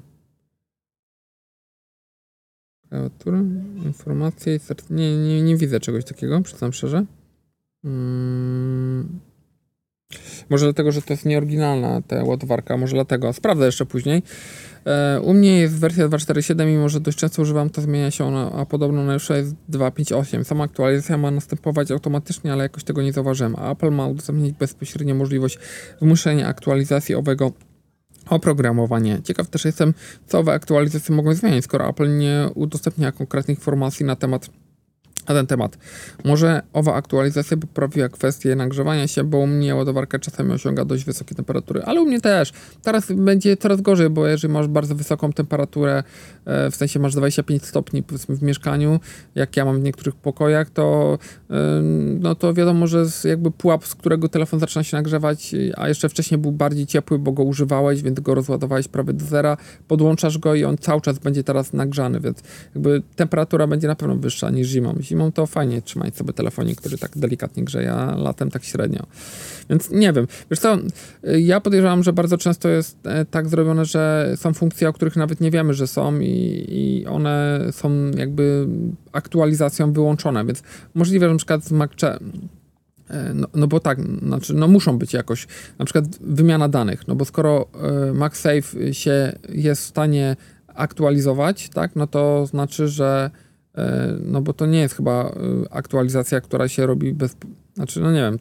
Klawiatura, 2.89 3.39
informacje, 3.86 4.59
nie, 4.89 5.18
nie, 5.18 5.41
nie 5.41 5.57
widzę 5.57 5.80
czegoś 5.80 6.05
takiego, 6.05 6.41
przyznam 6.41 6.74
szczerze. 6.74 7.05
Hmm. 7.82 9.20
Może 10.49 10.66
dlatego, 10.66 10.91
że 10.91 11.01
to 11.01 11.14
jest 11.14 11.26
nieoryginalna 11.26 12.01
ta 12.01 12.24
ładowarka, 12.24 12.78
może 12.78 12.95
dlatego. 12.95 13.34
Sprawdzę 13.34 13.66
jeszcze 13.66 13.86
później. 13.86 14.24
E, 14.86 15.22
u 15.22 15.34
mnie 15.34 15.59
jest 15.59 15.80
wersja 15.80 16.07
2.4.7, 16.07 16.66
mimo 16.66 16.89
że 16.89 16.99
dość 16.99 17.18
często 17.18 17.41
używam, 17.41 17.70
to 17.70 17.82
zmienia 17.82 18.12
się 18.12 18.26
ona, 18.26 18.51
a 18.51 18.66
podobno 18.66 19.03
najlepsza 19.03 19.38
jest 19.38 19.55
2.5.8. 19.70 20.43
Sama 20.43 20.64
aktualizacja 20.64 21.18
ma 21.18 21.32
następować 21.32 21.91
automatycznie, 21.91 22.53
ale 22.53 22.64
jakoś 22.64 22.84
tego 22.84 23.01
nie 23.01 23.14
zauważyłem. 23.14 23.55
A 23.55 23.72
Apple 23.72 23.91
ma 23.91 24.07
udostępnić 24.07 24.53
bezpośrednio 24.53 25.16
możliwość 25.16 25.59
wymuszenia 26.01 26.47
aktualizacji 26.47 27.16
owego 27.16 27.51
oprogramowanie. 28.30 29.22
Ciekaw 29.24 29.47
też 29.47 29.66
jestem, 29.66 29.93
co 30.28 30.39
owe 30.39 30.53
aktualizacje 30.53 31.16
mogą 31.16 31.34
zmienić, 31.34 31.66
skoro 31.66 31.89
Apple 31.89 32.18
nie 32.18 32.49
udostępnia 32.55 33.12
konkretnych 33.12 33.57
informacji 33.57 34.05
na 34.05 34.16
temat 34.16 34.49
na 35.28 35.36
ten 35.36 35.47
temat. 35.47 35.78
Może 36.26 36.61
owa 36.74 36.93
aktualizacja 36.93 37.57
poprawiła 37.57 38.09
kwestię 38.09 38.55
nagrzewania 38.55 39.07
się, 39.07 39.24
bo 39.24 39.38
u 39.38 39.47
mnie 39.47 39.76
ładowarka 39.76 40.19
czasami 40.19 40.51
osiąga 40.51 40.86
dość 40.86 41.05
wysokie 41.05 41.36
temperatury, 41.36 41.82
ale 41.84 42.01
u 42.01 42.05
mnie 42.05 42.22
też. 42.22 42.53
Teraz 42.84 43.11
będzie 43.11 43.57
coraz 43.57 43.82
gorzej, 43.82 44.09
bo 44.09 44.28
jeżeli 44.28 44.53
masz 44.53 44.67
bardzo 44.67 44.95
wysoką 44.95 45.34
temperaturę, 45.34 46.03
e, 46.45 46.72
w 46.72 46.76
sensie 46.76 46.99
masz 46.99 47.15
25 47.15 47.65
stopni 47.65 48.03
powiedzmy 48.03 48.36
w 48.36 48.43
mieszkaniu, 48.43 48.99
jak 49.36 49.57
ja 49.57 49.65
mam 49.65 49.80
w 49.80 49.84
niektórych 49.84 50.15
pokojach, 50.15 50.69
to 50.69 51.17
no 52.19 52.36
to 52.36 52.53
wiadomo, 52.53 52.88
że 52.88 53.05
jakby 53.24 53.51
pułap, 53.51 53.86
z 53.86 53.95
którego 53.95 54.30
telefon 54.30 54.59
zaczyna 54.59 54.84
się 54.84 54.97
nagrzewać, 54.97 55.55
a 55.78 55.88
jeszcze 55.88 56.09
wcześniej 56.09 56.38
był 56.38 56.51
bardziej 56.51 56.86
ciepły, 56.86 57.19
bo 57.19 57.32
go 57.32 57.43
używałeś, 57.43 58.01
więc 58.01 58.19
go 58.19 58.36
rozładowałeś 58.36 58.88
prawie 58.88 59.13
do 59.13 59.26
zera, 59.26 59.57
podłączasz 59.88 60.38
go 60.38 60.55
i 60.55 60.63
on 60.63 60.78
cały 60.78 61.01
czas 61.01 61.19
będzie 61.19 61.43
teraz 61.43 61.74
nagrzany, 61.74 62.19
więc 62.19 62.43
jakby 62.76 63.01
temperatura 63.15 63.67
będzie 63.67 63.88
na 63.88 63.95
pewno 63.95 64.15
wyższa 64.15 64.49
niż 64.49 64.67
zimą. 64.67 64.95
Zimą 65.12 65.32
to 65.32 65.45
fajnie 65.45 65.82
trzymać 65.82 66.16
sobie 66.16 66.34
telefonik, 66.34 66.80
który 66.80 66.97
tak 66.97 67.18
delikatnie 67.18 67.64
grzeje, 67.64 67.93
a 67.93 68.16
latem 68.16 68.51
tak 68.51 68.64
średnio. 68.64 69.05
Więc 69.70 69.89
nie 69.89 70.14
wiem. 70.14 70.28
Wiesz 70.51 70.59
co, 70.59 70.78
ja 71.24 71.62
podejrzewam, 71.62 72.03
że 72.03 72.14
bardzo 72.14 72.38
często 72.38 72.70
jest 72.70 72.97
e, 73.03 73.26
tak 73.26 73.49
zrobione, 73.49 73.86
że 73.86 74.34
są 74.36 74.53
funkcje, 74.53 74.89
o 74.89 74.93
których 74.93 75.16
nawet 75.16 75.41
nie 75.41 75.51
wiemy, 75.51 75.74
że 75.74 75.88
są 75.88 76.20
i, 76.20 76.66
i 76.70 77.07
one 77.07 77.59
są 77.72 78.12
jakby 78.18 78.68
aktualizacją 79.12 79.93
wyłączone, 79.93 80.45
więc 80.45 80.64
możliwe, 80.93 81.26
że 81.26 81.32
na 81.32 81.38
przykład 81.38 81.64
z 81.64 81.72
Mac 81.72 81.91
e, 82.03 82.20
no, 83.34 83.47
no, 83.53 83.68
bo 83.68 83.80
tak, 83.80 83.99
znaczy, 84.01 84.53
no 84.53 84.68
muszą 84.68 84.97
być 84.97 85.14
jakoś, 85.14 85.47
na 85.80 85.86
przykład 85.86 86.05
wymiana 86.22 86.70
danych, 86.70 87.07
no 87.07 87.16
bo 87.16 87.26
skoro 87.26 87.68
y, 88.09 88.14
MagSafe 88.14 88.93
się 88.93 89.39
jest 89.49 89.82
w 89.82 89.86
stanie 89.86 90.36
aktualizować, 90.68 91.70
tak, 91.70 91.95
no 91.95 92.07
to 92.07 92.45
znaczy, 92.45 92.88
że 92.88 93.32
y, 93.36 93.51
no 94.24 94.41
bo 94.41 94.53
to 94.53 94.65
nie 94.65 94.80
jest 94.80 94.95
chyba 94.95 95.30
y, 95.30 95.69
aktualizacja, 95.69 96.41
która 96.41 96.67
się 96.67 96.86
robi 96.86 97.13
bez, 97.13 97.36
znaczy, 97.82 97.99
no 97.99 98.11
nie 98.11 98.19
wiem, 98.19 98.38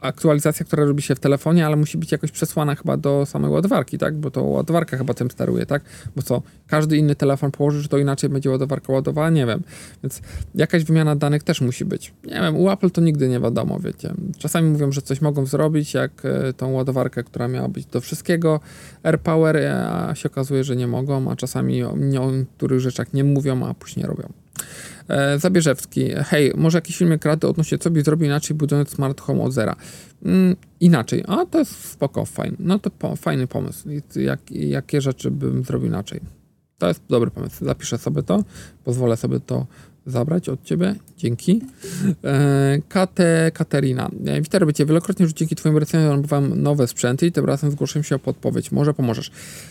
aktualizacja, 0.00 0.66
która 0.66 0.84
robi 0.84 1.02
się 1.02 1.14
w 1.14 1.20
telefonie, 1.20 1.66
ale 1.66 1.76
musi 1.76 1.98
być 1.98 2.12
jakoś 2.12 2.30
przesłana 2.30 2.74
chyba 2.74 2.96
do 2.96 3.26
samej 3.26 3.50
ładowarki, 3.50 3.98
tak? 3.98 4.16
Bo 4.16 4.30
to 4.30 4.42
ładowarka 4.42 4.96
chyba 4.96 5.14
tym 5.14 5.30
steruje, 5.30 5.66
tak? 5.66 5.82
Bo 6.16 6.22
co, 6.22 6.42
każdy 6.66 6.96
inny 6.96 7.14
telefon 7.14 7.50
położysz, 7.50 7.88
to 7.88 7.98
inaczej 7.98 8.30
będzie 8.30 8.50
ładowarka 8.50 8.92
ładowała, 8.92 9.30
nie 9.30 9.46
wiem. 9.46 9.62
Więc 10.02 10.20
jakaś 10.54 10.84
wymiana 10.84 11.16
danych 11.16 11.42
też 11.42 11.60
musi 11.60 11.84
być. 11.84 12.12
Nie 12.24 12.40
wiem, 12.40 12.56
u 12.56 12.70
Apple 12.70 12.90
to 12.90 13.00
nigdy 13.00 13.28
nie 13.28 13.40
wiadomo, 13.40 13.78
wiecie. 13.80 14.14
Czasami 14.38 14.70
mówią, 14.70 14.92
że 14.92 15.02
coś 15.02 15.20
mogą 15.20 15.46
zrobić, 15.46 15.94
jak 15.94 16.24
e, 16.24 16.52
tą 16.52 16.72
ładowarkę, 16.72 17.24
która 17.24 17.48
miała 17.48 17.68
być 17.68 17.86
do 17.86 18.00
wszystkiego, 18.00 18.60
AirPower, 19.02 19.56
e, 19.56 19.88
a 19.90 20.14
się 20.14 20.28
okazuje, 20.28 20.64
że 20.64 20.76
nie 20.76 20.86
mogą, 20.86 21.30
a 21.30 21.36
czasami 21.36 21.84
o 21.84 21.96
niektórych 21.96 22.80
rzeczach 22.80 23.12
nie 23.12 23.24
mówią, 23.24 23.66
a 23.66 23.74
później 23.74 24.06
robią. 24.06 24.43
E, 25.08 25.38
Zabierzewski, 25.38 26.10
hej, 26.24 26.52
może 26.56 26.78
jakiś 26.78 26.96
filmik 26.96 27.24
rady 27.24 27.48
odnośnie 27.48 27.78
co 27.78 27.90
byś 27.90 28.04
zrobił 28.04 28.26
inaczej 28.26 28.56
budując 28.56 28.90
smart 28.90 29.20
home 29.20 29.42
od 29.42 29.52
zera? 29.52 29.76
Mm, 30.24 30.56
inaczej, 30.80 31.24
a 31.28 31.46
to 31.46 31.58
jest 31.58 31.88
spoko, 31.88 32.24
fajny, 32.24 32.56
no 32.60 32.78
to 32.78 32.90
po, 32.90 33.16
fajny 33.16 33.46
pomysł. 33.46 33.88
Jak, 34.16 34.50
jakie 34.50 35.00
rzeczy 35.00 35.30
bym 35.30 35.64
zrobił 35.64 35.88
inaczej? 35.88 36.20
To 36.78 36.88
jest 36.88 37.02
dobry 37.08 37.30
pomysł. 37.30 37.64
Zapiszę 37.64 37.98
sobie 37.98 38.22
to, 38.22 38.44
pozwolę 38.84 39.16
sobie 39.16 39.40
to 39.40 39.66
zabrać 40.06 40.48
od 40.48 40.64
ciebie. 40.64 40.94
Dzięki. 41.16 41.60
E, 42.24 42.78
Kate 42.88 43.50
Katerina. 43.54 44.10
E, 44.26 44.40
witaj, 44.40 44.60
bycie. 44.60 44.86
Wielokrotnie 44.86 45.24
już 45.24 45.32
dzięki 45.32 45.56
twoim 45.56 45.78
recenzjom 45.78 46.16
nabywam 46.16 46.62
nowe 46.62 46.86
sprzęty 46.86 47.26
i 47.26 47.32
tym 47.32 47.44
razem 47.44 47.70
zgłosiłem 47.70 48.04
się 48.04 48.16
o 48.16 48.18
podpowiedź. 48.18 48.72
Może 48.72 48.94
pomożesz. 48.94 49.30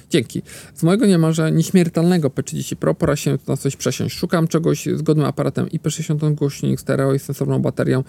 Dzięki. 0.09 0.41
Z 0.73 0.83
mojego 0.83 1.05
niemalże 1.05 1.51
nieśmiertelnego 1.51 2.29
P30 2.29 2.75
Pro 2.75 2.93
pora 2.93 3.15
się 3.15 3.37
na 3.47 3.57
coś 3.57 3.75
przesiąść. 3.75 4.17
Szukam 4.17 4.47
czegoś 4.47 4.85
z 4.85 5.01
godnym 5.01 5.25
aparatem 5.25 5.65
IP60 5.65 6.35
głośnik 6.35 6.79
stereo 6.79 7.13
i 7.13 7.19
sensowną 7.19 7.59
baterią 7.59 8.03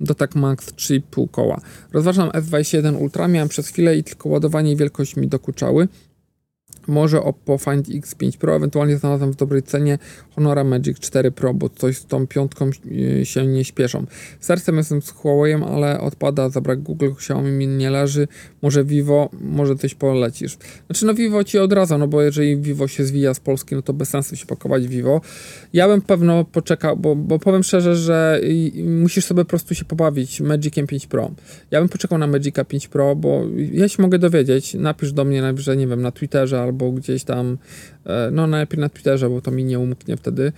do 0.00 0.14
tak 0.14 0.34
max 0.34 0.72
3,5 0.72 1.30
koła. 1.30 1.60
Rozważam 1.92 2.28
S21 2.28 3.00
Ultra. 3.00 3.28
Miałem 3.28 3.48
przez 3.48 3.68
chwilę 3.68 3.96
i 3.96 4.04
tylko 4.04 4.28
ładowanie 4.28 4.72
i 4.72 4.76
wielkość 4.76 5.16
mi 5.16 5.28
dokuczały 5.28 5.88
może 6.88 7.22
Oppo 7.22 7.58
Find 7.58 7.88
X5 7.88 8.38
Pro, 8.38 8.56
ewentualnie 8.56 8.96
znalazłem 8.96 9.32
w 9.32 9.36
dobrej 9.36 9.62
cenie 9.62 9.98
Honora 10.34 10.64
Magic 10.64 10.98
4 10.98 11.30
Pro, 11.30 11.54
bo 11.54 11.68
coś 11.68 11.96
z 11.96 12.06
tą 12.06 12.26
piątką 12.26 12.70
e, 13.20 13.24
się 13.26 13.46
nie 13.46 13.64
śpieszą. 13.64 14.06
Sercem 14.40 14.76
jestem 14.76 15.02
z 15.02 15.12
Huawei'em, 15.12 15.74
ale 15.74 16.00
odpada 16.00 16.48
za 16.48 16.60
brak 16.60 16.82
Google, 16.82 17.08
Xiaomi 17.10 17.50
mi 17.50 17.66
nie 17.66 17.90
leży, 17.90 18.28
może 18.62 18.84
Vivo, 18.84 19.30
może 19.40 19.76
coś 19.76 19.94
polecisz. 19.94 20.58
Znaczy 20.86 21.06
no 21.06 21.14
Vivo 21.14 21.44
ci 21.44 21.58
odradza, 21.58 21.98
no 21.98 22.08
bo 22.08 22.22
jeżeli 22.22 22.56
Vivo 22.56 22.88
się 22.88 23.04
zwija 23.04 23.34
z 23.34 23.40
Polski, 23.40 23.74
no 23.74 23.82
to 23.82 23.92
bez 23.92 24.08
sensu 24.08 24.36
się 24.36 24.46
pakować 24.46 24.88
Vivo. 24.88 25.20
Ja 25.72 25.88
bym 25.88 26.02
pewno 26.02 26.44
poczekał, 26.44 26.96
bo, 26.96 27.16
bo 27.16 27.38
powiem 27.38 27.62
szczerze, 27.62 27.96
że 27.96 28.40
musisz 28.84 29.24
sobie 29.24 29.44
po 29.44 29.50
prostu 29.50 29.74
się 29.74 29.84
pobawić 29.84 30.40
Magiciem 30.40 30.86
5 30.86 31.06
Pro. 31.06 31.30
Ja 31.70 31.80
bym 31.80 31.88
poczekał 31.88 32.18
na 32.18 32.26
Magica 32.26 32.64
5 32.64 32.88
Pro, 32.88 33.16
bo 33.16 33.42
ja 33.72 33.88
się 33.88 34.02
mogę 34.02 34.18
dowiedzieć, 34.18 34.74
napisz 34.74 35.12
do 35.12 35.24
mnie 35.24 35.42
najwyżej, 35.42 35.78
nie 35.78 35.86
wiem, 35.86 36.02
na 36.02 36.12
Twitterze 36.12 36.62
albo 36.62 36.77
albo 36.78 36.92
gdzieś 36.92 37.24
tam, 37.24 37.58
e, 38.06 38.30
no 38.32 38.46
najlepiej 38.46 38.80
na 38.80 38.88
Twitterze, 38.88 39.30
bo 39.30 39.40
to 39.40 39.50
mi 39.50 39.64
nie 39.64 39.78
umknie 39.78 40.16
wtedy. 40.16 40.52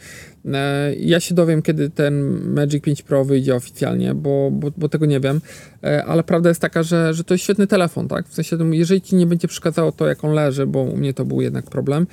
E, 0.52 0.94
ja 0.94 1.20
się 1.20 1.34
dowiem, 1.34 1.62
kiedy 1.62 1.90
ten 1.90 2.40
Magic 2.54 2.84
5 2.84 3.02
Pro 3.02 3.24
wyjdzie 3.24 3.54
oficjalnie, 3.54 4.14
bo, 4.14 4.50
bo, 4.52 4.70
bo 4.76 4.88
tego 4.88 5.06
nie 5.06 5.20
wiem, 5.20 5.40
e, 5.84 6.04
ale 6.04 6.22
prawda 6.22 6.48
jest 6.48 6.60
taka, 6.60 6.82
że, 6.82 7.14
że 7.14 7.24
to 7.24 7.34
jest 7.34 7.44
świetny 7.44 7.66
telefon, 7.66 8.08
tak? 8.08 8.28
W 8.28 8.34
sensie, 8.34 8.56
jeżeli 8.72 9.00
ci 9.00 9.16
nie 9.16 9.26
będzie 9.26 9.48
przeszkadzało 9.48 9.92
to, 9.92 10.06
jak 10.06 10.24
on 10.24 10.34
leży, 10.34 10.66
bo 10.66 10.82
u 10.82 10.96
mnie 10.96 11.14
to 11.14 11.24
był 11.24 11.40
jednak 11.40 11.64
problem, 11.64 12.06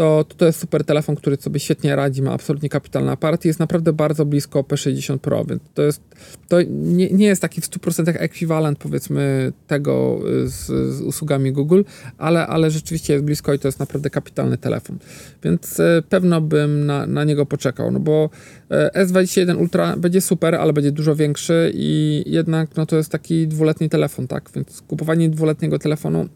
to, 0.00 0.24
to, 0.36 0.46
jest 0.46 0.60
super 0.60 0.84
telefon, 0.84 1.16
który 1.16 1.36
sobie 1.36 1.60
świetnie 1.60 1.96
radzi, 1.96 2.22
ma 2.22 2.32
absolutnie 2.32 2.68
kapitalny 2.68 3.10
aparat 3.10 3.44
i 3.44 3.48
jest 3.48 3.60
naprawdę 3.60 3.92
bardzo 3.92 4.24
blisko 4.24 4.60
P60 4.60 5.18
Pro, 5.18 5.44
więc 5.44 5.62
to 5.74 5.82
jest, 5.82 6.02
to 6.48 6.56
nie, 6.70 7.10
nie 7.10 7.26
jest 7.26 7.42
taki 7.42 7.60
w 7.60 7.64
100% 7.70 8.14
ekwiwalent 8.18 8.78
powiedzmy 8.78 9.52
tego 9.66 10.20
y, 10.44 10.48
z, 10.48 10.66
z, 10.66 11.00
usługami 11.00 11.52
Google, 11.52 11.82
ale, 12.18 12.46
ale 12.46 12.70
rzeczywiście 12.70 13.12
jest 13.12 13.24
blisko 13.24 13.54
i 13.54 13.58
to 13.58 13.68
jest 13.68 13.80
naprawdę 13.80 14.10
kapitalny 14.10 14.58
telefon, 14.58 14.98
więc 15.42 15.80
y, 15.80 16.02
pewno 16.08 16.40
bym 16.40 16.86
na, 16.86 17.06
na 17.06 17.24
niego 17.24 17.46
poczekał, 17.46 17.90
no 17.90 18.00
bo 18.00 18.30
y, 18.70 19.04
S21 19.04 19.58
Ultra 19.58 19.96
będzie 19.96 20.20
super, 20.20 20.54
ale 20.54 20.72
będzie 20.72 20.92
dużo 20.92 21.16
większy 21.16 21.72
i 21.74 22.22
jednak 22.26 22.76
no 22.76 22.86
to 22.86 22.96
jest 22.96 23.10
taki 23.10 23.48
dwuletni 23.48 23.88
telefon, 23.88 24.26
tak, 24.26 24.50
więc 24.54 24.82
kupowanie 24.82 25.30
dwuletniego 25.30 25.78
telefonu 25.78 26.28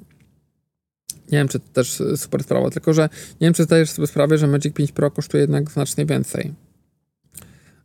Nie 1.32 1.38
wiem, 1.38 1.48
czy 1.48 1.58
to 1.60 1.66
też 1.72 2.02
super 2.16 2.42
sprawa, 2.42 2.70
tylko 2.70 2.94
że 2.94 3.02
nie 3.40 3.46
wiem, 3.46 3.54
czy 3.54 3.64
zdajesz 3.64 3.90
sobie 3.90 4.06
sprawę, 4.06 4.38
że 4.38 4.46
Magic 4.46 4.74
5 4.74 4.92
Pro 4.92 5.10
kosztuje 5.10 5.40
jednak 5.40 5.70
znacznie 5.70 6.06
więcej. 6.06 6.52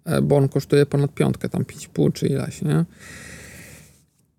E, 0.05 0.21
bo 0.21 0.37
on 0.37 0.49
kosztuje 0.49 0.85
ponad 0.85 1.13
piątkę, 1.13 1.49
tam 1.49 1.63
5,5 1.63 2.13
czy 2.13 2.27
ileś, 2.27 2.61
nie? 2.61 2.85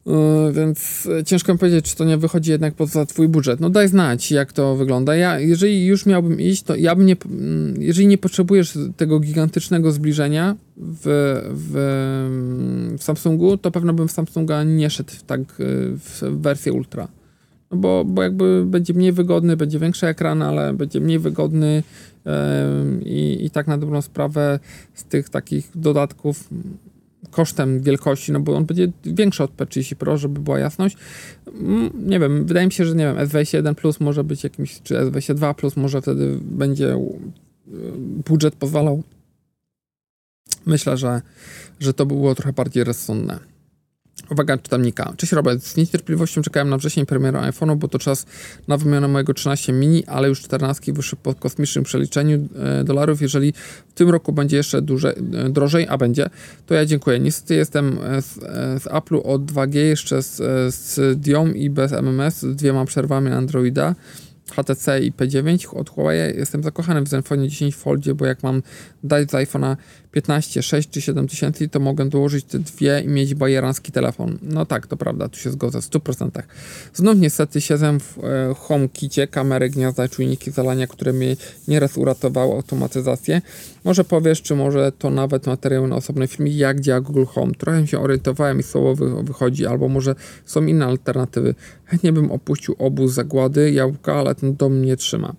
E, 0.06 0.52
więc 0.52 1.08
ciężko 1.26 1.52
mi 1.52 1.58
powiedzieć, 1.58 1.90
czy 1.90 1.96
to 1.96 2.04
nie 2.04 2.16
wychodzi 2.16 2.50
jednak 2.50 2.74
poza 2.74 3.06
twój 3.06 3.28
budżet. 3.28 3.60
No 3.60 3.70
daj 3.70 3.88
znać, 3.88 4.32
jak 4.32 4.52
to 4.52 4.76
wygląda. 4.76 5.16
Ja, 5.16 5.38
jeżeli 5.38 5.86
już 5.86 6.06
miałbym 6.06 6.40
iść, 6.40 6.62
to 6.62 6.76
ja 6.76 6.94
bym 6.96 7.06
nie, 7.06 7.16
mm, 7.26 7.82
jeżeli 7.82 8.06
nie 8.06 8.18
potrzebujesz 8.18 8.78
tego 8.96 9.20
gigantycznego 9.20 9.92
zbliżenia 9.92 10.56
w, 10.76 11.02
w, 11.50 11.72
w 12.98 13.02
Samsungu, 13.02 13.56
to 13.56 13.70
pewno 13.70 13.92
bym 13.92 14.08
w 14.08 14.12
Samsunga 14.12 14.64
nie 14.64 14.90
szedł 14.90 15.12
tak 15.26 15.40
w 15.58 16.20
wersję 16.40 16.72
ultra. 16.72 17.08
Bo, 17.70 18.04
bo 18.04 18.22
jakby 18.22 18.66
będzie 18.66 18.94
mniej 18.94 19.12
wygodny, 19.12 19.56
będzie 19.56 19.78
większy 19.78 20.06
ekran, 20.06 20.42
ale 20.42 20.74
będzie 20.74 21.00
mniej 21.00 21.18
wygodny 21.18 21.82
i, 23.04 23.38
i 23.44 23.50
tak 23.50 23.66
na 23.66 23.78
dobrą 23.78 24.02
sprawę 24.02 24.58
z 24.94 25.04
tych 25.04 25.28
takich 25.28 25.70
dodatków 25.74 26.48
kosztem 27.30 27.80
wielkości, 27.80 28.32
no 28.32 28.40
bo 28.40 28.56
on 28.56 28.64
będzie 28.64 28.92
większy 29.04 29.42
od 29.42 29.56
P30 29.56 29.94
Pro, 29.94 30.16
żeby 30.16 30.40
była 30.40 30.58
jasność. 30.58 30.96
Mm, 31.46 31.90
nie 32.06 32.20
wiem, 32.20 32.44
wydaje 32.46 32.66
mi 32.66 32.72
się, 32.72 32.84
że 32.84 32.94
nie 32.94 33.04
wiem, 33.04 33.16
S21 33.16 33.74
Plus 33.74 34.00
może 34.00 34.24
być 34.24 34.44
jakimś, 34.44 34.82
czy 34.82 34.94
S22 34.94 35.54
Plus 35.54 35.76
może 35.76 36.02
wtedy 36.02 36.38
będzie 36.42 36.94
e, 36.94 37.00
budżet 38.26 38.54
pozwalał. 38.54 39.02
Myślę, 40.66 40.96
że, 40.96 41.22
że 41.80 41.94
to 41.94 42.06
by 42.06 42.14
było 42.14 42.34
trochę 42.34 42.52
bardziej 42.52 42.84
rozsądne. 42.84 43.49
Uwaga, 44.30 44.58
czytamnika. 44.58 45.12
Cześć 45.16 45.32
Robert, 45.32 45.64
z 45.64 45.76
niecierpliwością 45.76 46.42
czekałem 46.42 46.68
na 46.68 46.76
wrzesień 46.76 47.06
premiery 47.06 47.38
iPhone'u, 47.38 47.76
bo 47.76 47.88
to 47.88 47.98
czas 47.98 48.26
na 48.68 48.76
wymianę 48.76 49.08
mojego 49.08 49.34
13 49.34 49.72
mini, 49.72 50.06
ale 50.06 50.28
już 50.28 50.40
14 50.42 50.92
wyszedł 50.92 51.22
po 51.22 51.34
kosmicznym 51.34 51.84
przeliczeniu 51.84 52.48
e, 52.56 52.84
dolarów. 52.84 53.22
Jeżeli 53.22 53.52
w 53.88 53.92
tym 53.94 54.10
roku 54.10 54.32
będzie 54.32 54.56
jeszcze 54.56 54.82
duże, 54.82 55.14
e, 55.16 55.50
drożej, 55.50 55.86
a 55.88 55.98
będzie, 55.98 56.30
to 56.66 56.74
ja 56.74 56.86
dziękuję. 56.86 57.20
Niestety 57.20 57.54
jestem 57.54 57.98
z, 58.20 58.34
z 58.82 58.84
Apple'u 58.84 59.20
od 59.24 59.42
2G 59.42 59.76
jeszcze 59.76 60.22
z, 60.22 60.36
z 60.74 61.20
DIOM 61.20 61.56
i 61.56 61.70
bez 61.70 61.92
MMS, 61.92 62.40
z 62.40 62.56
dwiema 62.56 62.84
przerwami 62.84 63.30
Androida. 63.30 63.94
HTC 64.50 65.00
i 65.00 65.12
P9 65.12 65.76
od 65.76 65.90
Huawei. 65.90 66.36
Jestem 66.36 66.62
zakochany 66.62 67.02
w 67.02 67.08
Zenfone 67.08 67.48
10 67.48 67.76
Foldzie, 67.76 68.14
bo 68.14 68.26
jak 68.26 68.42
mam 68.42 68.62
dać 69.04 69.30
z 69.30 69.34
iPhone'a 69.34 69.76
15, 70.12 70.62
6 70.62 70.90
czy 70.90 71.00
7 71.00 71.28
tysięcy, 71.28 71.68
to 71.68 71.80
mogę 71.80 72.08
dołożyć 72.08 72.44
te 72.44 72.58
dwie 72.58 73.00
i 73.04 73.08
mieć 73.08 73.34
bajeranski 73.34 73.92
telefon. 73.92 74.38
No 74.42 74.66
tak, 74.66 74.86
to 74.86 74.96
prawda, 74.96 75.28
tu 75.28 75.38
się 75.38 75.50
zgodzę 75.50 75.80
w 75.80 75.84
100%. 75.90 76.42
Znów 76.94 77.18
niestety 77.18 77.60
siedzę 77.60 77.98
w 78.00 78.18
e, 78.18 78.54
HomeKicie, 78.54 79.26
kamery, 79.26 79.70
gniazda, 79.70 80.08
czujniki 80.08 80.50
zalania, 80.50 80.86
które 80.86 81.12
mnie 81.12 81.36
nieraz 81.68 81.96
uratowały 81.96 82.54
automatyzację. 82.54 83.42
Może 83.84 84.04
powiesz, 84.04 84.42
czy 84.42 84.54
może 84.54 84.92
to 84.98 85.10
nawet 85.10 85.46
materiał 85.46 85.86
na 85.86 85.96
osobny 85.96 86.28
film, 86.28 86.48
jak 86.48 86.80
działa 86.80 87.00
Google 87.00 87.24
Home. 87.24 87.52
Trochę 87.54 87.86
się 87.86 88.00
orientowałem 88.00 88.60
i 88.60 88.62
słowo 88.62 89.06
wychodzi, 89.22 89.66
albo 89.66 89.88
może 89.88 90.14
są 90.44 90.66
inne 90.66 90.86
alternatywy. 90.86 91.54
Chętnie 91.84 92.12
bym 92.12 92.30
opuścił 92.30 92.74
obóz 92.78 93.12
zagłady, 93.12 93.72
jabłka, 93.72 94.14
ale 94.14 94.34
ten 94.34 94.56
dom 94.56 94.84
nie 94.84 94.96
trzyma. 94.96 95.34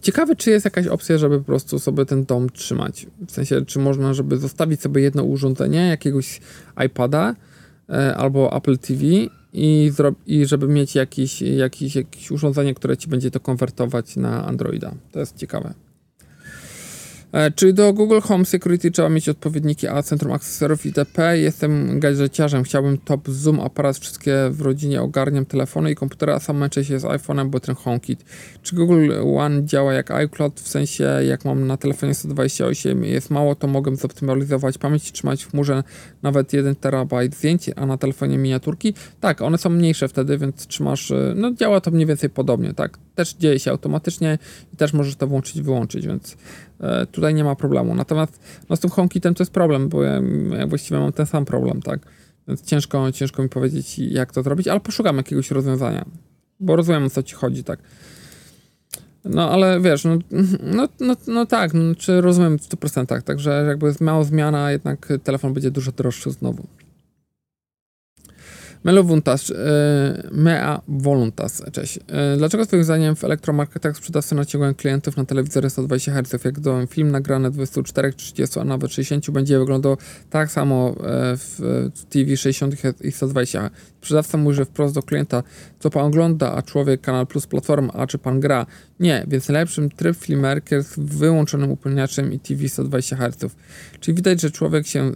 Ciekawe, 0.00 0.36
czy 0.36 0.50
jest 0.50 0.64
jakaś 0.64 0.86
opcja, 0.86 1.18
żeby 1.18 1.38
po 1.38 1.44
prostu 1.44 1.78
sobie 1.78 2.06
ten 2.06 2.24
dom 2.24 2.50
trzymać. 2.50 3.06
W 3.26 3.30
sensie, 3.30 3.64
czy 3.66 3.78
można, 3.78 4.14
żeby 4.14 4.36
zostawić 4.36 4.80
sobie 4.80 5.02
jedno 5.02 5.22
urządzenie, 5.22 5.88
jakiegoś 5.88 6.40
iPada 6.86 7.34
e, 7.88 8.16
albo 8.16 8.56
Apple 8.56 8.78
TV 8.78 9.04
i, 9.52 9.92
i 10.26 10.46
żeby 10.46 10.68
mieć 10.68 10.94
jakieś, 10.94 11.42
jakieś, 11.42 11.96
jakieś 11.96 12.30
urządzenie, 12.30 12.74
które 12.74 12.96
ci 12.96 13.08
będzie 13.08 13.30
to 13.30 13.40
konwertować 13.40 14.16
na 14.16 14.46
Androida. 14.46 14.94
To 15.12 15.20
jest 15.20 15.36
ciekawe. 15.36 15.74
E, 17.34 17.50
czy 17.50 17.72
do 17.72 17.92
Google 17.92 18.20
Home 18.20 18.44
Security 18.44 18.90
trzeba 18.90 19.08
mieć 19.08 19.28
odpowiedniki 19.28 19.88
a 19.88 20.02
centrum 20.02 20.32
akcesorów 20.32 20.86
itp. 20.86 21.38
Jestem 21.38 22.00
gadżeciarzem, 22.00 22.62
chciałbym 22.62 22.98
top 22.98 23.28
zoom 23.28 23.60
aparat, 23.60 23.98
wszystkie 23.98 24.34
w 24.50 24.60
rodzinie 24.60 25.02
ogarniam 25.02 25.46
telefony 25.46 25.90
i 25.90 25.94
komputera, 25.94 26.34
a 26.34 26.40
sam 26.40 26.56
męczę 26.56 26.84
się 26.84 26.98
z 26.98 27.02
iPhone'em, 27.02 27.48
bo 27.48 27.60
ten 27.60 27.74
HomeKit. 27.74 28.24
Czy 28.62 28.76
Google 28.76 29.12
One 29.36 29.64
działa 29.64 29.92
jak 29.92 30.10
iCloud, 30.10 30.60
w 30.60 30.68
sensie 30.68 31.04
jak 31.26 31.44
mam 31.44 31.66
na 31.66 31.76
telefonie 31.76 32.14
128 32.14 33.04
jest 33.04 33.30
mało, 33.30 33.54
to 33.54 33.66
mogę 33.66 33.96
zoptymalizować 33.96 34.78
pamięć, 34.78 35.12
trzymać 35.12 35.44
w 35.44 35.50
chmurze 35.50 35.82
nawet 36.22 36.52
1 36.52 36.76
terabajt 36.76 37.34
zdjęć, 37.34 37.70
a 37.76 37.86
na 37.86 37.98
telefonie 37.98 38.38
miniaturki? 38.38 38.94
Tak, 39.20 39.42
one 39.42 39.58
są 39.58 39.70
mniejsze 39.70 40.08
wtedy, 40.08 40.38
więc 40.38 40.66
trzymasz, 40.66 41.10
e, 41.10 41.32
no 41.36 41.52
działa 41.52 41.80
to 41.80 41.90
mniej 41.90 42.06
więcej 42.06 42.30
podobnie, 42.30 42.74
tak. 42.74 42.98
Też 43.14 43.34
dzieje 43.34 43.58
się 43.58 43.70
automatycznie 43.70 44.38
i 44.72 44.76
też 44.76 44.92
możesz 44.92 45.16
to 45.16 45.26
włączyć 45.26 45.56
i 45.56 45.62
wyłączyć, 45.62 46.06
więc 46.06 46.36
tutaj 47.12 47.34
nie 47.34 47.44
ma 47.44 47.54
problemu. 47.54 47.94
Natomiast 47.94 48.40
no, 48.70 48.76
z 48.76 48.80
tym 48.80 48.90
HomeKitem 48.90 49.34
to 49.34 49.42
jest 49.42 49.52
problem, 49.52 49.88
bo 49.88 50.02
ja, 50.02 50.20
ja 50.58 50.66
właściwie 50.66 51.00
mam 51.00 51.12
ten 51.12 51.26
sam 51.26 51.44
problem, 51.44 51.82
tak? 51.82 52.00
Więc 52.48 52.62
ciężko, 52.62 53.12
ciężko 53.12 53.42
mi 53.42 53.48
powiedzieć, 53.48 53.98
jak 53.98 54.32
to 54.32 54.42
zrobić, 54.42 54.68
ale 54.68 54.80
poszukam 54.80 55.16
jakiegoś 55.16 55.50
rozwiązania, 55.50 56.04
bo 56.60 56.76
rozumiem, 56.76 57.04
o 57.04 57.10
co 57.10 57.22
ci 57.22 57.34
chodzi, 57.34 57.64
tak? 57.64 57.78
No, 59.24 59.50
ale 59.50 59.80
wiesz, 59.80 60.04
no, 60.04 60.18
no, 60.62 60.88
no, 61.00 61.16
no 61.26 61.46
tak, 61.46 61.74
no, 61.74 61.94
czy 61.94 62.20
rozumiem 62.20 62.58
w 62.58 62.62
100%, 62.62 63.22
także 63.22 63.64
jakby 63.68 63.94
mała 64.00 64.24
zmiana, 64.24 64.70
jednak 64.70 65.08
telefon 65.22 65.54
będzie 65.54 65.70
dużo 65.70 65.92
droższy 65.92 66.30
znowu. 66.30 66.66
Melo 68.84 69.04
Voluntas, 69.04 69.50
e, 69.50 69.54
Mea 70.32 70.80
Voluntas, 70.88 71.62
cześć. 71.72 71.98
E, 72.08 72.36
dlaczego 72.36 72.66
twoim 72.66 72.84
zdaniem 72.84 73.16
w 73.16 73.24
elektromarketach 73.24 73.96
sprzedawcy 73.96 74.34
naciągają 74.34 74.74
klientów 74.74 75.16
na 75.16 75.24
telewizory 75.24 75.70
120 75.70 76.12
Hz? 76.12 76.44
Jak 76.44 76.60
dodam 76.60 76.86
film 76.86 77.10
nagrany 77.10 77.50
24, 77.50 78.12
30, 78.12 78.60
a 78.60 78.64
nawet 78.64 78.92
60 78.92 79.30
będzie 79.30 79.58
wyglądał 79.58 79.96
tak 80.30 80.50
samo 80.50 80.90
e, 80.90 80.94
w 81.36 81.60
TV 82.08 82.36
60 82.36 82.74
i 83.00 83.12
120. 83.12 83.70
Sprzedawca 83.98 84.38
mówi, 84.38 84.64
wprost 84.64 84.94
do 84.94 85.02
klienta, 85.02 85.42
co 85.78 85.90
pan 85.90 86.06
ogląda, 86.06 86.52
a 86.52 86.62
człowiek 86.62 87.00
Kanal 87.00 87.26
Plus 87.26 87.46
platforma, 87.46 87.92
a 87.92 88.06
czy 88.06 88.18
pan 88.18 88.40
gra? 88.40 88.66
Nie, 89.00 89.24
więc 89.28 89.48
najlepszym 89.48 89.90
tryb 89.90 90.16
filmerker 90.16 90.82
z 90.82 90.94
wyłączonym 90.98 91.70
upłynniaczem 91.70 92.32
i 92.32 92.40
TV 92.40 92.68
120 92.68 93.16
Hz. 93.16 93.54
Czyli 94.00 94.14
widać, 94.14 94.40
że 94.40 94.50
człowiek 94.50 94.86
się 94.86 95.12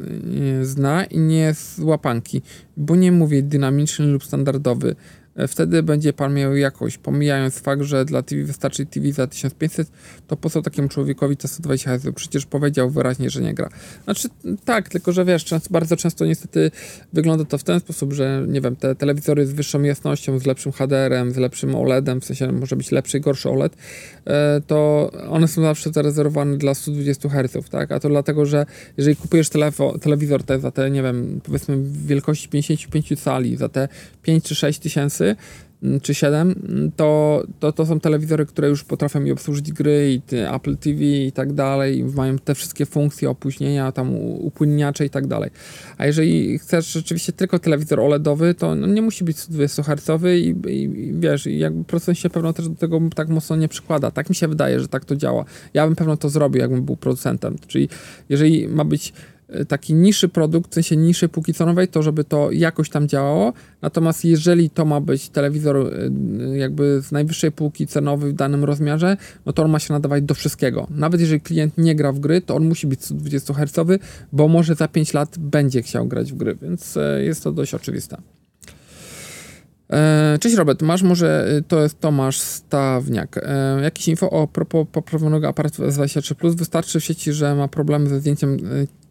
zna 0.63 1.05
i 1.05 1.19
nie 1.19 1.39
jest 1.39 1.77
z 1.77 1.81
łapanki, 1.81 2.43
bo 2.79 2.97
nie 2.97 3.13
mówię 3.13 3.43
dynamiczny 3.43 4.07
lub 4.07 4.25
standardowy. 4.25 4.97
E, 5.39 5.49
wtedy 5.49 5.83
będzie 5.83 6.13
pan 6.13 6.35
miał 6.35 6.57
jakość. 6.57 6.99
Pomijając 6.99 7.59
fakt, 7.59 7.83
że 7.83 8.05
dla 8.05 8.23
TV 8.23 8.45
wystarczy 8.45 8.87
TV 8.87 9.13
za 9.13 9.27
1500, 9.27 9.89
to 10.27 10.37
po 10.37 10.51
co 10.51 10.63
takiemu 10.63 10.89
człowiekowi 10.89 11.37
to 11.37 11.49
120 11.49 11.91
Hz? 11.91 12.07
Przecież 12.15 12.47
powiedział 12.47 12.91
wyraźnie, 12.91 13.31
że 13.31 13.41
nie 13.41 13.55
gra. 13.55 13.69
Znaczy, 14.05 14.29
tak, 14.65 14.89
tylko 14.89 15.13
że 15.13 15.25
wiesz, 15.25 15.45
często, 15.45 15.69
bardzo 15.71 15.97
często 15.97 16.27
niestety 16.27 16.71
wygląda 17.13 17.45
to 17.45 17.59
w 17.59 17.65
ten 17.65 17.81
sposób, 17.81 18.13
że 18.13 18.45
nie 18.49 18.61
wiem, 18.61 18.77
te 18.77 18.95
telewizory 18.95 19.47
z 19.47 19.53
wyższą 19.53 19.83
jasnością, 19.83 20.39
z 20.39 20.47
lepszym 20.47 20.73
HDR-em, 20.73 21.33
z 21.33 21.37
lepszym 21.37 21.75
OLED-em, 21.75 22.21
w 22.21 22.25
sensie 22.25 22.53
może 22.53 22.77
być 22.77 22.91
lepszy 22.91 23.19
i 23.19 23.21
gorszy 23.21 23.51
OLED, 23.51 23.77
e, 24.27 24.61
to 24.67 25.11
one 25.31 25.49
są 25.49 25.63
zawsze 25.63 25.91
zarezerwowane 25.93 26.57
dla 26.57 26.75
120 26.75 27.29
Hz, 27.29 27.71
tak? 27.71 27.93
A 27.93 28.01
to 28.01 28.09
dlatego, 28.09 28.47
że 28.47 28.67
jeżeli 28.97 29.17
kupujesz 29.17 29.49
telefo, 29.49 29.99
telewizor 29.99 30.43
te 30.43 30.61
za 30.61 30.71
te, 30.71 30.91
nie 30.91 31.03
wiem, 31.03 31.41
powiedzmy 31.45 31.77
wielkości 32.07 32.49
55 32.49 33.21
cali, 33.21 33.57
za 33.57 33.69
te 33.69 33.89
5 34.23 34.45
czy 34.45 34.55
6 34.55 34.79
tysięcy, 34.79 35.28
Mm, 35.83 36.01
czy 36.01 36.15
7, 36.15 36.55
mm, 36.69 36.93
to, 36.97 37.43
to, 37.61 37.73
to 37.73 37.87
są 37.87 38.01
telewizory, 38.01 38.47
które 38.47 38.69
już 38.69 38.85
potrafią 38.85 39.21
mi 39.21 39.33
obsłużyć 39.33 39.73
gry 39.73 40.13
i 40.13 40.37
Apple 40.55 40.77
TV 40.77 41.05
i 41.05 41.33
tak 41.33 41.53
dalej, 41.53 42.05
mają 42.05 42.39
te 42.39 42.55
wszystkie 42.55 42.87
funkcje 42.87 43.31
opóźnienia, 43.31 43.93
tam 43.93 44.15
upłynniacze 44.17 45.07
i 45.07 45.11
tak 45.11 45.27
dalej. 45.27 45.51
A 45.99 46.07
jeżeli 46.07 46.59
chcesz 46.59 46.93
rzeczywiście 46.93 47.33
tylko 47.33 47.59
telewizor 47.59 48.01
OLEDowy, 48.01 48.55
to 48.55 48.75
no 48.75 48.87
nie 48.87 49.03
musi 49.03 49.25
być 49.25 49.39
120 49.39 49.83
Hz 49.83 50.23
i, 50.25 50.55
i, 50.69 50.83
i 50.83 51.13
wiesz, 51.15 51.47
jakby 51.47 51.85
producent 51.85 52.19
się 52.19 52.31
pewno 52.31 52.53
też 52.53 52.69
do 52.69 52.75
tego 52.75 53.01
tak 53.15 53.29
mocno 53.29 53.57
nie 53.57 53.69
przykłada. 53.69 54.11
Tak 54.11 54.29
mi 54.29 54.35
się 54.35 54.49
wydaje, 54.49 54.81
że 54.81 54.89
tak 54.89 55.05
to 55.05 55.17
działa. 55.17 55.45
Ja 55.75 55.87
bym 55.87 55.97
pewno 55.97 56.17
to 56.17 56.29
zrobił, 56.29 56.61
jakbym 56.61 56.83
był 56.83 56.97
producentem. 56.97 57.57
Czyli 57.67 57.89
jeżeli 58.29 58.69
ma 58.69 58.85
być 58.85 59.13
taki 59.69 59.95
niższy 59.95 60.29
produkt, 60.29 60.71
w 60.71 60.75
sensie 60.75 60.97
niższej 60.97 61.29
półki 61.29 61.55
cenowej, 61.55 61.89
to 61.89 62.03
żeby 62.03 62.25
to 62.25 62.51
jakoś 62.53 62.91
tam 62.91 63.09
działało. 63.09 63.53
Natomiast 63.83 64.25
jeżeli 64.25 64.71
to 64.71 64.85
ma 64.85 65.01
być 65.01 65.29
telewizor 65.29 65.77
e, 65.77 66.59
jakby 66.59 67.03
z 67.03 67.13
najwyższej 67.13 67.53
półki 67.53 67.87
cenowej 67.87 68.33
w 68.33 68.35
danym 68.35 68.65
rozmiarze, 68.65 69.17
no 69.47 69.53
to 69.53 69.63
on 69.63 69.71
ma 69.71 69.79
się 69.79 69.95
nadawać 69.95 70.23
do 70.23 70.35
wszystkiego. 70.35 70.87
Nawet 70.91 71.21
jeżeli 71.21 71.41
klient 71.41 71.79
nie 71.79 71.95
gra 71.95 72.13
w 72.13 72.19
gry, 72.19 72.41
to 72.41 72.57
on 72.57 72.69
musi 72.69 72.87
być 72.87 73.05
120 73.05 73.55
Hz, 73.55 74.01
bo 74.33 74.49
może 74.49 74.75
za 74.75 74.89
5 74.89 75.15
lat 75.15 75.39
będzie 75.39 75.83
chciał 75.83 76.07
grać 76.07 76.33
w 76.33 76.37
gry, 76.37 76.57
więc 76.63 76.97
e, 76.97 77.25
jest 77.25 77.45
to 77.45 77.53
dość 77.53 77.75
oczywiste. 77.75 78.17
Cześć 80.41 80.57
Robert, 80.57 80.83
masz 80.83 81.03
może, 81.03 81.61
to 81.69 81.83
jest 81.83 82.01
Tomasz 82.01 82.39
Stawniak, 82.39 83.41
jakieś 83.83 84.09
info 84.09 84.31
o 84.31 84.47
propos 84.47 84.87
poprawionego 84.93 85.49
aparatu 85.49 85.83
S23+, 85.83 86.57
wystarczy 86.57 87.01
w 87.01 87.05
sieci, 87.05 87.33
że 87.33 87.55
ma 87.55 87.69
problemy 87.69 88.09
ze 88.09 88.21
zdjęciem 88.21 88.57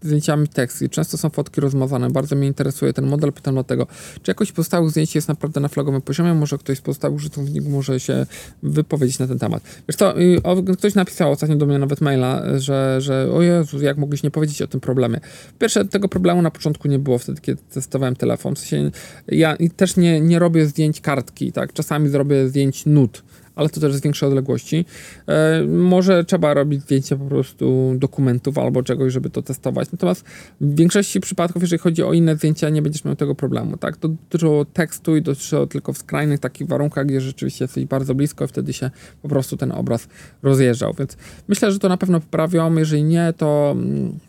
zdjęciami 0.07 0.47
tekst 0.47 0.81
i 0.81 0.89
często 0.89 1.17
są 1.17 1.29
fotki 1.29 1.61
rozmazane. 1.61 2.09
Bardzo 2.09 2.35
mnie 2.35 2.47
interesuje 2.47 2.93
ten 2.93 3.05
model. 3.07 3.33
Pytam 3.33 3.53
dlatego, 3.53 3.87
czy 4.21 4.31
jakość 4.31 4.51
pozostałych 4.51 4.91
zdjęć 4.91 5.15
jest 5.15 5.27
naprawdę 5.27 5.59
na 5.59 5.67
flagowym 5.67 6.01
poziomie? 6.01 6.33
Może 6.33 6.57
ktoś 6.57 6.77
z 6.77 6.81
pozostałych 6.81 7.17
użytkowników 7.17 7.71
może 7.71 7.99
się 7.99 8.25
wypowiedzieć 8.63 9.19
na 9.19 9.27
ten 9.27 9.39
temat. 9.39 9.63
Wiesz 9.87 9.95
co, 9.95 10.13
ktoś 10.77 10.95
napisał 10.95 11.31
ostatnio 11.31 11.55
do 11.55 11.65
mnie 11.65 11.79
nawet 11.79 12.01
maila, 12.01 12.59
że, 12.59 13.01
że 13.01 13.31
o 13.33 13.41
Jezu, 13.41 13.81
jak 13.81 13.97
mogliś 13.97 14.23
nie 14.23 14.31
powiedzieć 14.31 14.61
o 14.61 14.67
tym 14.67 14.79
problemie. 14.79 15.19
Pierwsze, 15.59 15.85
tego 15.85 16.09
problemu 16.09 16.41
na 16.41 16.51
początku 16.51 16.87
nie 16.87 16.99
było 16.99 17.17
wtedy, 17.17 17.41
kiedy 17.41 17.61
testowałem 17.73 18.15
telefon. 18.15 18.55
W 18.55 18.59
sensie 18.59 18.91
ja 19.27 19.57
też 19.75 19.97
nie, 19.97 20.21
nie 20.21 20.39
robię 20.39 20.65
zdjęć 20.65 21.01
kartki, 21.01 21.51
tak? 21.51 21.73
Czasami 21.73 22.09
zrobię 22.09 22.47
zdjęć 22.47 22.85
nut 22.85 23.23
ale 23.57 23.69
to 23.69 23.79
też 23.79 23.93
z 23.93 24.01
większej 24.01 24.29
odległości. 24.29 24.85
E, 25.27 25.63
może 25.63 26.25
trzeba 26.25 26.53
robić 26.53 26.81
zdjęcia 26.81 27.15
po 27.15 27.25
prostu 27.25 27.93
dokumentów 27.95 28.57
albo 28.57 28.83
czegoś, 28.83 29.13
żeby 29.13 29.29
to 29.29 29.41
testować. 29.41 29.91
Natomiast 29.91 30.25
w 30.61 30.75
większości 30.75 31.19
przypadków, 31.19 31.61
jeżeli 31.61 31.79
chodzi 31.79 32.03
o 32.03 32.13
inne 32.13 32.35
zdjęcia, 32.35 32.69
nie 32.69 32.81
będziesz 32.81 33.05
miał 33.05 33.15
tego 33.15 33.35
problemu. 33.35 33.77
Tak? 33.77 33.97
To 33.97 34.07
dotyczyło 34.07 34.65
tekstu 34.65 35.15
i 35.15 35.21
dotyczyło 35.21 35.67
tylko 35.67 35.93
w 35.93 35.97
skrajnych 35.97 36.39
takich 36.39 36.67
warunkach, 36.67 37.05
gdzie 37.05 37.21
rzeczywiście 37.21 37.63
jesteś 37.65 37.85
bardzo 37.85 38.15
blisko 38.15 38.45
i 38.45 38.47
wtedy 38.47 38.73
się 38.73 38.91
po 39.21 39.29
prostu 39.29 39.57
ten 39.57 39.71
obraz 39.71 40.07
rozjeżdżał. 40.43 40.93
Więc 40.99 41.17
myślę, 41.47 41.71
że 41.71 41.79
to 41.79 41.89
na 41.89 41.97
pewno 41.97 42.19
poprawią. 42.19 42.75
Jeżeli 42.75 43.03
nie, 43.03 43.33
to 43.37 43.75
mm, 43.77 44.19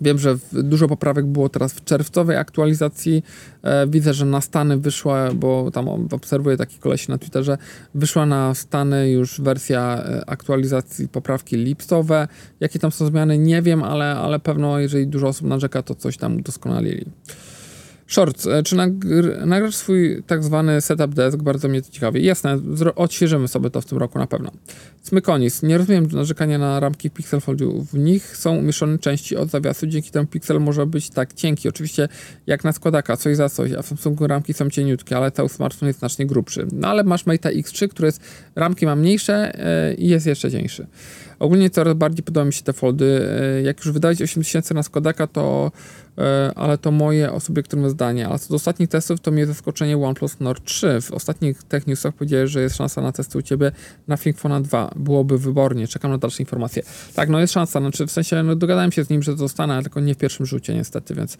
Wiem, 0.00 0.18
że 0.18 0.36
dużo 0.52 0.88
poprawek 0.88 1.26
było 1.26 1.48
teraz 1.48 1.72
w 1.72 1.84
czerwcowej 1.84 2.36
aktualizacji. 2.36 3.22
E, 3.62 3.86
widzę, 3.86 4.14
że 4.14 4.26
na 4.26 4.40
Stany 4.40 4.76
wyszła, 4.76 5.32
bo 5.34 5.70
tam 5.70 5.88
obserwuję 5.88 6.56
taki 6.56 6.78
koleś 6.78 7.08
na 7.08 7.18
Twitterze, 7.18 7.58
wyszła 7.94 8.26
na 8.26 8.54
Stany 8.54 9.10
już 9.10 9.40
wersja 9.40 10.04
e, 10.04 10.30
aktualizacji 10.30 11.08
poprawki 11.08 11.56
lipcowe. 11.56 12.28
Jakie 12.60 12.78
tam 12.78 12.90
są 12.90 13.06
zmiany, 13.06 13.38
nie 13.38 13.62
wiem, 13.62 13.82
ale, 13.82 14.16
ale 14.16 14.38
pewno 14.40 14.78
jeżeli 14.78 15.06
dużo 15.06 15.28
osób 15.28 15.46
narzeka, 15.46 15.82
to 15.82 15.94
coś 15.94 16.16
tam 16.16 16.36
udoskonalili. 16.36 17.04
Shorts, 18.06 18.46
e, 18.46 18.62
czy 18.62 18.76
nagr 18.76 19.46
nagrasz 19.46 19.74
swój 19.74 20.22
tak 20.26 20.44
zwany 20.44 20.80
setup 20.80 21.14
desk? 21.14 21.36
Bardzo 21.38 21.68
mnie 21.68 21.82
to 21.82 21.90
ciekawi. 21.90 22.24
Jasne, 22.24 22.58
odświeżymy 22.96 23.48
sobie 23.48 23.70
to 23.70 23.80
w 23.80 23.84
tym 23.84 23.98
roku 23.98 24.18
na 24.18 24.26
pewno. 24.26 24.50
Smykonis. 25.02 25.62
Nie 25.62 25.78
rozumiem 25.78 26.08
narzekania 26.12 26.58
na 26.58 26.80
ramki 26.80 27.10
Pixel 27.10 27.40
Foldu. 27.40 27.86
W 27.92 27.94
nich 27.98 28.36
są 28.36 28.56
umieszczone 28.56 28.98
części 28.98 29.36
od 29.36 29.50
zawiasu, 29.50 29.86
dzięki 29.86 30.10
temu 30.10 30.26
Pixel 30.26 30.60
może 30.60 30.86
być 30.86 31.10
tak 31.10 31.32
cienki. 31.32 31.68
Oczywiście 31.68 32.08
jak 32.46 32.64
na 32.64 32.72
składaka, 32.72 33.16
coś 33.16 33.36
za 33.36 33.48
coś, 33.48 33.72
a 33.72 33.82
w 33.82 33.86
Samsungu 33.86 34.26
ramki 34.26 34.54
są 34.54 34.70
cieniutkie, 34.70 35.16
ale 35.16 35.30
cały 35.30 35.48
smartfon 35.48 35.86
jest 35.86 35.98
znacznie 35.98 36.26
grubszy. 36.26 36.66
No 36.72 36.88
ale 36.88 37.04
masz 37.04 37.26
Mate 37.26 37.50
X3, 37.50 37.88
który 37.88 38.06
jest, 38.06 38.20
ramki 38.54 38.86
ma 38.86 38.96
mniejsze 38.96 39.52
yy, 39.88 39.94
i 39.94 40.08
jest 40.08 40.26
jeszcze 40.26 40.50
cieńszy. 40.50 40.86
Ogólnie 41.38 41.70
coraz 41.70 41.94
bardziej 41.94 42.24
podobają 42.24 42.46
mi 42.46 42.52
się 42.52 42.62
te 42.62 42.72
foldy. 42.72 43.28
Yy, 43.56 43.62
jak 43.62 43.78
już 43.78 43.90
wydałeś 43.92 44.22
8000 44.22 44.74
na 44.74 44.82
składaka, 44.82 45.26
to 45.26 45.72
E, 46.05 46.05
ale 46.54 46.78
to 46.78 46.90
moje 46.90 47.30
subiektywne 47.40 47.90
zdanie. 47.90 48.28
Ale 48.28 48.38
co 48.38 48.48
do 48.48 48.54
ostatnich 48.54 48.88
testów, 48.88 49.20
to 49.20 49.30
mnie 49.30 49.46
zaskoczenie 49.46 49.98
OnePlus 49.98 50.40
Nord 50.40 50.64
3. 50.64 51.00
W 51.00 51.12
ostatnich 51.12 51.62
tech 51.62 51.86
newsach 51.86 52.14
powiedziałeś, 52.14 52.50
że 52.50 52.62
jest 52.62 52.76
szansa 52.76 53.00
na 53.00 53.12
testy 53.12 53.38
u 53.38 53.42
Ciebie 53.42 53.72
na 54.08 54.16
ThinkPhone 54.16 54.62
2. 54.62 54.90
Byłoby 54.96 55.38
wybornie. 55.38 55.88
Czekam 55.88 56.10
na 56.10 56.18
dalsze 56.18 56.42
informacje. 56.42 56.82
Tak, 57.14 57.28
no 57.28 57.40
jest 57.40 57.52
szansa. 57.52 57.80
Znaczy, 57.80 58.06
w 58.06 58.10
sensie 58.10 58.42
no, 58.42 58.56
dogadałem 58.56 58.92
się 58.92 59.04
z 59.04 59.10
nim, 59.10 59.22
że 59.22 59.36
zostanę, 59.36 59.74
ale 59.74 59.82
tylko 59.82 60.00
nie 60.00 60.14
w 60.14 60.18
pierwszym 60.18 60.46
rzucie 60.46 60.74
niestety, 60.74 61.14
więc, 61.14 61.38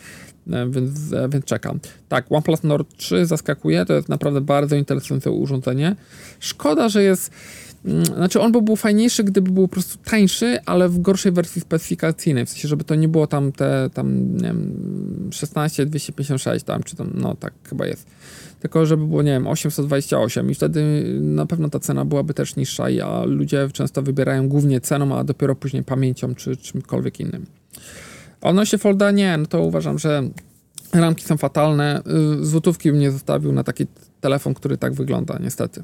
e, 0.52 0.70
więc, 0.70 1.12
e, 1.12 1.28
więc 1.28 1.44
czekam. 1.44 1.80
Tak, 2.08 2.26
OnePlus 2.30 2.62
Nord 2.62 2.96
3 2.96 3.26
zaskakuje. 3.26 3.86
To 3.86 3.92
jest 3.92 4.08
naprawdę 4.08 4.40
bardzo 4.40 4.76
interesujące 4.76 5.30
urządzenie. 5.30 5.96
Szkoda, 6.40 6.88
że 6.88 7.02
jest 7.02 7.30
znaczy 8.04 8.40
on 8.40 8.52
by 8.52 8.62
był 8.62 8.76
fajniejszy, 8.76 9.24
gdyby 9.24 9.50
był 9.50 9.68
po 9.68 9.72
prostu 9.72 9.98
tańszy, 10.04 10.58
ale 10.66 10.88
w 10.88 11.00
gorszej 11.00 11.32
wersji 11.32 11.60
specyfikacyjnej, 11.60 12.46
w 12.46 12.50
sensie, 12.50 12.68
żeby 12.68 12.84
to 12.84 12.94
nie 12.94 13.08
było 13.08 13.26
tam 13.26 13.52
te, 13.52 13.90
tam, 13.94 14.36
nie 14.36 14.42
wiem, 14.42 15.28
16, 15.32 15.86
256 15.86 16.64
tam, 16.64 16.82
czy 16.82 16.96
tam, 16.96 17.10
no 17.14 17.34
tak 17.34 17.52
chyba 17.68 17.86
jest. 17.86 18.06
Tylko 18.60 18.86
żeby 18.86 19.06
było, 19.06 19.22
nie 19.22 19.32
wiem, 19.32 19.46
828 19.46 20.50
i 20.50 20.54
wtedy 20.54 21.04
na 21.20 21.46
pewno 21.46 21.68
ta 21.68 21.78
cena 21.78 22.04
byłaby 22.04 22.34
też 22.34 22.56
niższa, 22.56 22.84
a 23.04 23.24
ludzie 23.24 23.68
często 23.72 24.02
wybierają 24.02 24.48
głównie 24.48 24.80
ceną, 24.80 25.18
a 25.18 25.24
dopiero 25.24 25.54
później 25.54 25.82
pamięcią, 25.82 26.34
czy 26.34 26.56
czymkolwiek 26.56 27.20
innym. 27.20 27.46
Odnośnie 28.40 28.78
Folda 28.78 29.10
nie, 29.10 29.36
no 29.36 29.46
to 29.46 29.62
uważam, 29.62 29.98
że 29.98 30.22
ramki 30.92 31.24
są 31.24 31.36
fatalne. 31.36 32.02
Y, 32.40 32.44
złotówki 32.44 32.90
bym 32.90 33.00
nie 33.00 33.10
zostawił 33.10 33.52
na 33.52 33.64
taki 33.64 33.86
telefon, 34.20 34.54
który 34.54 34.78
tak 34.78 34.94
wygląda, 34.94 35.38
niestety. 35.42 35.82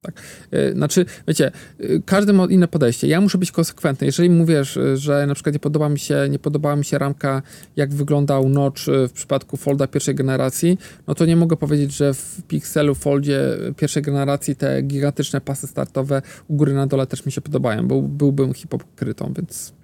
Tak. 0.00 0.22
E, 0.50 0.72
znaczy, 0.72 1.06
wiecie, 1.28 1.50
e, 1.80 1.84
każdy 2.06 2.32
ma 2.32 2.44
inne 2.44 2.68
podejście. 2.68 3.06
Ja 3.08 3.20
muszę 3.20 3.38
być 3.38 3.52
konsekwentny. 3.52 4.06
Jeżeli 4.06 4.30
mówisz, 4.30 4.76
e, 4.76 4.96
że 4.96 5.26
na 5.26 5.34
przykład 5.34 5.52
nie 5.52 5.58
podoba 5.58 5.88
mi 5.88 5.98
się, 5.98 6.26
nie 6.30 6.38
podobała 6.38 6.76
mi 6.76 6.84
się 6.84 6.98
ramka, 6.98 7.42
jak 7.76 7.94
wyglądał 7.94 8.48
notch 8.48 8.82
w 9.08 9.12
przypadku 9.12 9.56
Folda 9.56 9.86
pierwszej 9.86 10.14
generacji, 10.14 10.78
no 11.06 11.14
to 11.14 11.26
nie 11.26 11.36
mogę 11.36 11.56
powiedzieć, 11.56 11.92
że 11.92 12.14
w 12.14 12.42
Pixelu 12.48 12.94
Foldzie 12.94 13.40
pierwszej 13.76 14.02
generacji 14.02 14.56
te 14.56 14.82
gigantyczne 14.82 15.40
pasy 15.40 15.66
startowe 15.66 16.22
u 16.48 16.56
góry 16.56 16.74
na 16.74 16.86
dole 16.86 17.06
też 17.06 17.26
mi 17.26 17.32
się 17.32 17.40
podobają, 17.40 17.88
bo 17.88 18.02
byłbym 18.02 18.54
hipokrytą, 18.54 19.32
więc 19.36 19.77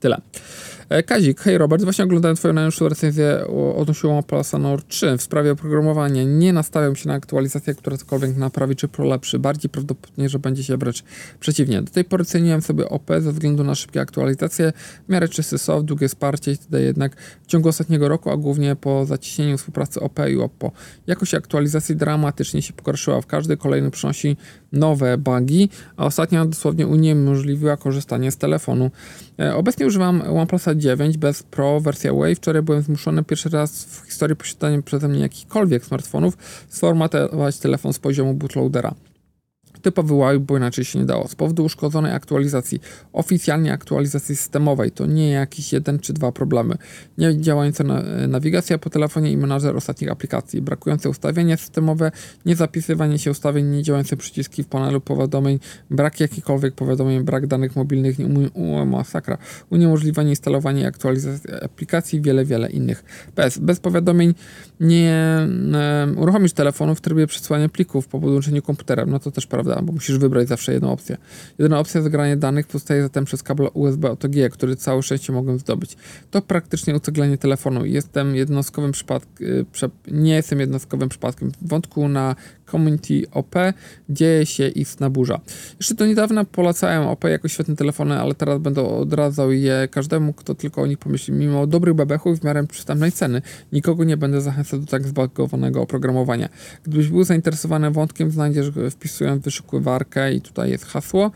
tyle. 0.00 0.20
E, 0.88 1.02
Kazik, 1.02 1.40
hej 1.40 1.58
Robert, 1.58 1.82
właśnie 1.82 2.04
oglądałem 2.04 2.36
twoją 2.36 2.54
najnowszą 2.54 2.88
recenzję 2.88 3.46
odnosiło 3.76 4.12
OnePlusa 4.12 4.58
Nord 4.58 4.88
3 4.88 5.16
w 5.16 5.22
sprawie 5.22 5.52
oprogramowania. 5.52 6.24
Nie 6.24 6.52
nastawiam 6.52 6.96
się 6.96 7.08
na 7.08 7.14
aktualizację, 7.14 7.74
która 7.74 7.96
cokolwiek 7.96 8.36
naprawi 8.36 8.76
czy 8.76 8.88
prolepszy. 8.88 9.38
Bardziej 9.38 9.70
prawdopodobnie, 9.70 10.28
że 10.28 10.38
będzie 10.38 10.64
się 10.64 10.76
wręcz 10.76 11.04
przeciwnie. 11.40 11.82
Do 11.82 11.90
tej 11.90 12.04
pory 12.04 12.24
ceniłem 12.24 12.62
sobie 12.62 12.88
OP 12.88 13.10
ze 13.20 13.32
względu 13.32 13.64
na 13.64 13.74
szybkie 13.74 14.00
aktualizacje, 14.00 14.72
w 15.08 15.12
miarę 15.12 15.28
czysty 15.28 15.58
soft, 15.58 15.84
długie 15.84 16.08
wsparcie 16.08 16.50
itd. 16.50 16.82
Jednak 16.82 17.16
w 17.42 17.46
ciągu 17.46 17.68
ostatniego 17.68 18.08
roku, 18.08 18.30
a 18.30 18.36
głównie 18.36 18.76
po 18.76 19.06
zaciśnieniu 19.06 19.58
współpracy 19.58 20.00
OP 20.00 20.18
i 20.30 20.36
Oppo, 20.36 20.72
jakość 21.06 21.34
aktualizacji 21.34 21.96
dramatycznie 21.96 22.62
się 22.62 22.72
pogorszyła. 22.72 23.20
W 23.20 23.26
każdy 23.26 23.56
kolejny 23.56 23.90
przynosi 23.90 24.36
nowe 24.72 25.18
bugi, 25.18 25.68
a 25.96 26.06
ostatnia 26.06 26.46
dosłownie 26.46 26.86
uniemożliwiła 26.86 27.76
korzystanie 27.76 28.30
z 28.30 28.36
telefonu. 28.36 28.90
E, 29.40 29.54
obecnie 29.54 29.86
używam 29.86 30.22
OnePlusa 30.36 30.74
9 30.74 31.18
bez 31.18 31.42
Pro, 31.42 31.80
wersja 31.80 32.12
Wave. 32.12 32.36
Wczoraj 32.36 32.62
byłem 32.62 32.82
zmuszony 32.82 33.24
pierwszy 33.24 33.48
raz 33.48 33.84
w 33.84 34.06
historii 34.06 34.36
posiadania 34.36 34.82
przeze 34.82 35.08
mnie 35.08 35.20
jakichkolwiek 35.20 35.84
smartfonów 35.84 36.36
sformatować 36.68 37.58
telefon 37.58 37.92
z 37.92 37.98
poziomu 37.98 38.34
bootloadera 38.34 38.94
typowy 39.82 40.14
Huawei, 40.14 40.38
bo 40.38 40.56
inaczej 40.56 40.84
się 40.84 40.98
nie 40.98 41.04
dało. 41.04 41.28
Z 41.28 41.34
powodu 41.34 41.64
uszkodzonej 41.64 42.12
aktualizacji, 42.12 42.80
oficjalnie 43.12 43.72
aktualizacji 43.72 44.36
systemowej, 44.36 44.90
to 44.90 45.06
nie 45.06 45.30
jakieś 45.30 45.72
jeden 45.72 45.98
czy 45.98 46.12
dwa 46.12 46.32
problemy. 46.32 46.74
Nie 47.18 47.40
działająca 47.40 47.84
nawigacja 48.28 48.78
po 48.78 48.90
telefonie 48.90 49.32
i 49.32 49.36
menadżer 49.36 49.76
ostatnich 49.76 50.10
aplikacji, 50.10 50.62
brakujące 50.62 51.10
ustawienia 51.10 51.56
systemowe, 51.56 52.10
nie 52.46 52.56
zapisywanie 52.56 53.18
się 53.18 53.30
ustawień, 53.30 53.66
nie 53.66 53.82
działające 53.82 54.16
przyciski 54.16 54.62
w 54.62 54.66
panelu 54.66 55.00
powiadomień, 55.00 55.58
brak 55.90 56.20
jakichkolwiek 56.20 56.74
powiadomień, 56.74 57.24
brak 57.24 57.46
danych 57.46 57.76
mobilnych, 57.76 58.16
masakra, 58.86 59.38
uniemożliwianie 59.70 60.30
instalowania 60.30 60.82
i 60.82 60.86
aktualizacji 60.86 61.50
aplikacji, 61.62 62.20
wiele, 62.20 62.44
wiele 62.44 62.70
innych. 62.70 63.04
Bez, 63.36 63.58
bez 63.58 63.80
powiadomień 63.80 64.34
nie 64.80 65.12
e, 65.74 66.06
uruchomisz 66.16 66.52
telefonu 66.52 66.94
w 66.94 67.00
trybie 67.00 67.26
przesłania 67.26 67.68
plików 67.68 68.08
po 68.08 68.20
podłączeniu 68.20 68.62
komputera, 68.62 69.06
no 69.06 69.18
to 69.18 69.30
też 69.30 69.46
prawda 69.46 69.67
prawda? 69.68 69.86
Bo 69.86 69.92
musisz 69.92 70.18
wybrać 70.18 70.48
zawsze 70.48 70.72
jedną 70.72 70.92
opcję. 70.92 71.16
Jedyna 71.58 71.78
opcja 71.78 72.02
zagrania 72.02 72.36
danych 72.36 72.66
powstaje 72.66 73.02
zatem 73.02 73.24
przez 73.24 73.42
kabel 73.42 73.68
USB 73.74 74.10
OTG, 74.10 74.50
który 74.52 74.76
całe 74.76 75.02
szczęście 75.02 75.32
mogłem 75.32 75.58
zdobyć. 75.58 75.96
To 76.30 76.42
praktycznie 76.42 76.94
uceglenie 76.94 77.38
telefonu. 77.38 77.84
Jestem 77.84 78.36
jednostkowym 78.36 78.92
przypadkiem, 78.92 79.66
nie 80.10 80.34
jestem 80.34 80.60
jednostkowym 80.60 81.08
przypadkiem. 81.08 81.50
W 81.50 81.68
wątku 81.68 82.08
na 82.08 82.36
Community 82.70 83.22
OP 83.32 83.54
dzieje 84.08 84.46
się 84.46 84.68
istna 84.68 85.10
burza. 85.10 85.40
Jeszcze 85.76 85.94
do 85.94 86.06
niedawna 86.06 86.44
polecałem 86.44 87.02
OP 87.02 87.24
jako 87.24 87.48
świetne 87.48 87.76
telefony, 87.76 88.20
ale 88.20 88.34
teraz 88.34 88.58
będę 88.58 88.82
odradzał 88.82 89.52
je 89.52 89.88
każdemu, 89.90 90.32
kto 90.32 90.54
tylko 90.54 90.82
o 90.82 90.86
nich 90.86 90.98
pomyśli. 90.98 91.34
Mimo 91.34 91.66
dobrych 91.66 91.94
bebechów 91.94 92.40
w 92.40 92.44
miarę 92.44 92.66
przystępnej 92.66 93.12
ceny, 93.12 93.42
nikogo 93.72 94.04
nie 94.04 94.16
będę 94.16 94.40
zachęcał 94.40 94.80
do 94.80 94.86
tak 94.86 95.06
zbagowanego 95.06 95.82
oprogramowania. 95.82 96.48
Gdybyś 96.82 97.08
był 97.08 97.24
zainteresowany 97.24 97.90
wątkiem, 97.90 98.30
znajdziesz 98.30 98.70
wpisując 98.90 99.44
wyszukiwarkę 99.44 100.32
i 100.32 100.40
tutaj 100.40 100.70
jest 100.70 100.84
hasło. 100.84 101.30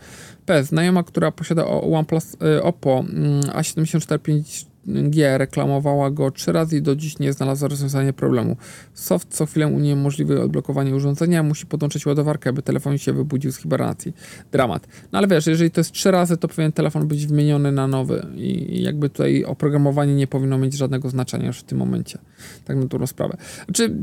P. 0.45 0.63
Znajoma, 0.63 1.03
która 1.03 1.31
posiada 1.31 1.65
OnePlus 1.67 2.33
y, 2.57 2.63
Oppo 2.63 2.99
mm, 2.99 3.41
A745 3.41 4.65
G 4.87 5.37
reklamowała 5.37 6.11
go 6.11 6.31
trzy 6.31 6.51
razy 6.51 6.77
i 6.77 6.81
do 6.81 6.95
dziś 6.95 7.19
nie 7.19 7.33
znalazła 7.33 7.67
rozwiązania 7.67 8.13
problemu. 8.13 8.57
Soft 8.93 9.27
co 9.29 9.45
chwilę 9.45 9.67
uniemożliwia 9.67 10.35
odblokowanie 10.35 10.95
urządzenia, 10.95 11.43
musi 11.43 11.65
podłączyć 11.65 12.05
ładowarkę, 12.05 12.49
aby 12.49 12.61
telefon 12.61 12.97
się 12.97 13.13
wybudził 13.13 13.51
z 13.51 13.57
hibernacji. 13.57 14.13
Dramat. 14.51 14.87
No 15.11 15.17
ale 15.17 15.27
wiesz, 15.27 15.47
jeżeli 15.47 15.71
to 15.71 15.79
jest 15.79 15.91
trzy 15.91 16.11
razy, 16.11 16.37
to 16.37 16.47
powinien 16.47 16.71
telefon 16.71 17.07
być 17.07 17.27
wymieniony 17.27 17.71
na 17.71 17.87
nowy 17.87 18.25
i 18.35 18.81
jakby 18.81 19.09
tutaj 19.09 19.43
oprogramowanie 19.43 20.15
nie 20.15 20.27
powinno 20.27 20.57
mieć 20.57 20.73
żadnego 20.73 21.09
znaczenia 21.09 21.47
już 21.47 21.59
w 21.59 21.63
tym 21.63 21.77
momencie. 21.77 22.19
Tak 22.65 22.77
na 22.77 22.85
dobrą 22.85 23.07
sprawę. 23.07 23.37
Znaczy, 23.65 23.95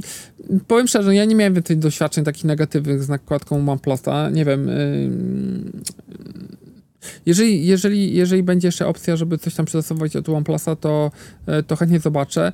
powiem 0.66 0.86
szczerze, 0.86 1.14
ja 1.14 1.24
nie 1.24 1.34
miałem 1.34 1.54
więcej 1.54 1.76
doświadczeń 1.76 2.24
takich 2.24 2.44
negatywnych 2.44 3.02
z 3.02 3.08
nakładką 3.08 3.70
OnePlusa. 3.70 4.30
Nie 4.30 4.44
wiem, 4.44 4.68
yy 4.68 5.80
Jeżeli, 7.26 7.66
jeżeli, 7.66 8.14
jeżeli 8.14 8.42
będzie 8.42 8.68
jeszcze 8.68 8.86
opcja, 8.86 9.16
żeby 9.16 9.38
coś 9.38 9.54
tam 9.54 9.66
przetestować 9.66 10.16
od 10.16 10.28
OnePlusa, 10.28 10.76
to, 10.76 11.10
e, 11.46 11.62
to 11.62 11.76
chętnie 11.76 12.00
zobaczę. 12.00 12.46
E, 12.46 12.52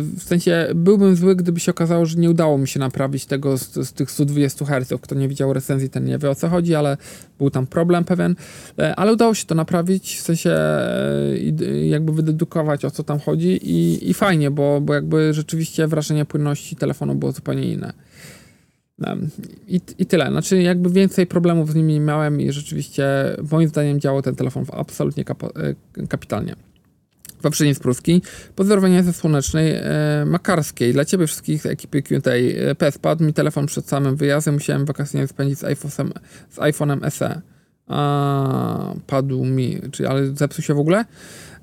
W 0.00 0.22
sensie 0.22 0.66
byłbym 0.74 1.16
zły, 1.16 1.36
gdyby 1.36 1.60
się 1.60 1.70
okazało, 1.70 2.06
że 2.06 2.18
nie 2.18 2.30
udało 2.30 2.58
mi 2.58 2.68
się 2.68 2.80
naprawić 2.80 3.26
tego 3.26 3.58
z, 3.58 3.74
z 3.74 3.92
tych 3.92 4.10
120 4.10 4.64
Hz. 4.64 4.92
Kto 5.00 5.14
nie 5.14 5.28
widział 5.28 5.52
recenzji, 5.52 5.90
ten 5.90 6.04
nie 6.04 6.18
wie 6.18 6.30
o 6.30 6.34
co 6.34 6.48
chodzi, 6.48 6.74
ale 6.74 6.96
był 7.38 7.50
tam 7.50 7.66
problem 7.66 8.04
pewien. 8.04 8.36
E, 8.78 8.96
Ale 8.96 9.12
udało 9.12 9.34
się 9.34 9.46
to 9.46 9.54
naprawić, 9.54 10.16
w 10.18 10.22
sensie 10.22 10.56
jakby 11.84 12.12
wydedukować 12.12 12.84
o 12.84 12.90
co 12.90 13.02
tam 13.02 13.20
chodzi 13.20 13.48
i, 13.48 14.10
i 14.10 14.14
fajnie, 14.14 14.50
bo, 14.50 14.80
bo 14.80 14.94
jakby 14.94 15.34
rzeczywiście 15.34 15.86
wrażenie 15.86 16.24
płynności 16.24 16.76
telefonu 16.76 17.14
było 17.14 17.32
zupełnie 17.32 17.72
inne. 17.72 17.92
I, 19.68 19.80
I 19.98 20.06
tyle. 20.06 20.30
Znaczy, 20.30 20.62
jakby 20.62 20.90
więcej 20.90 21.26
problemów 21.26 21.72
z 21.72 21.74
nimi 21.74 22.00
miałem 22.00 22.40
i 22.40 22.52
rzeczywiście, 22.52 23.04
moim 23.50 23.68
zdaniem, 23.68 24.00
działał 24.00 24.22
ten 24.22 24.36
telefon 24.36 24.64
absolutnie 24.72 25.24
e, 25.96 26.06
kapitalnie. 26.06 26.56
Wawrzyniec 27.42 27.78
Pruski. 27.78 28.22
Pozdrowienia 28.56 29.02
ze 29.02 29.12
Słonecznej 29.12 29.72
e, 29.74 29.82
Makarskiej. 30.26 30.92
Dla 30.92 31.04
Ciebie 31.04 31.26
wszystkich 31.26 31.62
z 31.62 31.66
ekipy 31.66 32.02
Q&A. 32.02 32.30
E, 32.30 32.74
PS 32.74 32.98
padł 32.98 33.24
mi 33.24 33.32
telefon 33.32 33.66
przed 33.66 33.88
samym 33.88 34.16
wyjazdem. 34.16 34.54
Musiałem 34.54 34.84
wakacje 34.84 35.28
spędzić 35.28 35.58
z 35.58 35.62
iPhone'em, 35.62 36.10
z 36.50 36.56
iPhone'em 36.56 37.10
SE. 37.10 37.40
A, 37.88 38.94
padł 39.06 39.44
mi, 39.44 39.80
czyli 39.92 40.08
ale 40.08 40.26
zepsuł 40.26 40.64
się 40.64 40.74
w 40.74 40.78
ogóle? 40.78 41.04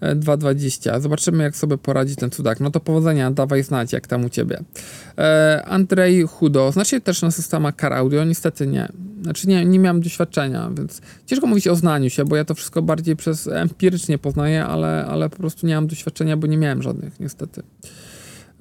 E, 0.02 0.16
2.20. 0.16 1.02
Zobaczymy, 1.02 1.44
jak 1.44 1.56
sobie 1.56 1.78
poradzi 1.78 2.16
ten 2.16 2.30
cudak. 2.30 2.60
No 2.60 2.72
to 2.72 2.80
powodzenia, 2.80 3.32
dawaj 3.32 3.64
znać, 3.64 3.94
jak 3.94 4.08
tam 4.08 4.26
u 4.26 4.30
ciebie. 4.30 4.64
E, 5.18 5.64
Andrzej 5.66 6.24
Hudo. 6.28 6.72
Znacie 6.72 7.02
też 7.02 7.22
na 7.22 7.32
systemach 7.32 7.76
Car 7.76 7.94
Audio? 7.94 8.24
Niestety 8.24 8.68
nie. 8.68 8.88
Znaczy 9.24 9.48
nie, 9.48 9.66
nie 9.66 9.80
miałem 9.80 10.02
doświadczenia, 10.02 10.72
więc 10.78 11.02
ciężko 11.26 11.48
mówić 11.48 11.68
o 11.68 11.76
znaniu 11.76 12.10
się, 12.10 12.26
bo 12.26 12.36
ja 12.36 12.46
to 12.46 12.56
wszystko 12.56 12.82
bardziej 12.82 13.16
przez 13.16 13.48
empirycznie 13.48 14.18
poznaję, 14.18 14.66
ale, 14.66 15.06
ale 15.06 15.30
po 15.30 15.38
prostu 15.38 15.68
nie 15.68 15.76
mam 15.76 15.88
doświadczenia, 15.88 16.38
bo 16.38 16.48
nie 16.48 16.58
miałem 16.58 16.82
żadnych, 16.82 17.20
niestety. 17.20 17.64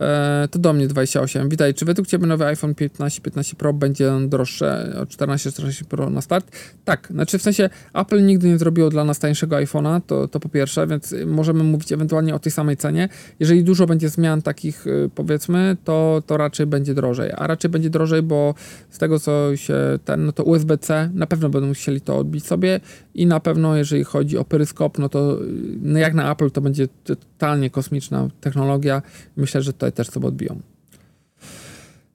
E, 0.01 0.49
to 0.51 0.59
do 0.59 0.73
mnie 0.73 0.89
28. 0.89 1.49
Witaj, 1.49 1.75
czy 1.75 1.85
według 1.85 2.09
Ciebie 2.09 2.27
nowy 2.27 2.47
iPhone 2.47 2.75
15, 2.75 3.21
15 3.21 3.57
Pro 3.57 3.73
będzie 3.73 4.11
droższe 4.29 4.97
o 5.03 5.07
14, 5.07 5.53
14 5.53 5.85
Pro 5.85 6.11
na 6.11 6.21
start? 6.21 6.57
Tak, 6.85 7.09
znaczy 7.11 7.39
w 7.39 7.43
sensie 7.43 7.71
Apple 7.95 8.27
nigdy 8.27 8.49
nie 8.49 8.59
zrobiło 8.59 8.91
dla 8.91 9.05
nas 9.05 9.19
tańszego 9.19 9.57
iPhone'a, 9.57 10.01
to, 10.07 10.29
to 10.29 10.41
po 10.41 10.49
pierwsze, 10.49 10.87
więc 10.87 11.15
możemy 11.27 11.65
mówić 11.65 11.93
ewentualnie 11.93 12.35
o 12.35 12.39
tej 12.39 12.53
samej 12.53 12.77
cenie. 12.77 13.09
Jeżeli 13.41 13.65
dużo 13.65 13.87
będzie 13.87 14.09
zmian 14.09 14.43
takich 14.43 14.87
y, 14.87 15.11
powiedzmy, 15.15 15.77
to, 15.85 16.23
to 16.27 16.37
raczej 16.37 16.67
będzie 16.67 16.95
drożej, 16.95 17.31
a 17.37 17.47
raczej 17.47 17.71
będzie 17.71 17.91
drożej, 17.91 18.23
bo 18.23 18.55
z 18.91 18.99
tego 18.99 19.19
co 19.19 19.57
się 19.57 19.75
ten, 20.05 20.25
no 20.25 20.33
to 20.33 20.45
USB-C 20.45 21.11
na 21.15 21.27
pewno 21.27 21.49
będą 21.49 21.69
musieli 21.69 22.01
to 22.01 22.19
odbić 22.19 22.47
sobie 22.47 22.81
i 23.15 23.27
na 23.27 23.41
pewno 23.41 23.77
jeżeli 23.77 24.05
chodzi 24.05 24.39
o 24.39 24.45
peryskop, 24.45 24.99
no 24.99 25.09
to 25.09 25.43
y, 25.43 25.47
no 25.83 25.99
jak 25.99 26.15
na 26.15 26.33
Apple 26.33 26.51
to 26.51 26.61
będzie 26.61 26.89
totalnie 27.05 27.71
kosmiczna 27.71 28.29
technologia. 28.41 29.03
Myślę, 29.37 29.63
że 29.63 29.73
tutaj 29.91 30.05
też 30.05 30.15
sobie 30.15 30.27
odbiją. 30.27 30.61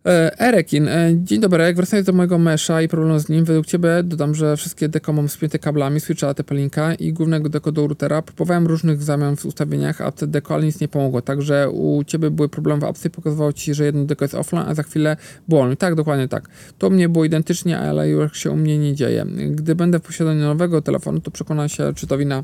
E, 0.06 0.40
Erekin, 0.40 0.88
e, 0.88 1.12
dzień 1.16 1.40
dobry, 1.42 1.64
jak 1.64 1.76
wracając 1.76 2.08
do 2.08 2.14
mojego 2.14 2.38
mesza 2.38 2.82
i 2.82 2.88
problemu 2.88 3.20
z 3.20 3.30
nim, 3.30 3.46
według 3.46 3.66
Ciebie 3.66 4.04
dodam, 4.04 4.36
że 4.36 4.58
wszystkie 4.58 4.90
deko 4.90 5.14
mam 5.14 5.30
spięte 5.30 5.60
kablami, 5.60 6.00
switcha 6.00 6.28
ATP-Linka 6.28 6.96
i 7.00 7.14
głównego 7.14 7.50
deko 7.50 7.72
do 7.72 7.88
routera. 7.88 8.22
Próbowałem 8.22 8.68
różnych 8.68 9.04
zamian 9.04 9.36
w 9.36 9.46
ustawieniach, 9.46 10.02
a 10.02 10.12
te 10.12 10.28
deko, 10.28 10.54
ale 10.54 10.66
nic 10.66 10.80
nie 10.80 10.88
pomogło, 10.88 11.22
także 11.22 11.70
u 11.70 12.04
Ciebie 12.04 12.32
były 12.32 12.50
problemy 12.50 12.82
w 12.82 12.84
apce 12.84 13.08
i 13.08 13.12
pokazywało 13.12 13.54
Ci, 13.54 13.74
że 13.74 13.86
jedno 13.86 14.06
deko 14.06 14.26
jest 14.26 14.36
offline, 14.36 14.64
a 14.68 14.74
za 14.74 14.84
chwilę 14.84 15.18
było 15.48 15.62
on. 15.62 15.78
Tak, 15.78 15.96
dokładnie 15.96 16.28
tak. 16.28 16.50
To 16.78 16.88
u 16.88 16.92
mnie 16.92 17.10
było 17.10 17.26
identycznie, 17.26 17.80
ale 17.80 18.10
już 18.10 18.40
się 18.40 18.52
u 18.52 18.56
mnie 18.56 18.78
nie 18.78 18.96
dzieje. 18.96 19.26
Gdy 19.52 19.76
będę 19.76 20.00
w 20.00 20.02
posiadaniu 20.02 20.42
nowego 20.42 20.82
telefonu, 20.82 21.20
to 21.20 21.32
przekonam 21.32 21.70
się, 21.70 21.94
czy 21.96 22.08
to 22.08 22.18
wina 22.18 22.44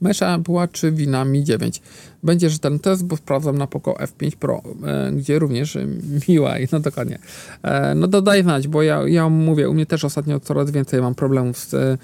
Mesza 0.00 0.38
była 0.38 0.68
czy 0.68 0.92
wina 0.92 1.24
Mi 1.24 1.44
9. 1.44 1.82
Będzie 2.22 2.50
rzetelny 2.50 2.78
test, 2.78 3.04
bo 3.04 3.16
sprawdzam 3.16 3.58
na 3.58 3.66
Poco 3.66 3.92
F5 3.92 4.36
Pro, 4.36 4.62
e, 4.86 5.12
gdzie 5.12 5.38
również 5.38 5.76
e, 5.76 5.86
miła, 6.28 6.54
no 6.72 6.80
dokładnie. 6.80 7.18
E, 7.62 7.94
no 7.94 8.08
dodaj 8.08 8.42
znać, 8.42 8.68
bo 8.68 8.82
ja, 8.82 9.08
ja 9.08 9.28
mówię, 9.28 9.68
u 9.68 9.74
mnie 9.74 9.86
też 9.86 10.04
ostatnio 10.04 10.40
coraz 10.40 10.70
więcej 10.70 11.00
mam 11.00 11.14
problemów 11.14 11.58
z... 11.58 11.74
E, 11.74 11.98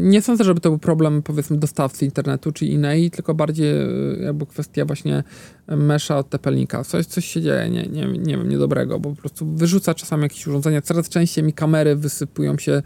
nie 0.00 0.22
sądzę, 0.22 0.44
żeby 0.44 0.60
to 0.60 0.70
był 0.70 0.78
problem 0.78 1.22
powiedzmy 1.22 1.56
dostawcy 1.56 2.04
internetu 2.04 2.52
czy 2.52 2.66
innej, 2.66 3.10
tylko 3.10 3.34
bardziej 3.34 3.72
e, 3.72 3.86
jakby 4.20 4.46
kwestia 4.46 4.84
właśnie 4.84 5.24
mesza 5.68 6.18
od 6.18 6.30
TP-Linka. 6.30 6.84
Coś, 6.84 7.06
coś 7.06 7.24
się 7.24 7.40
dzieje, 7.40 7.70
nie, 7.70 7.82
nie, 7.82 8.06
nie 8.06 8.36
wiem, 8.36 8.48
niedobrego, 8.48 9.00
bo 9.00 9.10
po 9.10 9.16
prostu 9.16 9.46
wyrzuca 9.46 9.94
czasami 9.94 10.22
jakieś 10.22 10.46
urządzenia. 10.46 10.82
Coraz 10.82 11.08
częściej 11.08 11.44
mi 11.44 11.52
kamery 11.52 11.96
wysypują 11.96 12.58
się 12.58 12.82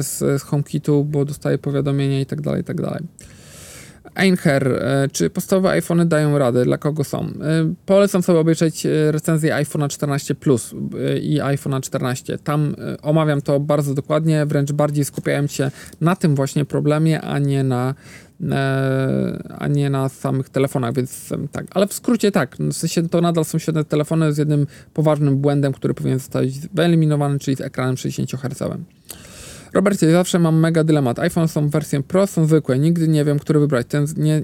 z, 0.00 0.18
z 0.18 0.42
HomeKitu, 0.42 1.04
bo 1.04 1.24
dostaję 1.24 1.58
powiadomienia 1.58 2.20
i 2.20 2.26
tak 2.26 2.40
dalej, 2.40 2.60
i 2.60 2.64
tak 2.64 2.80
dalej. 2.80 3.02
Einher, 4.16 4.68
e, 4.68 5.08
czy 5.12 5.30
podstawowe 5.30 5.70
iPhony 5.70 6.06
dają 6.06 6.38
radę? 6.38 6.64
Dla 6.64 6.78
kogo 6.78 7.04
są? 7.04 7.20
E, 7.20 7.74
Polecam 7.86 8.22
sobie 8.22 8.38
obejrzeć 8.38 8.86
e, 8.86 9.12
recenzję 9.12 9.54
iPhone'a 9.54 9.88
14 9.88 10.34
Plus 10.34 10.74
e, 10.74 11.18
i 11.18 11.40
iPhone'a 11.40 11.80
14. 11.80 12.38
Tam 12.38 12.74
e, 12.78 13.02
omawiam 13.02 13.42
to 13.42 13.60
bardzo 13.60 13.94
dokładnie, 13.94 14.46
wręcz 14.46 14.72
bardziej 14.72 15.04
skupiałem 15.04 15.48
się 15.48 15.70
na 16.00 16.16
tym 16.16 16.34
właśnie 16.34 16.64
problemie, 16.64 17.20
a 17.20 17.38
nie 17.38 17.64
na 17.64 17.94
e, 18.50 19.56
a 19.58 19.68
nie 19.68 19.90
na 19.90 20.08
samych 20.08 20.48
telefonach, 20.48 20.94
więc 20.94 21.32
tak. 21.52 21.66
Ale 21.70 21.86
w 21.86 21.92
skrócie 21.92 22.32
tak, 22.32 22.56
w 22.56 22.72
sensie 22.72 23.08
to 23.08 23.20
nadal 23.20 23.44
są 23.44 23.58
świetne 23.58 23.84
telefony 23.84 24.32
z 24.32 24.38
jednym 24.38 24.66
poważnym 24.94 25.36
błędem, 25.36 25.72
który 25.72 25.94
powinien 25.94 26.18
zostać 26.18 26.48
wyeliminowany, 26.74 27.38
czyli 27.38 27.56
z 27.56 27.60
ekranem 27.60 27.96
60 27.96 28.42
Hz. 28.42 28.62
Robercie, 29.76 30.12
zawsze 30.12 30.38
mam 30.38 30.60
mega 30.60 30.84
dylemat. 30.84 31.18
iPhone 31.18 31.48
są 31.48 31.68
wersją 31.68 32.02
Pro, 32.02 32.26
są 32.26 32.46
zwykłe. 32.46 32.78
Nigdy 32.78 33.08
nie 33.08 33.24
wiem, 33.24 33.38
który 33.38 33.60
wybrać. 33.60 33.86
Ten, 33.86 34.06
nie, 34.16 34.42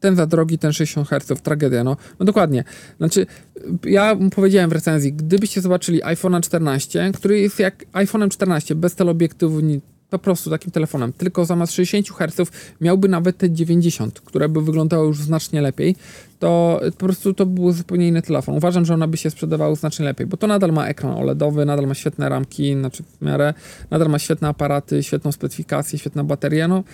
ten 0.00 0.16
za 0.16 0.26
drogi, 0.26 0.58
ten 0.58 0.72
60 0.72 1.08
Hz, 1.08 1.42
tragedia. 1.42 1.84
No, 1.84 1.96
no 2.18 2.26
dokładnie. 2.26 2.64
Znaczy, 2.98 3.26
ja 3.84 4.16
powiedziałem 4.34 4.70
w 4.70 4.72
recenzji, 4.72 5.12
gdybyście 5.12 5.60
zobaczyli 5.60 6.02
iPhone'a 6.02 6.40
14, 6.40 7.10
który 7.14 7.40
jest 7.40 7.58
jak 7.58 7.84
iPhone'em 7.92 8.28
14, 8.28 8.74
bez 8.74 8.94
teleobiektywu, 8.94 9.60
po 10.18 10.24
prostu 10.24 10.50
takim 10.50 10.70
telefonem, 10.70 11.12
tylko 11.12 11.44
zamiast 11.44 11.72
60 11.72 12.08
Hz 12.08 12.50
miałby 12.80 13.08
nawet 13.08 13.38
te 13.38 13.50
90, 13.50 14.20
które 14.20 14.48
by 14.48 14.62
wyglądały 14.62 15.06
już 15.06 15.20
znacznie 15.20 15.60
lepiej, 15.60 15.96
to 16.38 16.80
po 16.98 17.06
prostu 17.06 17.34
to 17.34 17.46
był 17.46 17.72
zupełnie 17.72 18.08
inny 18.08 18.22
telefon. 18.22 18.56
Uważam, 18.56 18.84
że 18.84 18.94
one 18.94 19.08
by 19.08 19.16
się 19.16 19.30
sprzedawały 19.30 19.76
znacznie 19.76 20.04
lepiej, 20.04 20.26
bo 20.26 20.36
to 20.36 20.46
nadal 20.46 20.72
ma 20.72 20.86
ekran 20.86 21.14
OLEDowy, 21.14 21.64
nadal 21.64 21.86
ma 21.86 21.94
świetne 21.94 22.28
ramki, 22.28 22.74
znaczy 22.74 23.02
w 23.02 23.24
miarę, 23.24 23.54
nadal 23.90 24.08
ma 24.08 24.18
świetne 24.18 24.48
aparaty, 24.48 25.02
świetną 25.02 25.32
specyfikację, 25.32 25.98
świetna 25.98 26.24
bateria, 26.24 26.68
no 26.68 26.84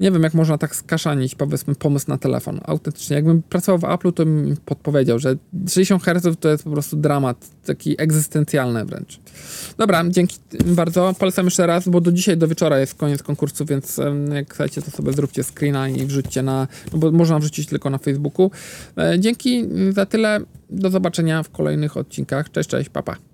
nie 0.00 0.10
wiem, 0.10 0.22
jak 0.22 0.34
można 0.34 0.58
tak 0.58 0.76
skaszanić, 0.76 1.34
powiedzmy, 1.34 1.74
pomysł 1.74 2.06
na 2.08 2.18
telefon. 2.18 2.60
Autentycznie. 2.64 3.16
Jakbym 3.16 3.42
pracował 3.42 3.78
w 3.78 3.82
Apple'u, 3.82 4.12
to 4.12 4.24
bym 4.24 4.56
podpowiedział, 4.64 5.18
że 5.18 5.36
60 5.68 6.02
Hz 6.02 6.36
to 6.40 6.48
jest 6.48 6.64
po 6.64 6.70
prostu 6.70 6.96
dramat, 6.96 7.50
taki 7.64 8.02
egzystencjalny 8.02 8.84
wręcz. 8.84 9.20
Dobra, 9.78 10.04
dzięki 10.08 10.36
bardzo. 10.66 11.14
Polecam 11.18 11.44
jeszcze 11.44 11.66
raz, 11.66 11.88
bo 11.88 12.00
do 12.00 12.12
dzisiaj, 12.12 12.36
do 12.36 12.48
wieczora 12.48 12.78
jest 12.78 12.94
koniec 12.94 13.22
konkursu, 13.22 13.64
więc 13.64 14.00
jak 14.34 14.54
chcecie, 14.54 14.82
to 14.82 14.90
sobie 14.90 15.12
zróbcie 15.12 15.44
screena 15.44 15.88
i 15.88 16.06
wrzućcie 16.06 16.42
na, 16.42 16.68
no 16.92 16.98
bo 16.98 17.12
można 17.12 17.38
wrzucić 17.38 17.68
tylko 17.68 17.90
na 17.90 17.98
Facebooku. 17.98 18.50
E, 18.98 19.20
Dzięki 19.20 19.64
za 19.90 20.06
tyle. 20.06 20.40
Do 20.70 20.90
zobaczenia 20.90 21.42
w 21.42 21.50
kolejnych 21.50 21.96
odcinkach. 21.96 22.50
Cześć, 22.50 22.68
cześć, 22.68 22.88
papa. 22.88 23.12
Pa. 23.12 23.25